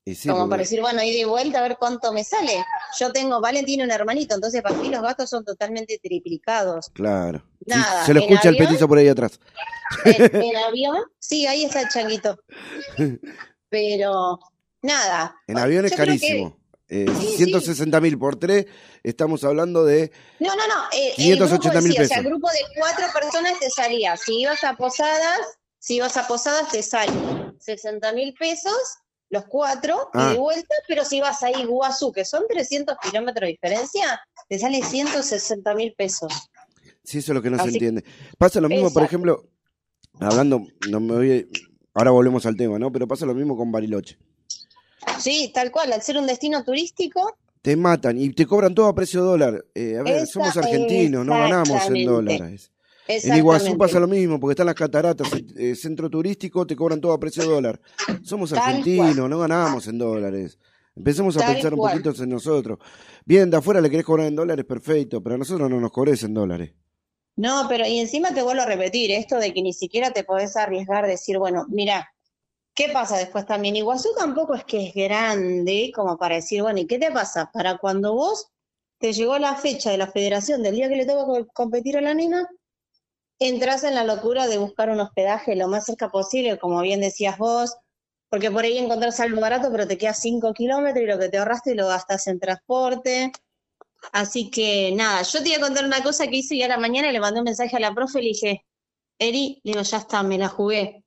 Y 0.04 0.14
sí, 0.14 0.28
como 0.28 0.40
porque- 0.40 0.50
para 0.50 0.62
decir, 0.62 0.80
bueno, 0.80 1.02
ida 1.02 1.18
y 1.20 1.24
vuelta, 1.24 1.58
a 1.58 1.62
ver 1.62 1.76
cuánto 1.78 2.12
me 2.12 2.24
sale. 2.24 2.64
Yo 2.98 3.12
tengo, 3.12 3.40
Valen 3.40 3.64
tiene 3.64 3.84
un 3.84 3.90
hermanito, 3.90 4.34
entonces 4.34 4.62
para 4.62 4.74
mí 4.76 4.88
los 4.88 5.02
gastos 5.02 5.28
son 5.30 5.44
totalmente 5.44 5.98
triplicados. 6.02 6.90
Claro. 6.94 7.42
Sí, 7.60 7.66
Nada, 7.66 8.06
se 8.06 8.14
lo 8.14 8.20
escucha 8.20 8.48
el 8.48 8.56
petizo 8.56 8.88
por 8.88 8.98
ahí 8.98 9.08
atrás. 9.08 9.38
En, 10.04 10.14
en 10.44 10.56
avión, 10.56 10.96
sí, 11.18 11.46
ahí 11.46 11.64
está 11.64 11.82
el 11.82 11.88
changuito. 11.88 12.38
Pero, 13.68 14.38
nada. 14.82 15.36
En 15.46 15.58
avión 15.58 15.84
es 15.84 15.94
carísimo. 15.94 16.56
Eh, 16.92 17.06
Sí, 17.20 17.26
sí. 17.28 17.36
160 17.36 18.00
mil 18.00 18.18
por 18.18 18.36
tres, 18.36 18.66
estamos 19.04 19.44
hablando 19.44 19.84
de 19.84 20.10
No, 20.40 20.48
no, 20.56 20.66
no. 20.66 20.74
eh, 20.92 21.10
el 21.10 21.14
580 21.14 21.70
grupo, 21.70 21.82
mil 21.86 21.92
sí, 21.92 22.02
O 22.02 22.06
sea, 22.06 22.08
pesos. 22.08 22.16
el 22.16 22.24
grupo 22.30 22.48
de 22.50 22.58
cuatro 22.76 23.04
personas 23.14 23.60
te 23.60 23.70
salía. 23.70 24.16
Si 24.16 24.40
ibas 24.40 24.64
a 24.64 24.76
Posadas, 24.76 25.38
si 25.78 25.96
ibas 25.96 26.16
a 26.16 26.26
Posadas 26.26 26.68
te 26.72 26.82
sale 26.82 27.12
60 27.60 28.12
mil 28.12 28.34
pesos, 28.34 28.74
los 29.28 29.44
cuatro, 29.44 30.10
Ah. 30.12 30.30
y 30.30 30.32
de 30.34 30.38
vuelta, 30.40 30.74
pero 30.88 31.04
si 31.04 31.20
vas 31.20 31.40
a 31.44 31.50
Iguazú, 31.52 32.10
que 32.10 32.24
son 32.24 32.42
300 32.48 32.96
kilómetros 33.00 33.42
de 33.46 33.52
diferencia, 33.52 34.20
te 34.48 34.58
sale 34.58 34.82
160 34.82 35.72
mil 35.74 35.94
pesos. 35.96 36.32
Sí, 37.04 37.18
eso 37.18 37.30
es 37.32 37.34
lo 37.36 37.42
que 37.42 37.50
no 37.50 37.62
se 37.62 37.68
entiende. 37.70 38.04
Pasa 38.36 38.60
lo 38.60 38.68
mismo, 38.68 38.92
por 38.92 39.04
ejemplo, 39.04 39.44
hablando, 40.18 40.66
no 40.90 40.98
me 41.00 41.14
voy, 41.14 41.48
ahora 41.94 42.10
volvemos 42.10 42.44
al 42.46 42.56
tema, 42.56 42.78
¿no? 42.80 42.90
Pero 42.90 43.06
pasa 43.06 43.24
lo 43.26 43.34
mismo 43.34 43.56
con 43.56 43.70
Bariloche. 43.70 44.18
Sí, 45.18 45.50
tal 45.54 45.70
cual, 45.70 45.92
al 45.92 46.02
ser 46.02 46.18
un 46.18 46.26
destino 46.26 46.64
turístico, 46.64 47.36
Te 47.62 47.76
matan 47.76 48.18
y 48.18 48.30
te 48.32 48.46
cobran 48.46 48.74
todo 48.74 48.86
a 48.86 48.94
precio 48.94 49.22
dólar. 49.22 49.64
Eh, 49.74 49.96
a 49.98 50.02
ver, 50.02 50.14
Esa- 50.22 50.26
somos 50.26 50.56
argentinos, 50.56 51.26
no 51.26 51.34
ganamos 51.34 51.86
en 51.90 52.06
dólares. 52.06 52.72
En. 53.06 53.36
Iguazú 53.36 53.76
pasa 53.76 53.98
lo 54.00 54.06
mismo, 54.06 54.38
porque 54.40 54.52
están 54.52 54.66
las 54.66 54.74
cataratas, 54.76 55.28
eh, 55.56 55.74
centro 55.74 56.08
turístico, 56.08 56.66
te 56.66 56.74
cobran 56.76 57.00
todo 57.00 57.12
a 57.12 57.18
precio 57.20 57.44
dólar. 57.44 57.78
Somos 58.22 58.50
Tal 58.50 58.60
argentinos, 58.60 59.14
cual. 59.16 59.30
no 59.30 59.38
ganamos 59.40 59.86
en 59.88 59.98
dólares. 59.98 60.58
Empecemos 60.96 61.36
a 61.36 61.40
Tal 61.40 61.52
pensar 61.54 61.74
un 61.74 61.80
poquito 61.80 62.12
en 62.22 62.28
nosotros. 62.30 62.78
Bien, 63.24 63.50
de 63.50 63.56
afuera 63.56 63.80
le 63.80 63.90
querés 63.90 64.06
cobrar 64.06 64.26
en 64.28 64.36
dólares, 64.36 64.64
perfecto, 64.64 65.22
pero 65.22 65.34
a 65.34 65.38
nosotros 65.38 65.68
no 65.68 65.80
nos 65.80 65.90
cobres 65.90 66.22
en 66.22 66.32
dólares. 66.34 66.72
No, 67.36 67.66
pero 67.68 67.86
y 67.86 67.98
encima 67.98 68.32
te 68.32 68.42
vuelvo 68.42 68.62
a 68.62 68.66
repetir 68.66 69.10
esto 69.10 69.36
de 69.38 69.52
que 69.52 69.62
ni 69.62 69.72
siquiera 69.72 70.12
te 70.12 70.24
podés 70.24 70.56
arriesgar, 70.56 71.06
decir, 71.06 71.38
bueno, 71.38 71.66
mira, 71.68 72.08
¿qué 72.86 72.92
pasa 72.92 73.18
después 73.18 73.46
también? 73.46 73.76
Iguazú 73.76 74.10
tampoco 74.18 74.54
es 74.54 74.64
que 74.64 74.88
es 74.88 74.94
grande 74.94 75.92
como 75.94 76.16
para 76.18 76.36
decir, 76.36 76.62
bueno, 76.62 76.80
¿y 76.80 76.86
qué 76.86 76.98
te 76.98 77.10
pasa? 77.12 77.50
Para 77.52 77.78
cuando 77.78 78.14
vos 78.14 78.48
te 78.98 79.12
llegó 79.12 79.38
la 79.38 79.56
fecha 79.56 79.90
de 79.90 79.98
la 79.98 80.06
federación 80.08 80.62
del 80.62 80.74
día 80.76 80.88
que 80.88 80.96
le 80.96 81.06
toca 81.06 81.24
co- 81.26 81.46
competir 81.54 81.96
a 81.98 82.00
la 82.00 82.14
nena, 82.14 82.48
entras 83.40 83.84
en 83.84 83.94
la 83.96 84.04
locura 84.04 84.46
de 84.48 84.58
buscar 84.58 84.90
un 84.90 85.00
hospedaje 85.00 85.56
lo 85.56 85.68
más 85.68 85.86
cerca 85.86 86.10
posible, 86.10 86.58
como 86.58 86.80
bien 86.82 87.00
decías 87.00 87.38
vos, 87.38 87.76
porque 88.30 88.50
por 88.50 88.64
ahí 88.64 88.78
encontrás 88.78 89.20
algo 89.20 89.40
barato, 89.40 89.70
pero 89.72 89.86
te 89.88 89.98
quedas 89.98 90.20
5 90.20 90.52
kilómetros 90.54 91.04
y 91.04 91.08
lo 91.08 91.18
que 91.18 91.28
te 91.30 91.38
ahorraste 91.38 91.74
lo 91.74 91.88
gastas 91.88 92.26
en 92.28 92.40
transporte. 92.40 93.32
Así 94.12 94.50
que 94.50 94.92
nada, 94.94 95.22
yo 95.22 95.42
te 95.42 95.50
iba 95.50 95.58
a 95.58 95.60
contar 95.60 95.84
una 95.84 96.02
cosa 96.02 96.26
que 96.28 96.36
hice 96.38 96.56
y 96.56 96.62
a 96.62 96.68
la 96.68 96.78
mañana 96.78 97.12
le 97.12 97.20
mandé 97.20 97.40
un 97.40 97.44
mensaje 97.44 97.76
a 97.76 97.80
la 97.80 97.94
profe 97.94 98.20
y 98.20 98.22
le 98.22 98.28
dije, 98.28 98.66
Eri, 99.18 99.60
digo, 99.64 99.82
ya 99.82 99.98
está, 99.98 100.22
me 100.24 100.38
la 100.38 100.48
jugué. 100.48 101.04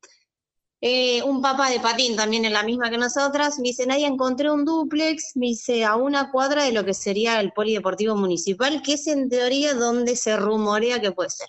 Eh, 0.85 1.23
un 1.23 1.41
papá 1.41 1.69
de 1.69 1.79
patín 1.79 2.17
también 2.17 2.43
en 2.43 2.51
la 2.51 2.61
misma 2.61 2.89
que 2.89 2.97
nosotras, 2.97 3.57
me 3.57 3.69
dice, 3.69 3.85
Nadia, 3.85 4.05
encontré 4.05 4.51
un 4.51 4.65
dúplex, 4.65 5.37
me 5.37 5.45
dice, 5.45 5.85
a 5.85 5.95
una 5.95 6.29
cuadra 6.29 6.65
de 6.65 6.73
lo 6.73 6.83
que 6.83 6.93
sería 6.93 7.39
el 7.39 7.53
polideportivo 7.53 8.17
municipal, 8.17 8.81
que 8.81 8.95
es 8.95 9.07
en 9.07 9.29
teoría 9.29 9.75
donde 9.75 10.17
se 10.17 10.35
rumorea 10.35 10.99
que 10.99 11.13
puede 11.13 11.29
ser. 11.29 11.47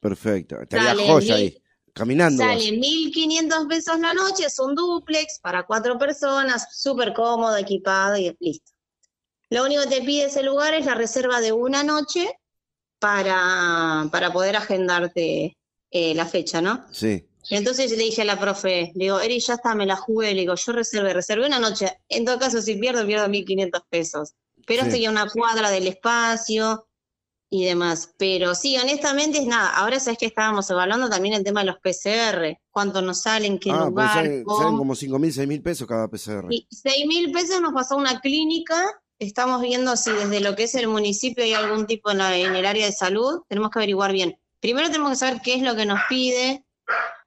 Perfecto. 0.00 0.62
Estaría 0.62 0.94
Dale, 0.94 1.06
joya 1.06 1.34
ahí. 1.34 1.62
Caminando. 1.92 2.42
Sale 2.42 2.72
1.500 2.72 3.68
pesos 3.68 4.00
la 4.00 4.14
noche, 4.14 4.46
es 4.46 4.58
un 4.58 4.74
dúplex 4.74 5.40
para 5.40 5.66
cuatro 5.66 5.98
personas, 5.98 6.68
súper 6.74 7.12
cómodo, 7.12 7.58
equipado 7.58 8.16
y 8.16 8.34
listo. 8.40 8.72
Lo 9.50 9.66
único 9.66 9.82
que 9.82 9.96
te 9.96 10.00
pide 10.00 10.24
ese 10.24 10.42
lugar 10.42 10.72
es 10.72 10.86
la 10.86 10.94
reserva 10.94 11.42
de 11.42 11.52
una 11.52 11.82
noche 11.82 12.32
para, 12.98 14.08
para 14.10 14.32
poder 14.32 14.56
agendarte 14.56 15.58
eh, 15.90 16.14
la 16.14 16.24
fecha, 16.24 16.62
¿no? 16.62 16.86
Sí. 16.90 17.26
Entonces 17.50 17.90
le 17.90 17.96
dije 18.04 18.22
a 18.22 18.24
la 18.24 18.38
profe, 18.38 18.92
le 18.94 19.04
digo, 19.04 19.20
Eri, 19.20 19.40
ya 19.40 19.54
está, 19.54 19.74
me 19.74 19.86
la 19.86 19.96
jugué, 19.96 20.34
le 20.34 20.40
digo, 20.42 20.54
yo 20.54 20.72
reservé, 20.72 21.12
reservé 21.12 21.46
una 21.46 21.58
noche. 21.58 21.98
En 22.08 22.24
todo 22.24 22.38
caso, 22.38 22.62
si 22.62 22.76
pierdo, 22.76 23.06
pierdo 23.06 23.26
1.500 23.28 23.82
pesos. 23.90 24.34
Pero 24.66 24.82
Sí. 24.82 24.88
estoy 24.88 25.06
a 25.06 25.10
una 25.10 25.28
cuadra 25.28 25.70
del 25.70 25.86
espacio 25.88 26.86
y 27.50 27.64
demás. 27.64 28.14
Pero 28.18 28.54
sí, 28.54 28.76
honestamente 28.78 29.38
es 29.38 29.46
nada. 29.46 29.70
Ahora 29.70 29.98
sabes 29.98 30.18
que 30.18 30.26
estábamos 30.26 30.70
evaluando 30.70 31.08
también 31.10 31.34
el 31.34 31.42
tema 31.42 31.60
de 31.60 31.66
los 31.66 31.78
PCR. 31.80 32.60
¿Cuánto 32.70 33.02
nos 33.02 33.22
salen? 33.22 33.58
¿Qué 33.58 33.70
Ah, 33.70 33.78
pues 33.78 33.88
lugar? 33.90 34.12
salen, 34.14 34.44
cómo. 34.44 34.58
salen 34.58 34.76
como 34.78 34.94
5 34.94 35.18
mil, 35.18 35.32
6 35.32 35.48
mil 35.48 35.62
pesos 35.62 35.88
cada 35.88 36.08
PCR. 36.08 36.46
Y 36.50 36.66
6 36.70 37.06
mil 37.06 37.32
pesos 37.32 37.60
nos 37.60 37.72
pasó 37.72 37.96
una 37.96 38.20
clínica. 38.20 38.80
Estamos 39.18 39.60
viendo 39.60 39.96
si 39.96 40.12
desde 40.12 40.40
lo 40.40 40.54
que 40.54 40.62
es 40.64 40.74
el 40.76 40.86
municipio 40.86 41.42
hay 41.42 41.52
algún 41.54 41.86
tipo 41.86 42.10
en, 42.10 42.18
la- 42.18 42.36
en 42.38 42.54
el 42.54 42.64
área 42.64 42.86
de 42.86 42.92
salud. 42.92 43.40
Tenemos 43.48 43.70
que 43.70 43.80
averiguar 43.80 44.12
bien. 44.12 44.38
Primero 44.60 44.86
tenemos 44.88 45.10
que 45.10 45.16
saber 45.16 45.40
qué 45.42 45.54
es 45.54 45.62
lo 45.62 45.74
que 45.74 45.86
nos 45.86 45.98
pide 46.08 46.64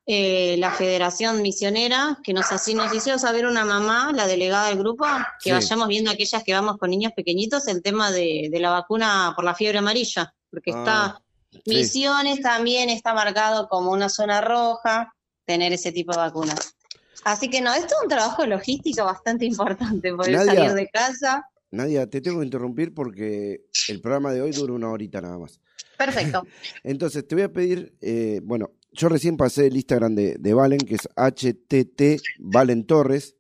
eh, 0.06 0.56
la 0.58 0.72
Federación 0.72 1.42
Misionera, 1.42 2.20
que 2.24 2.34
nos, 2.34 2.52
así, 2.52 2.74
nos 2.76 2.94
hizo 2.94 3.18
saber 3.18 3.46
una 3.46 3.64
mamá, 3.64 4.12
la 4.14 4.28
delegada 4.28 4.68
del 4.70 4.80
grupo, 4.80 5.06
que 5.42 5.50
Sí. 5.50 5.52
vayamos 5.52 5.88
viendo 5.88 6.12
aquellas 6.12 6.44
que 6.44 6.54
vamos 6.54 6.78
con 6.78 6.90
niños 6.90 7.14
pequeñitos 7.16 7.68
el 7.68 7.82
tema 7.82 8.12
de, 8.12 8.50
de 8.52 8.60
la 8.60 8.70
vacuna 8.72 9.32
por 9.36 9.46
la 9.46 9.56
fiebre 9.56 9.78
amarilla, 9.80 10.34
porque 10.52 10.72
Ah, 10.74 10.80
está 10.80 11.22
sí. 11.52 11.62
Misiones 11.66 12.42
también 12.42 12.90
está 12.90 13.14
marcado 13.14 13.68
como 13.70 13.92
una 13.92 14.10
zona 14.10 14.42
roja, 14.42 15.14
tener 15.46 15.72
ese 15.72 15.92
tipo 15.92 16.12
de 16.12 16.18
vacunas. 16.18 16.76
Así 17.24 17.50
que 17.50 17.62
no, 17.62 17.74
esto 17.74 17.96
es 17.96 18.04
un 18.04 18.10
trabajo 18.10 18.46
logístico 18.46 19.06
bastante 19.06 19.46
importante, 19.46 20.14
poder 20.14 20.34
Nadia. 20.34 20.54
salir 20.54 20.72
de 20.74 20.90
casa. 20.90 21.48
Nadia, 21.72 22.10
te 22.10 22.20
tengo 22.22 22.40
que 22.40 22.46
interrumpir 22.46 22.94
porque 22.94 23.62
el 23.88 24.02
programa 24.02 24.34
de 24.34 24.42
hoy 24.42 24.52
dura 24.52 24.74
una 24.74 24.90
horita 24.90 25.22
nada 25.22 25.38
más. 25.38 25.62
Perfecto. 25.98 26.46
Entonces, 26.84 27.26
te 27.28 27.36
voy 27.36 27.44
a 27.46 27.54
pedir, 27.54 27.96
eh, 28.02 28.42
bueno, 28.44 28.72
yo 28.94 29.10
recién 29.10 29.38
pasé 29.38 29.68
el 29.68 29.76
Instagram 29.76 30.16
de, 30.16 30.36
de 30.40 30.54
Valen, 30.54 30.80
que 30.80 30.96
es 30.96 31.08
HTT 31.16 32.22
Valen 32.40 32.86
Torres. 32.86 33.36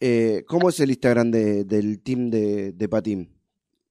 Eh, 0.00 0.44
¿Cómo 0.46 0.68
es 0.68 0.80
el 0.80 0.90
Instagram 0.90 1.30
de- 1.30 1.64
del 1.64 2.02
team 2.02 2.30
de, 2.30 2.72
de 2.72 2.88
Patín? 2.88 3.38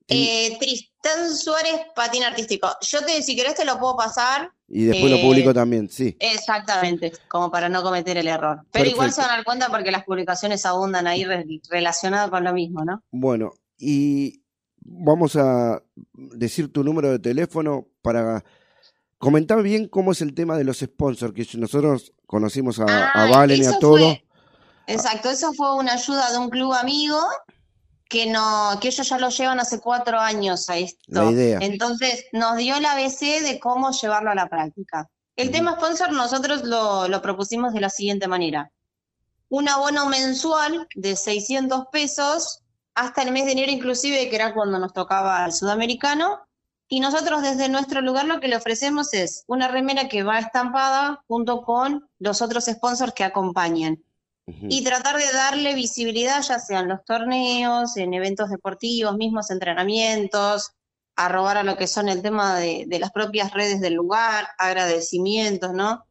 Eh, 0.07 0.57
Tristán 0.59 1.33
Suárez, 1.33 1.73
patín 1.95 2.23
artístico. 2.23 2.67
Yo 2.81 2.99
te, 3.05 3.21
si 3.23 3.33
querés 3.35 3.55
te 3.55 3.63
lo 3.63 3.79
puedo 3.79 3.95
pasar. 3.95 4.51
y 4.67 4.83
después 4.83 5.09
lo 5.09 5.17
eh, 5.17 5.21
publico 5.21 5.53
también, 5.53 5.89
sí. 5.89 6.17
Exactamente, 6.19 7.13
como 7.29 7.49
para 7.49 7.69
no 7.69 7.81
cometer 7.81 8.17
el 8.17 8.27
error. 8.27 8.61
Pero 8.71 8.89
igual 8.89 9.13
se 9.13 9.21
van 9.21 9.29
a 9.31 9.33
dar 9.37 9.45
cuenta 9.45 9.69
porque 9.69 9.89
las 9.91 10.03
publicaciones 10.03 10.65
abundan 10.65 11.07
ahí 11.07 11.23
re- 11.23 11.45
relacionadas 11.69 12.29
con 12.29 12.43
lo 12.43 12.53
mismo, 12.53 12.83
¿no? 12.83 13.01
Bueno, 13.09 13.53
y 13.77 14.43
vamos 14.81 15.37
a 15.37 15.81
decir 16.13 16.71
tu 16.73 16.83
número 16.83 17.09
de 17.09 17.19
teléfono 17.19 17.87
para 18.01 18.43
comentar 19.21 19.61
bien 19.63 19.87
cómo 19.87 20.11
es 20.11 20.21
el 20.21 20.33
tema 20.33 20.57
de 20.57 20.63
los 20.65 20.79
sponsors, 20.79 21.33
que 21.33 21.47
nosotros 21.57 22.11
conocimos 22.27 22.79
a, 22.79 22.83
a 22.85 23.11
Ah, 23.13 23.29
Valen 23.29 23.61
y 23.61 23.65
a 23.65 23.79
todo. 23.79 23.97
fue- 23.97 24.25
Exacto, 24.87 25.29
eso 25.29 25.53
fue 25.53 25.75
una 25.75 25.93
ayuda 25.93 26.31
de 26.31 26.37
un 26.39 26.49
club 26.49 26.73
amigo 26.73 27.17
que 28.09 28.25
no, 28.25 28.77
que 28.81 28.89
ellos 28.89 29.07
ya 29.07 29.17
lo 29.17 29.29
llevan 29.29 29.59
hace 29.61 29.79
cuatro 29.79 30.19
años 30.19 30.69
a 30.69 30.77
esto. 30.77 30.99
La 31.07 31.31
idea. 31.31 31.59
Entonces 31.61 32.25
nos 32.33 32.57
dio 32.57 32.75
el 32.75 32.83
ABC 32.85 33.41
de 33.41 33.59
cómo 33.61 33.91
llevarlo 33.91 34.31
a 34.31 34.35
la 34.35 34.49
práctica. 34.49 35.09
El 35.37 35.49
tema 35.51 35.75
sponsor 35.75 36.11
nosotros 36.11 36.63
lo, 36.65 37.07
lo 37.07 37.21
propusimos 37.21 37.73
de 37.73 37.79
la 37.79 37.89
siguiente 37.89 38.27
manera. 38.27 38.69
Un 39.47 39.69
abono 39.69 40.07
mensual 40.07 40.87
de 40.95 41.15
600 41.15 41.85
pesos 41.91 42.59
hasta 42.95 43.21
el 43.23 43.31
mes 43.31 43.45
de 43.45 43.53
enero 43.53 43.71
inclusive, 43.71 44.29
que 44.29 44.35
era 44.35 44.53
cuando 44.53 44.77
nos 44.77 44.91
tocaba 44.93 45.45
al 45.45 45.53
sudamericano. 45.53 46.39
Y 46.93 46.99
nosotros 46.99 47.41
desde 47.41 47.69
nuestro 47.69 48.01
lugar 48.01 48.25
lo 48.25 48.41
que 48.41 48.49
le 48.49 48.57
ofrecemos 48.57 49.13
es 49.13 49.45
una 49.47 49.69
remera 49.69 50.09
que 50.09 50.23
va 50.23 50.39
estampada 50.39 51.23
junto 51.25 51.61
con 51.61 52.09
los 52.19 52.41
otros 52.41 52.65
sponsors 52.65 53.13
que 53.13 53.23
acompañan 53.23 54.03
y 54.45 54.83
tratar 54.83 55.15
de 55.15 55.31
darle 55.31 55.73
visibilidad, 55.73 56.41
ya 56.41 56.59
sea 56.59 56.81
en 56.81 56.89
los 56.89 57.05
torneos, 57.05 57.95
en 57.95 58.13
eventos 58.13 58.49
deportivos, 58.49 59.15
mismos 59.15 59.51
entrenamientos, 59.51 60.71
a 61.15 61.29
robar 61.29 61.55
a 61.55 61.63
lo 61.63 61.77
que 61.77 61.87
son 61.87 62.09
el 62.09 62.21
tema 62.21 62.59
de, 62.59 62.83
de 62.85 62.99
las 62.99 63.11
propias 63.11 63.53
redes 63.53 63.79
del 63.79 63.93
lugar, 63.93 64.49
agradecimientos, 64.57 65.71
¿no? 65.71 66.03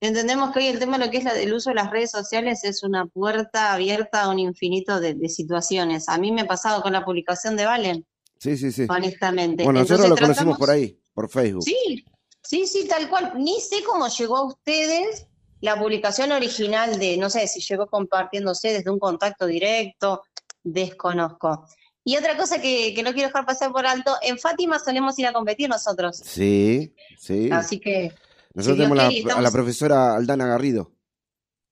Entendemos 0.00 0.52
que 0.52 0.60
hoy 0.60 0.66
el 0.66 0.78
tema 0.78 0.98
de 0.98 1.06
lo 1.06 1.10
que 1.10 1.18
es 1.18 1.24
la, 1.24 1.32
el 1.32 1.52
uso 1.52 1.70
de 1.70 1.74
las 1.74 1.90
redes 1.90 2.12
sociales 2.12 2.62
es 2.62 2.84
una 2.84 3.06
puerta 3.06 3.72
abierta 3.72 4.22
a 4.22 4.28
un 4.28 4.38
infinito 4.38 5.00
de, 5.00 5.14
de 5.14 5.28
situaciones. 5.28 6.08
A 6.08 6.16
mí 6.16 6.30
me 6.30 6.42
ha 6.42 6.46
pasado 6.46 6.80
con 6.80 6.92
la 6.92 7.04
publicación 7.04 7.56
de 7.56 7.66
Valen, 7.66 8.06
Sí, 8.38 8.56
sí, 8.56 8.70
sí. 8.72 8.86
honestamente. 8.88 9.64
Bueno, 9.64 9.80
nosotros 9.80 10.08
lo 10.08 10.16
conocimos 10.16 10.58
por 10.58 10.70
ahí, 10.70 10.98
por 11.12 11.28
Facebook. 11.28 11.64
Sí, 11.64 12.04
sí, 12.42 12.66
sí, 12.66 12.86
tal 12.88 13.08
cual. 13.10 13.32
Ni 13.36 13.60
sé 13.60 13.82
cómo 13.84 14.08
llegó 14.08 14.36
a 14.36 14.46
ustedes 14.46 15.26
la 15.60 15.78
publicación 15.78 16.30
original 16.32 16.98
de, 16.98 17.16
no 17.16 17.30
sé 17.30 17.48
si 17.48 17.60
llegó 17.60 17.86
compartiéndose 17.88 18.72
desde 18.72 18.90
un 18.90 18.98
contacto 19.00 19.46
directo, 19.46 20.22
desconozco. 20.62 21.66
Y 22.04 22.16
otra 22.16 22.36
cosa 22.36 22.60
que, 22.60 22.94
que 22.94 23.02
no 23.02 23.12
quiero 23.12 23.28
dejar 23.28 23.44
pasar 23.44 23.72
por 23.72 23.86
alto, 23.86 24.14
en 24.22 24.38
Fátima 24.38 24.78
solemos 24.78 25.18
ir 25.18 25.26
a 25.26 25.32
competir 25.32 25.68
nosotros. 25.68 26.16
Sí, 26.24 26.94
sí. 27.18 27.50
Así 27.52 27.80
que, 27.80 28.14
Nosotros 28.54 28.64
si 28.64 28.72
tenemos 28.82 28.96
la- 28.96 29.08
quiere, 29.08 29.32
a 29.32 29.40
la 29.42 29.50
profesora 29.50 30.14
Aldana 30.14 30.46
Garrido. 30.46 30.92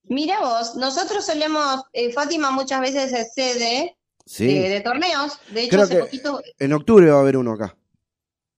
mira 0.03 0.41
vos, 0.41 0.75
nosotros 0.77 1.25
solemos, 1.25 1.85
eh, 1.93 2.12
Fátima 2.12 2.51
muchas 2.51 2.81
veces 2.81 3.12
es 3.12 3.33
sede 3.35 3.97
Sí. 4.27 4.47
de, 4.47 4.68
de 4.68 4.81
torneos. 4.81 5.39
De 5.51 5.62
hecho, 5.62 5.70
Creo 5.70 5.83
hace 5.85 5.95
que- 5.95 6.01
poquito, 6.01 6.43
En 6.59 6.72
octubre 6.72 7.09
va 7.11 7.18
a 7.18 7.20
haber 7.20 7.37
uno 7.37 7.53
acá. 7.53 7.77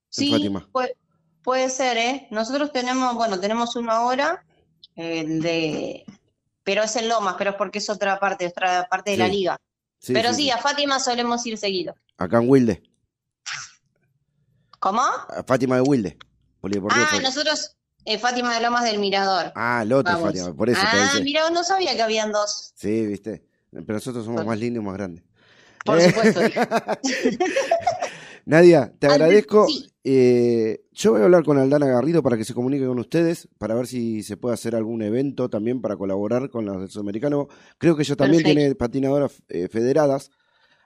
Sí, 0.08 0.30
Fátima. 0.30 0.66
Puede, 0.72 0.96
puede 1.42 1.68
ser, 1.68 1.98
¿eh? 1.98 2.26
Nosotros 2.30 2.72
tenemos, 2.72 3.14
bueno, 3.14 3.38
tenemos 3.38 3.76
uno 3.76 3.92
ahora, 3.92 4.44
el 4.96 5.40
de, 5.42 6.04
pero 6.64 6.82
es 6.82 6.96
en 6.96 7.08
Lomas, 7.08 7.34
pero 7.36 7.50
es 7.50 7.56
porque 7.56 7.78
es 7.78 7.90
otra 7.90 8.18
parte, 8.18 8.46
otra 8.46 8.88
parte 8.90 9.10
de 9.12 9.16
la 9.18 9.28
liga. 9.28 9.56
Sí, 10.00 10.12
pero 10.14 10.32
sí, 10.32 10.50
a 10.50 10.56
Fátima 10.58 10.98
solemos 11.00 11.44
ir 11.46 11.58
seguido. 11.58 11.94
Acá 12.16 12.38
en 12.38 12.48
Wilde. 12.48 12.82
¿Cómo? 14.78 15.02
A 15.02 15.42
Fátima 15.46 15.76
de 15.76 15.82
Wilde. 15.82 16.18
Ah, 16.62 17.06
Fátima. 17.06 17.22
nosotros, 17.28 17.76
eh, 18.04 18.18
Fátima 18.18 18.54
de 18.54 18.60
Lomas 18.62 18.84
del 18.84 18.98
Mirador. 18.98 19.52
Ah, 19.54 19.80
el 19.82 19.92
otro 19.92 20.12
Vamos. 20.14 20.28
Fátima, 20.28 20.54
por 20.54 20.70
eso 20.70 20.80
ah, 20.82 21.12
mira, 21.22 21.50
no 21.50 21.62
sabía 21.64 21.94
que 21.94 22.02
habían 22.02 22.32
dos. 22.32 22.72
Sí, 22.74 23.06
viste. 23.06 23.44
Pero 23.70 23.84
nosotros 23.94 24.24
somos 24.24 24.44
más 24.46 24.58
lindos 24.58 24.82
y 24.82 24.86
más 24.86 24.94
grandes. 24.94 25.24
Por 25.92 26.00
supuesto. 26.00 26.40
Nadia, 28.46 28.92
te 28.98 29.06
agradezco. 29.06 29.66
sí. 29.66 29.88
Eh, 30.10 30.86
yo 30.92 31.12
voy 31.12 31.20
a 31.20 31.24
hablar 31.24 31.44
con 31.44 31.58
Aldana 31.58 31.86
Garrido 31.86 32.22
para 32.22 32.38
que 32.38 32.44
se 32.46 32.54
comunique 32.54 32.86
con 32.86 32.98
ustedes, 32.98 33.46
para 33.58 33.74
ver 33.74 33.86
si 33.86 34.22
se 34.22 34.38
puede 34.38 34.54
hacer 34.54 34.74
algún 34.74 35.02
evento 35.02 35.50
también 35.50 35.82
para 35.82 35.98
colaborar 35.98 36.48
con 36.48 36.64
los 36.64 36.80
del 36.80 36.88
Sudamericano. 36.88 37.48
Creo 37.76 37.94
que 37.94 38.04
ella 38.04 38.16
también 38.16 38.42
tiene 38.42 38.74
patinadoras 38.74 39.42
eh, 39.50 39.68
federadas, 39.68 40.30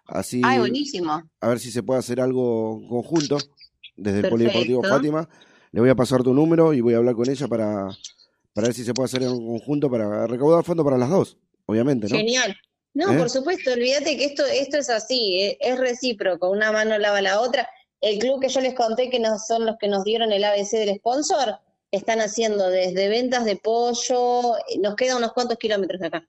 así 0.06 0.42
Ay, 0.44 0.58
buenísimo. 0.58 1.22
a 1.40 1.48
ver 1.48 1.60
si 1.60 1.70
se 1.70 1.84
puede 1.84 2.00
hacer 2.00 2.20
algo 2.20 2.82
conjunto 2.88 3.38
desde 3.96 4.20
el. 4.20 4.28
Polideportivo 4.28 4.82
Fátima. 4.82 5.28
Le 5.70 5.80
voy 5.80 5.90
a 5.90 5.94
pasar 5.94 6.24
tu 6.24 6.34
número 6.34 6.74
y 6.74 6.80
voy 6.80 6.94
a 6.94 6.96
hablar 6.96 7.14
con 7.14 7.30
ella 7.30 7.46
para, 7.46 7.90
para 8.52 8.66
ver 8.66 8.74
si 8.74 8.82
se 8.82 8.92
puede 8.92 9.04
hacer 9.04 9.22
en 9.22 9.36
conjunto 9.36 9.88
para 9.88 10.26
recaudar 10.26 10.64
fondos 10.64 10.84
para 10.84 10.98
las 10.98 11.10
dos, 11.10 11.38
obviamente, 11.66 12.08
¿no? 12.08 12.16
Genial. 12.16 12.56
No, 12.94 13.12
¿Eh? 13.12 13.18
por 13.18 13.30
supuesto, 13.30 13.72
olvídate 13.72 14.16
que 14.16 14.24
esto, 14.24 14.44
esto 14.44 14.76
es 14.76 14.90
así, 14.90 15.40
eh, 15.40 15.58
es 15.60 15.78
recíproco, 15.78 16.50
una 16.50 16.72
mano 16.72 16.98
lava 16.98 17.22
la 17.22 17.40
otra. 17.40 17.68
El 18.00 18.18
club 18.18 18.40
que 18.40 18.48
yo 18.48 18.60
les 18.60 18.74
conté 18.74 19.08
que 19.08 19.20
nos, 19.20 19.46
son 19.46 19.64
los 19.64 19.76
que 19.78 19.88
nos 19.88 20.04
dieron 20.04 20.32
el 20.32 20.44
ABC 20.44 20.72
del 20.72 20.96
sponsor, 20.96 21.58
están 21.90 22.20
haciendo 22.20 22.68
desde 22.68 23.08
ventas 23.08 23.44
de 23.44 23.56
pollo, 23.56 24.56
eh, 24.56 24.78
nos 24.80 24.96
quedan 24.96 25.18
unos 25.18 25.32
cuantos 25.32 25.58
kilómetros 25.58 26.00
de 26.00 26.06
acá. 26.06 26.28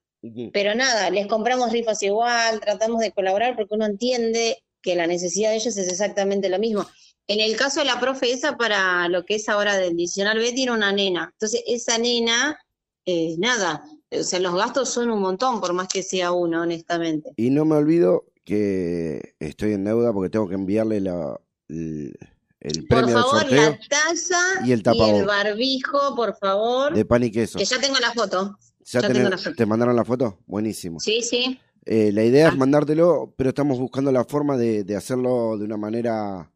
Pero 0.53 0.73
nada, 0.73 1.09
les 1.09 1.27
compramos 1.27 1.73
rifas 1.73 2.01
igual, 2.01 2.61
tratamos 2.61 3.01
de 3.01 3.11
colaborar 3.11 3.57
porque 3.57 3.75
uno 3.75 3.85
entiende 3.85 4.63
que 4.81 4.95
la 4.95 5.05
necesidad 5.05 5.49
de 5.49 5.57
ellos 5.57 5.75
es 5.75 5.89
exactamente 5.89 6.47
lo 6.47 6.59
mismo. 6.59 6.87
En 7.27 7.41
el 7.41 7.57
caso 7.57 7.81
de 7.81 7.87
la 7.87 7.99
profe 7.99 8.31
esa, 8.31 8.55
para 8.55 9.09
lo 9.09 9.25
que 9.25 9.35
es 9.35 9.49
ahora 9.49 9.77
del 9.77 9.93
adicional 9.93 10.39
B, 10.39 10.53
tiene 10.53 10.71
una 10.71 10.93
nena. 10.93 11.29
Entonces, 11.33 11.63
esa 11.67 11.97
nena, 11.97 12.57
eh, 13.05 13.35
nada, 13.37 13.83
o 14.19 14.23
sea, 14.23 14.39
los 14.39 14.55
gastos 14.55 14.89
son 14.89 15.09
un 15.09 15.19
montón, 15.21 15.59
por 15.61 15.73
más 15.73 15.87
que 15.87 16.03
sea 16.03 16.31
uno, 16.31 16.61
honestamente. 16.61 17.31
Y 17.37 17.49
no 17.49 17.65
me 17.65 17.75
olvido 17.75 18.25
que 18.45 19.35
estoy 19.39 19.73
en 19.73 19.83
deuda 19.85 20.11
porque 20.13 20.29
tengo 20.29 20.47
que 20.47 20.55
enviarle 20.55 20.99
la, 21.01 21.39
el, 21.69 22.13
el 22.59 22.79
Por 22.87 22.99
premio 22.99 23.15
del 23.15 23.23
favor, 23.23 23.39
sorteo 23.41 23.61
la 23.71 23.79
taza 23.89 24.37
y 24.65 24.71
el 24.71 24.83
tapabocas. 24.83 25.25
barbijo, 25.25 26.15
por 26.15 26.35
favor, 26.37 26.93
de 26.93 27.05
pan 27.05 27.23
y 27.23 27.31
queso. 27.31 27.57
que 27.59 27.65
ya 27.65 27.79
tengo 27.79 27.97
la 27.99 28.11
foto. 28.11 28.57
¿Ya 28.85 28.99
ya 29.01 29.07
tenés- 29.07 29.13
tengo 29.13 29.29
la 29.29 29.37
foto. 29.37 29.55
¿Te 29.55 29.65
mandaron 29.65 29.95
la 29.95 30.03
foto? 30.05 30.39
Buenísimo. 30.45 30.99
Sí, 30.99 31.21
sí. 31.21 31.57
Eh, 31.85 32.11
la 32.13 32.23
idea 32.23 32.47
Ah. 32.47 32.51
es 32.51 32.57
mandártelo, 32.57 33.33
pero 33.37 33.49
estamos 33.49 33.77
buscando 33.79 34.11
la 34.11 34.23
forma 34.25 34.55
de, 34.57 34.83
de 34.83 34.95
hacerlo 34.95 35.57
de 35.57 35.65
una 35.65 35.77
manera 35.77 36.49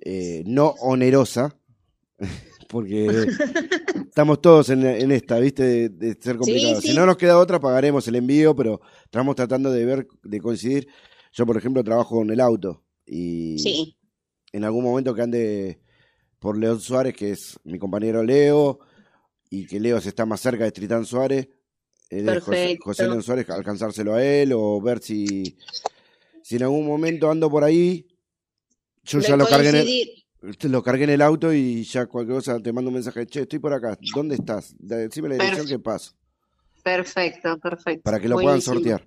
eh, 0.00 0.42
no 0.46 0.68
onerosa, 0.80 1.56
porque 2.72 3.06
estamos 4.08 4.40
todos 4.40 4.70
en, 4.70 4.84
en 4.86 5.12
esta, 5.12 5.38
¿viste? 5.38 5.62
De, 5.62 5.88
de 5.90 6.14
ser 6.20 6.36
complicado. 6.36 6.80
sí. 6.80 6.88
Si 6.88 6.94
no 6.96 7.04
nos 7.06 7.16
queda 7.18 7.38
otra, 7.38 7.60
pagaremos 7.60 8.08
el 8.08 8.16
envío, 8.16 8.56
pero 8.56 8.80
estamos 9.04 9.36
tratando 9.36 9.70
de 9.70 9.84
ver, 9.84 10.08
de 10.22 10.40
coincidir. 10.40 10.88
Yo, 11.32 11.44
por 11.46 11.56
ejemplo, 11.56 11.84
trabajo 11.84 12.16
con 12.16 12.30
el 12.30 12.40
auto 12.40 12.82
y 13.06 13.58
Sí. 13.58 13.96
en 14.52 14.64
algún 14.64 14.82
momento 14.84 15.14
que 15.14 15.22
ande 15.22 15.80
por 16.38 16.56
León 16.58 16.80
Suárez, 16.80 17.14
que 17.14 17.30
es 17.32 17.60
mi 17.64 17.78
compañero 17.78 18.22
Leo, 18.24 18.80
y 19.50 19.66
que 19.66 19.78
Leo 19.78 20.00
se 20.00 20.08
está 20.08 20.24
más 20.26 20.40
cerca 20.40 20.64
de 20.64 20.72
Tritán 20.72 21.04
Suárez, 21.04 21.48
eh, 22.10 22.22
de 22.22 22.40
José. 22.40 22.78
José 22.80 23.04
León 23.04 23.22
Suárez, 23.22 23.48
alcanzárselo 23.50 24.14
a 24.14 24.24
él 24.24 24.52
o 24.54 24.80
ver 24.80 25.00
si, 25.00 25.56
si 26.42 26.56
en 26.56 26.62
algún 26.64 26.86
momento 26.86 27.30
ando 27.30 27.50
por 27.50 27.62
ahí. 27.64 28.06
Yo 29.04 29.20
ya 29.20 29.36
lo 29.36 29.46
cargué, 29.46 29.68
en 29.70 29.76
el. 29.76 30.21
Lo 30.62 30.82
cargué 30.82 31.04
en 31.04 31.10
el 31.10 31.22
auto 31.22 31.52
y 31.52 31.84
ya 31.84 32.06
cualquier 32.06 32.36
cosa 32.38 32.60
te 32.60 32.72
mando 32.72 32.88
un 32.88 32.94
mensaje. 32.94 33.26
Che, 33.26 33.42
estoy 33.42 33.58
por 33.58 33.72
acá. 33.72 33.96
¿Dónde 34.14 34.34
estás? 34.34 34.74
Decime 34.78 35.28
la 35.28 35.34
dirección 35.36 35.66
que 35.66 35.78
paso. 35.78 36.12
Perfecto, 36.82 37.58
perfecto. 37.58 38.02
Para 38.02 38.18
que 38.18 38.28
lo 38.28 38.36
puedan 38.36 38.60
sortear. 38.60 39.06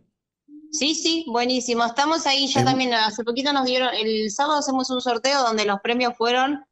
Sí, 0.72 0.96
sí, 0.96 1.26
buenísimo. 1.28 1.86
Estamos 1.86 2.26
ahí 2.28 2.48
ya 2.48 2.62
Es- 2.62 2.66
también, 2.66 2.94
hace 2.94 3.24
poquito 3.24 3.54
nos 3.54 3.66
dieron, 3.66 3.90
el 3.94 4.30
sábado 4.32 4.60
hacemos 4.60 4.90
un 4.90 5.02
sorteo 5.02 5.42
donde 5.44 5.66
los 5.66 5.80
premios 5.82 6.14
fueron 6.18 6.64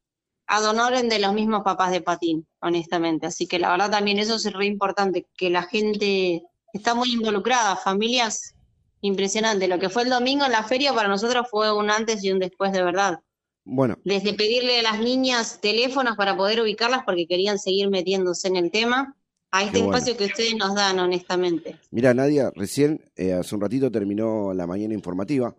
ad 0.47 0.66
honorem 0.66 1.07
de 1.07 1.20
los 1.20 1.34
mismos 1.34 1.61
papás 1.64 1.91
de 1.91 2.01
patín, 2.01 2.45
honestamente. 2.59 3.28
Así 3.28 3.47
que 3.47 3.59
la 3.59 3.70
verdad 3.72 3.91
también 3.91 4.20
eso 4.20 4.36
es 4.36 4.51
re 4.51 4.66
importante, 4.66 5.26
que 5.38 5.49
la 5.49 5.64
gente 5.64 6.43
está 6.74 6.95
muy 6.95 7.11
involucrada, 7.14 7.76
familias 7.76 8.55
impresionante. 9.01 9.68
Lo 9.68 9.80
que 9.80 9.89
fue 9.89 10.03
el 10.03 10.09
domingo 10.09 10.45
en 10.45 10.51
la 10.51 10.64
feria 10.64 10.93
para 10.93 11.07
nosotros 11.07 11.47
fue 11.49 11.74
un 11.74 11.89
antes 11.89 12.24
y 12.24 12.32
un 12.32 12.39
después 12.39 12.72
de 12.72 12.84
verdad. 12.84 13.20
Bueno, 13.66 13.97
Desde 14.03 14.34
pedirle 14.34 14.80
a 14.80 14.84
las 14.84 14.99
niñas 14.99 15.59
teléfonos 15.61 16.18
para 16.18 16.36
poder 16.36 16.61
ubicarlas 16.61 17.03
porque 17.05 17.28
querían 17.28 17.57
seguir 17.59 17.89
metiéndose 17.89 18.47
en 18.47 18.57
el 18.57 18.72
tema, 18.72 19.16
a 19.51 19.64
este 19.64 19.80
bueno. 19.80 19.95
espacio 19.97 20.18
que 20.18 20.26
ustedes 20.26 20.55
nos 20.55 20.74
dan, 20.74 20.99
honestamente. 20.99 21.78
Mira, 21.91 22.14
Nadia, 22.14 22.51
recién, 22.55 23.01
eh, 23.16 23.34
hace 23.34 23.53
un 23.53 23.61
ratito 23.61 23.91
terminó 23.91 24.51
la 24.53 24.66
mañana 24.66 24.95
informativa, 24.95 25.55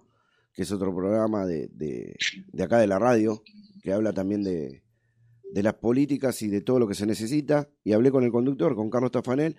que 0.52 0.62
es 0.62 0.72
otro 0.72 0.94
programa 0.94 1.46
de, 1.46 1.68
de, 1.68 2.16
de 2.52 2.62
acá 2.62 2.78
de 2.78 2.88
la 2.88 2.98
radio, 2.98 3.42
que 3.82 3.92
habla 3.92 4.12
también 4.12 4.42
de, 4.42 4.82
de 5.52 5.62
las 5.62 5.74
políticas 5.74 6.42
y 6.42 6.48
de 6.48 6.60
todo 6.60 6.80
lo 6.80 6.88
que 6.88 6.94
se 6.96 7.06
necesita. 7.06 7.68
Y 7.84 7.92
hablé 7.92 8.10
con 8.10 8.24
el 8.24 8.32
conductor, 8.32 8.74
con 8.74 8.90
Carlos 8.90 9.12
Tafanel, 9.12 9.56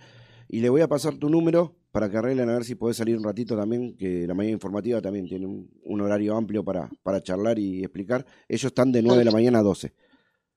y 0.48 0.60
le 0.62 0.70
voy 0.70 0.82
a 0.82 0.88
pasar 0.88 1.16
tu 1.16 1.30
número 1.30 1.76
para 1.92 2.10
que 2.10 2.18
arreglen 2.18 2.50
a 2.50 2.54
ver 2.56 2.66
si 2.66 2.76
podés 2.76 2.98
salir 2.98 3.18
un 3.18 3.24
ratito 3.24 3.56
también, 3.56 3.96
que 3.98 4.28
la 4.28 4.34
mañana 4.34 4.54
informativa 4.54 5.02
también 5.02 5.28
tiene 5.28 5.46
un, 5.46 5.70
un 5.84 6.02
horario 6.02 6.36
amplio 6.36 6.64
para, 6.64 6.90
para 7.04 7.22
charlar 7.22 7.58
y 7.58 7.80
explicar. 7.84 8.26
Ellos 8.50 8.66
están 8.66 8.92
de 8.92 9.02
9 9.02 9.20
de 9.20 9.26
la 9.26 9.32
mañana 9.32 9.60
a 9.60 9.64
12. 9.64 9.94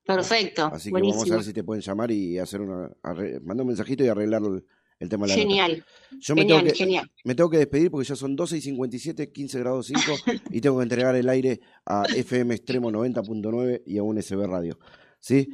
Perfecto, 0.04 0.66
Así 0.72 0.90
que 0.90 1.00
vamos 1.00 1.30
a 1.30 1.34
ver 1.34 1.44
si 1.44 1.52
te 1.52 1.62
pueden 1.62 1.82
llamar 1.82 2.10
y 2.10 2.38
hacer 2.38 2.60
una. 2.62 2.88
arre- 3.02 3.40
un 3.44 3.66
mensajito 3.66 4.02
y 4.02 4.08
arreglar 4.08 4.40
el, 4.42 4.64
el 5.00 5.08
tema 5.08 5.26
de 5.26 5.32
la 5.32 5.36
nota. 5.36 5.48
Genial, 5.48 5.84
Yo 6.18 6.34
me 6.34 6.42
tengo 6.46 6.56
genial, 6.56 6.72
que, 6.72 6.78
genial. 6.78 7.10
me 7.24 7.34
tengo 7.34 7.50
que 7.50 7.58
despedir 7.58 7.90
porque 7.90 8.08
ya 8.08 8.16
son 8.16 8.34
12 8.34 8.56
y 8.56 8.60
57, 8.62 9.30
15 9.32 9.58
grados 9.58 9.86
5 9.86 10.00
y 10.50 10.60
tengo 10.62 10.78
que 10.78 10.82
entregar 10.84 11.14
el 11.14 11.28
aire 11.28 11.60
a 11.84 12.04
FM 12.16 12.54
Extremo 12.54 12.90
90.9 12.90 13.82
y 13.84 13.98
a 13.98 14.02
un 14.02 14.20
SB 14.22 14.46
Radio. 14.46 14.78
¿Sí? 15.20 15.48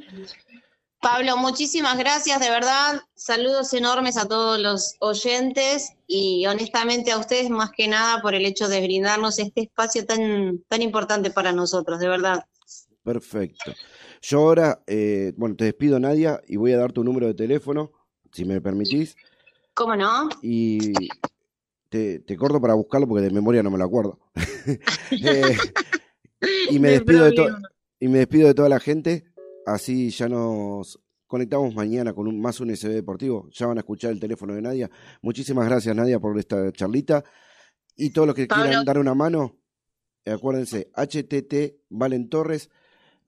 Pablo, 1.01 1.37
muchísimas 1.37 1.97
gracias, 1.97 2.39
de 2.39 2.49
verdad. 2.49 3.01
Saludos 3.13 3.73
enormes 3.73 4.17
a 4.17 4.27
todos 4.27 4.59
los 4.59 4.95
oyentes 4.99 5.93
y 6.07 6.45
honestamente 6.47 7.11
a 7.11 7.19
ustedes 7.19 7.49
más 7.49 7.71
que 7.71 7.87
nada 7.87 8.21
por 8.21 8.33
el 8.33 8.45
hecho 8.45 8.67
de 8.67 8.81
brindarnos 8.81 9.37
este 9.39 9.61
espacio 9.61 10.05
tan, 10.05 10.63
tan 10.67 10.81
importante 10.81 11.29
para 11.29 11.51
nosotros, 11.51 11.99
de 11.99 12.07
verdad. 12.07 12.45
Perfecto. 13.03 13.73
Yo 14.21 14.39
ahora, 14.39 14.81
eh, 14.87 15.33
bueno, 15.37 15.55
te 15.55 15.65
despido, 15.65 15.99
Nadia, 15.99 16.41
y 16.47 16.55
voy 16.55 16.73
a 16.73 16.77
dar 16.77 16.91
tu 16.91 17.03
número 17.03 17.27
de 17.27 17.35
teléfono, 17.35 17.91
si 18.31 18.43
me 18.43 18.59
permitís, 18.59 19.15
¿Cómo 19.75 19.95
no? 19.95 20.29
y 20.41 20.93
te, 21.89 22.19
te 22.19 22.35
corto 22.35 22.59
para 22.59 22.73
buscarlo 22.73 23.07
porque 23.07 23.23
de 23.23 23.29
memoria 23.29 23.61
no 23.61 23.69
me 23.69 23.77
lo 23.77 23.85
acuerdo. 23.85 24.19
Eh, 25.11 25.57
y, 26.69 26.79
me 26.79 26.89
No 26.89 26.93
despido 26.93 27.25
de 27.25 27.53
y 27.99 28.07
me 28.07 28.19
despido 28.19 28.47
de 28.47 28.53
toda 28.53 28.69
la 28.69 28.79
gente, 28.79 29.23
así 29.65 30.09
ya 30.09 30.27
nos 30.27 30.99
conectamos 31.27 31.73
mañana 31.73 32.13
con 32.13 32.27
un, 32.27 32.39
más 32.39 32.59
un 32.59 32.75
SB 32.75 32.89
Deportivo, 32.93 33.49
ya 33.51 33.67
van 33.67 33.77
a 33.77 33.81
escuchar 33.81 34.11
el 34.11 34.19
teléfono 34.19 34.53
de 34.53 34.61
Nadia. 34.61 34.89
Muchísimas 35.21 35.67
gracias, 35.67 35.95
Nadia, 35.95 36.19
por 36.19 36.37
esta 36.37 36.71
charlita. 36.71 37.23
Y 37.95 38.11
todos 38.11 38.27
los 38.27 38.35
que 38.35 38.45
Pablo. 38.45 38.65
quieran 38.65 38.85
dar 38.85 38.97
una 38.97 39.13
mano, 39.13 39.57
eh, 40.25 40.31
acuérdense, 40.31 40.91
HTT 40.95 41.85
Valen 41.89 42.29
Torres, 42.29 42.69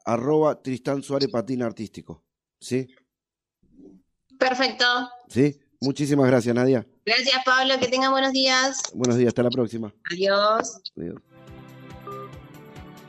arroba 0.05 0.61
Tristán 0.61 1.03
Suárez 1.03 1.29
Patín 1.29 1.63
Artístico. 1.63 2.23
¿Sí? 2.59 2.87
Perfecto. 4.37 4.85
¿Sí? 5.27 5.59
Muchísimas 5.79 6.27
gracias, 6.27 6.55
Nadia. 6.55 6.87
Gracias, 7.05 7.35
Pablo, 7.45 7.75
que 7.79 7.87
tengan 7.87 8.11
buenos 8.11 8.33
días. 8.33 8.81
Buenos 8.93 9.17
días, 9.17 9.29
hasta 9.29 9.43
la 9.43 9.49
próxima. 9.49 9.93
Adiós. 10.11 10.81
Adiós. 10.97 11.21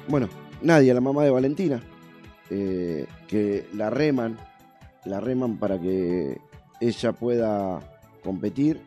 Bueno, 0.06 0.28
Nadia, 0.62 0.94
la 0.94 1.00
mamá 1.00 1.24
de 1.24 1.30
Valentina, 1.30 1.82
eh, 2.50 3.06
que 3.26 3.68
la 3.74 3.90
reman, 3.90 4.38
la 5.04 5.20
reman 5.20 5.58
para 5.58 5.78
que 5.78 6.40
ella 6.80 7.12
pueda 7.12 7.80
competir 8.22 8.80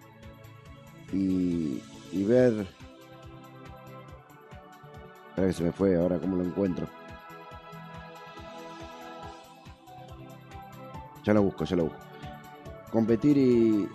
y, 1.14 1.82
y 2.12 2.24
ver. 2.24 2.68
Espera 5.30 5.48
que 5.48 5.54
se 5.54 5.64
me 5.64 5.72
fue 5.72 5.96
ahora, 5.96 6.20
¿cómo 6.20 6.36
lo 6.38 6.44
encuentro? 6.44 6.88
Ya 11.24 11.34
lo 11.34 11.44
busco, 11.44 11.66
ya 11.66 11.76
lo 11.76 11.84
busco. 11.86 12.00
Competir 12.92 13.38
y, 13.38 13.88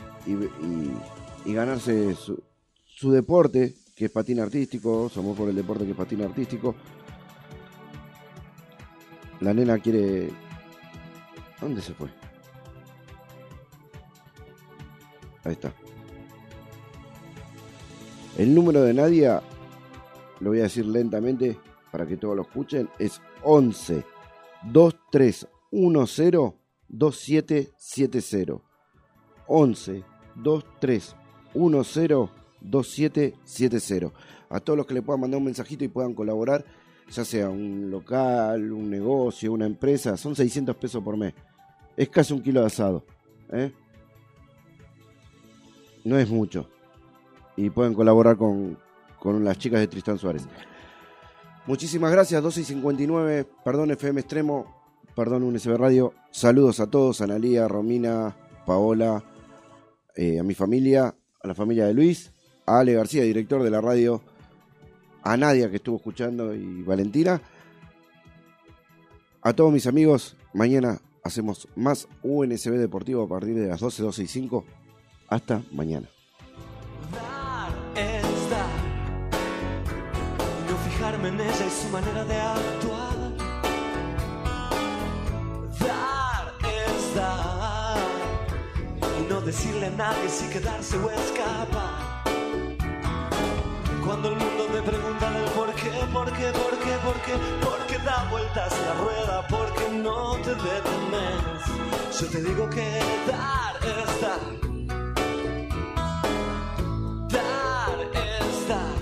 ganarse 1.53 2.15
su, 2.15 2.43
su 2.85 3.11
deporte, 3.11 3.75
que 3.95 4.07
es 4.07 4.11
patín 4.11 4.41
artístico, 4.41 5.09
somos 5.09 5.37
por 5.37 5.49
el 5.49 5.57
deporte 5.57 5.85
que 5.85 5.91
es 5.91 5.97
patín 5.97 6.23
artístico. 6.23 6.75
La 9.41 9.53
nena 9.53 9.79
quiere... 9.79 10.31
¿Dónde 11.61 11.81
se 11.83 11.95
fue? 11.95 12.09
Ahí 15.45 15.53
está. 15.53 15.73
El 18.37 18.55
número 18.55 18.83
de 18.83 18.93
Nadia, 18.93 19.43
lo 20.41 20.51
voy 20.51 20.61
a 20.61 20.65
decir 20.65 20.85
lentamente 20.85 21.59
para 21.91 22.07
que 22.07 22.17
todos 22.19 22.37
lo 22.37 22.43
escuchen, 22.43 22.91
es 22.99 23.23
11 23.43 24.05
2310 24.65 26.55
2770. 26.89 28.63
11 29.47 30.05
2310 30.35 32.31
2770. 32.61 34.13
A 34.49 34.61
todos 34.61 34.77
los 34.77 34.87
que 34.87 34.95
le 34.95 35.03
puedan 35.03 35.21
mandar 35.21 35.39
un 35.39 35.45
mensajito 35.45 35.85
y 35.85 35.89
puedan 35.89 36.15
colaborar, 36.15 36.65
ya 37.11 37.25
sea 37.25 37.49
un 37.49 37.91
local, 37.91 38.73
un 38.73 38.91
negocio, 38.91 39.53
una 39.53 39.67
empresa, 39.67 40.17
son 40.17 40.35
600 40.35 40.77
pesos 40.77 41.03
por 41.03 41.17
mes. 41.17 41.35
Es 41.97 42.09
casi 42.09 42.33
un 42.33 42.43
kilo 42.43 42.61
de 42.61 42.67
asado. 42.67 43.05
¿eh? 43.53 43.73
No 46.05 46.19
es 46.19 46.29
mucho. 46.29 46.69
Y 47.57 47.71
pueden 47.71 47.95
colaborar 47.95 48.37
con, 48.37 48.79
con 49.19 49.45
las 49.45 49.59
chicas 49.59 49.81
de 49.81 49.89
Tristán 49.89 50.19
Suárez. 50.19 50.47
Muchísimas 51.67 52.13
gracias, 52.13 52.43
12 52.43 52.61
y 52.61 52.65
59. 52.65 53.47
Perdón, 53.65 53.91
FM 53.91 54.21
Extremo. 54.21 54.77
Perdón, 55.17 55.45
UNSB 55.45 55.77
Radio. 55.77 56.13
Saludos 56.31 56.79
a 56.79 56.89
todos, 56.89 57.23
Analía, 57.23 57.67
Romina, 57.67 58.37
Paola, 58.67 59.25
eh, 60.15 60.39
a 60.39 60.43
mi 60.43 60.55
familia, 60.55 61.15
a 61.43 61.49
la 61.49 61.55
familia 61.55 61.87
de 61.87 61.95
Luis, 61.95 62.33
a 62.67 62.81
Ale 62.81 62.93
García, 62.93 63.23
director 63.23 63.63
de 63.63 63.71
la 63.71 63.81
radio, 63.81 64.23
a 65.27 65.37
Nadia 65.37 65.69
que 65.69 65.77
estuvo 65.77 65.97
escuchando 65.97 66.55
y 66.55 66.83
Valentina. 66.83 67.41
A 69.43 69.53
todos 69.53 69.73
mis 69.73 69.87
amigos, 69.87 70.37
mañana 70.53 71.01
hacemos 71.25 71.69
más 71.75 72.09
UNSB 72.23 72.73
Deportivo 72.75 73.25
a 73.25 73.29
partir 73.29 73.55
de 73.57 73.67
las 73.67 73.81
12, 73.81 74.03
12 74.05 74.23
y 74.23 74.27
5. 74.29 74.65
Hasta 75.29 75.63
mañana. 75.73 76.09
Dar 77.13 77.73
es 77.97 78.51
dar. 78.51 78.69
No 80.69 80.77
fijarme 80.91 81.29
en 81.29 81.41
ella 81.41 81.67
y 81.67 81.71
su 81.71 81.89
manera 81.89 82.25
de 82.25 82.41
actuar. 82.41 83.17
Dar 85.81 86.53
es 86.63 87.15
dar. 87.17 87.99
Y 89.21 89.29
no 89.29 89.41
decirle 89.41 89.87
a 89.87 89.91
nadie 89.91 90.29
si 90.29 90.49
quedarse 90.51 90.97
o 90.97 91.11
escapar. 91.11 92.17
Cuando 94.05 94.29
el 94.29 94.56
mundo 94.67 94.81
te 94.81 94.91
pregunta 94.91 95.31
del 95.31 95.45
por 95.51 95.75
qué, 95.75 95.91
por 96.13 96.33
qué, 96.33 96.53
por 96.53 96.79
qué, 96.79 96.97
por 97.05 97.15
qué, 97.23 97.33
por 97.65 97.87
qué 97.87 97.99
da 97.99 98.29
vueltas 98.31 98.73
la 98.81 98.95
rueda, 98.95 99.47
porque 99.49 99.89
no 99.91 100.37
te 100.37 100.55
detenes. 100.55 102.21
Yo 102.21 102.27
te 102.29 102.43
digo 102.43 102.71
que 102.71 103.01
dar 103.27 103.77
es 103.83 104.21
dar. 104.21 104.41
Dar 107.29 107.99
es 108.15 108.69
dar. 108.69 108.97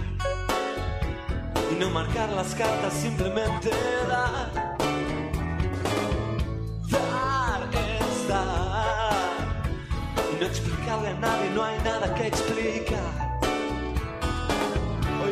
Y 1.71 1.75
no 1.77 1.91
marcar 1.91 2.31
las 2.31 2.55
cartas, 2.55 2.93
simplemente 2.93 3.71
dar. 4.09 4.51
Dar 6.91 7.69
es 7.73 8.29
dar. 8.29 9.33
Y 10.33 10.41
no 10.41 10.47
explicarle 10.47 11.09
a 11.09 11.15
nadie, 11.15 11.51
no 11.51 11.65
hay 11.65 11.79
nada 11.83 12.15
que 12.15 12.27
explicar. 12.27 13.34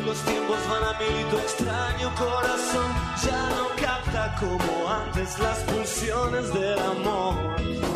Los 0.05 0.19
tiempos 0.25 0.57
van 0.69 0.83
a 0.83 0.99
mil 0.99 1.21
y 1.21 1.23
tu 1.31 1.37
extraño 1.37 2.13
corazón 2.15 2.91
ya 3.23 3.49
no 3.51 3.69
capta 3.81 4.35
como 4.37 4.89
antes 4.89 5.39
las 5.39 5.59
pulsiones 5.59 6.53
del 6.53 6.79
amor. 6.79 7.35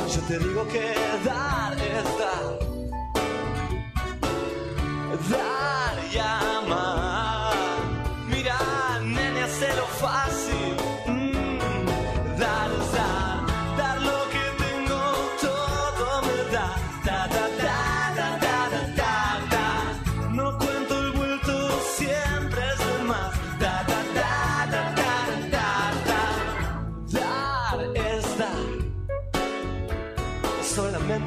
Yo 0.07 0.21
te 0.27 0.39
digo 0.39 0.65
que 0.69 0.93
dar 1.25 1.73
es 1.73 2.03
dar. 2.17 2.59
Dar 5.29 6.05
y 6.13 6.17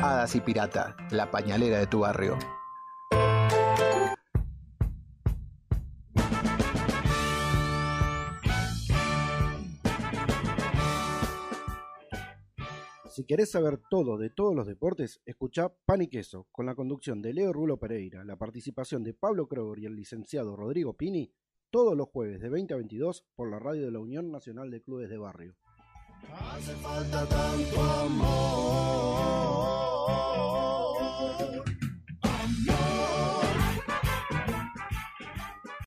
Hadas 0.00 0.36
y 0.36 0.40
Pirata, 0.40 0.96
la 1.10 1.28
pañalera 1.28 1.78
de 1.78 1.88
tu 1.88 2.00
barrio. 2.00 2.38
Si 13.10 13.24
querés 13.24 13.50
saber 13.50 13.80
todo 13.90 14.16
de 14.16 14.30
todos 14.30 14.54
los 14.54 14.68
deportes, 14.68 15.20
escuchá 15.26 15.74
Pan 15.84 16.02
y 16.02 16.06
Queso, 16.06 16.46
con 16.52 16.66
la 16.66 16.76
conducción 16.76 17.20
de 17.20 17.32
Leo 17.32 17.52
Rulo 17.52 17.80
Pereira, 17.80 18.22
la 18.22 18.36
participación 18.36 19.02
de 19.02 19.14
Pablo 19.14 19.48
Kroger 19.48 19.80
y 19.80 19.86
el 19.86 19.96
licenciado 19.96 20.54
Rodrigo 20.54 20.96
Pini, 20.96 21.32
todos 21.70 21.96
los 21.96 22.06
jueves 22.08 22.40
de 22.40 22.48
20 22.48 22.74
a 22.74 22.76
22 22.76 23.26
por 23.34 23.50
la 23.50 23.58
radio 23.58 23.86
de 23.86 23.90
la 23.90 23.98
Unión 23.98 24.30
Nacional 24.30 24.70
de 24.70 24.80
Clubes 24.80 25.10
de 25.10 25.18
Barrio. 25.18 25.56
Hace 26.26 26.74
falta 26.76 27.26
tanto 27.26 27.80
amor. 27.80 28.48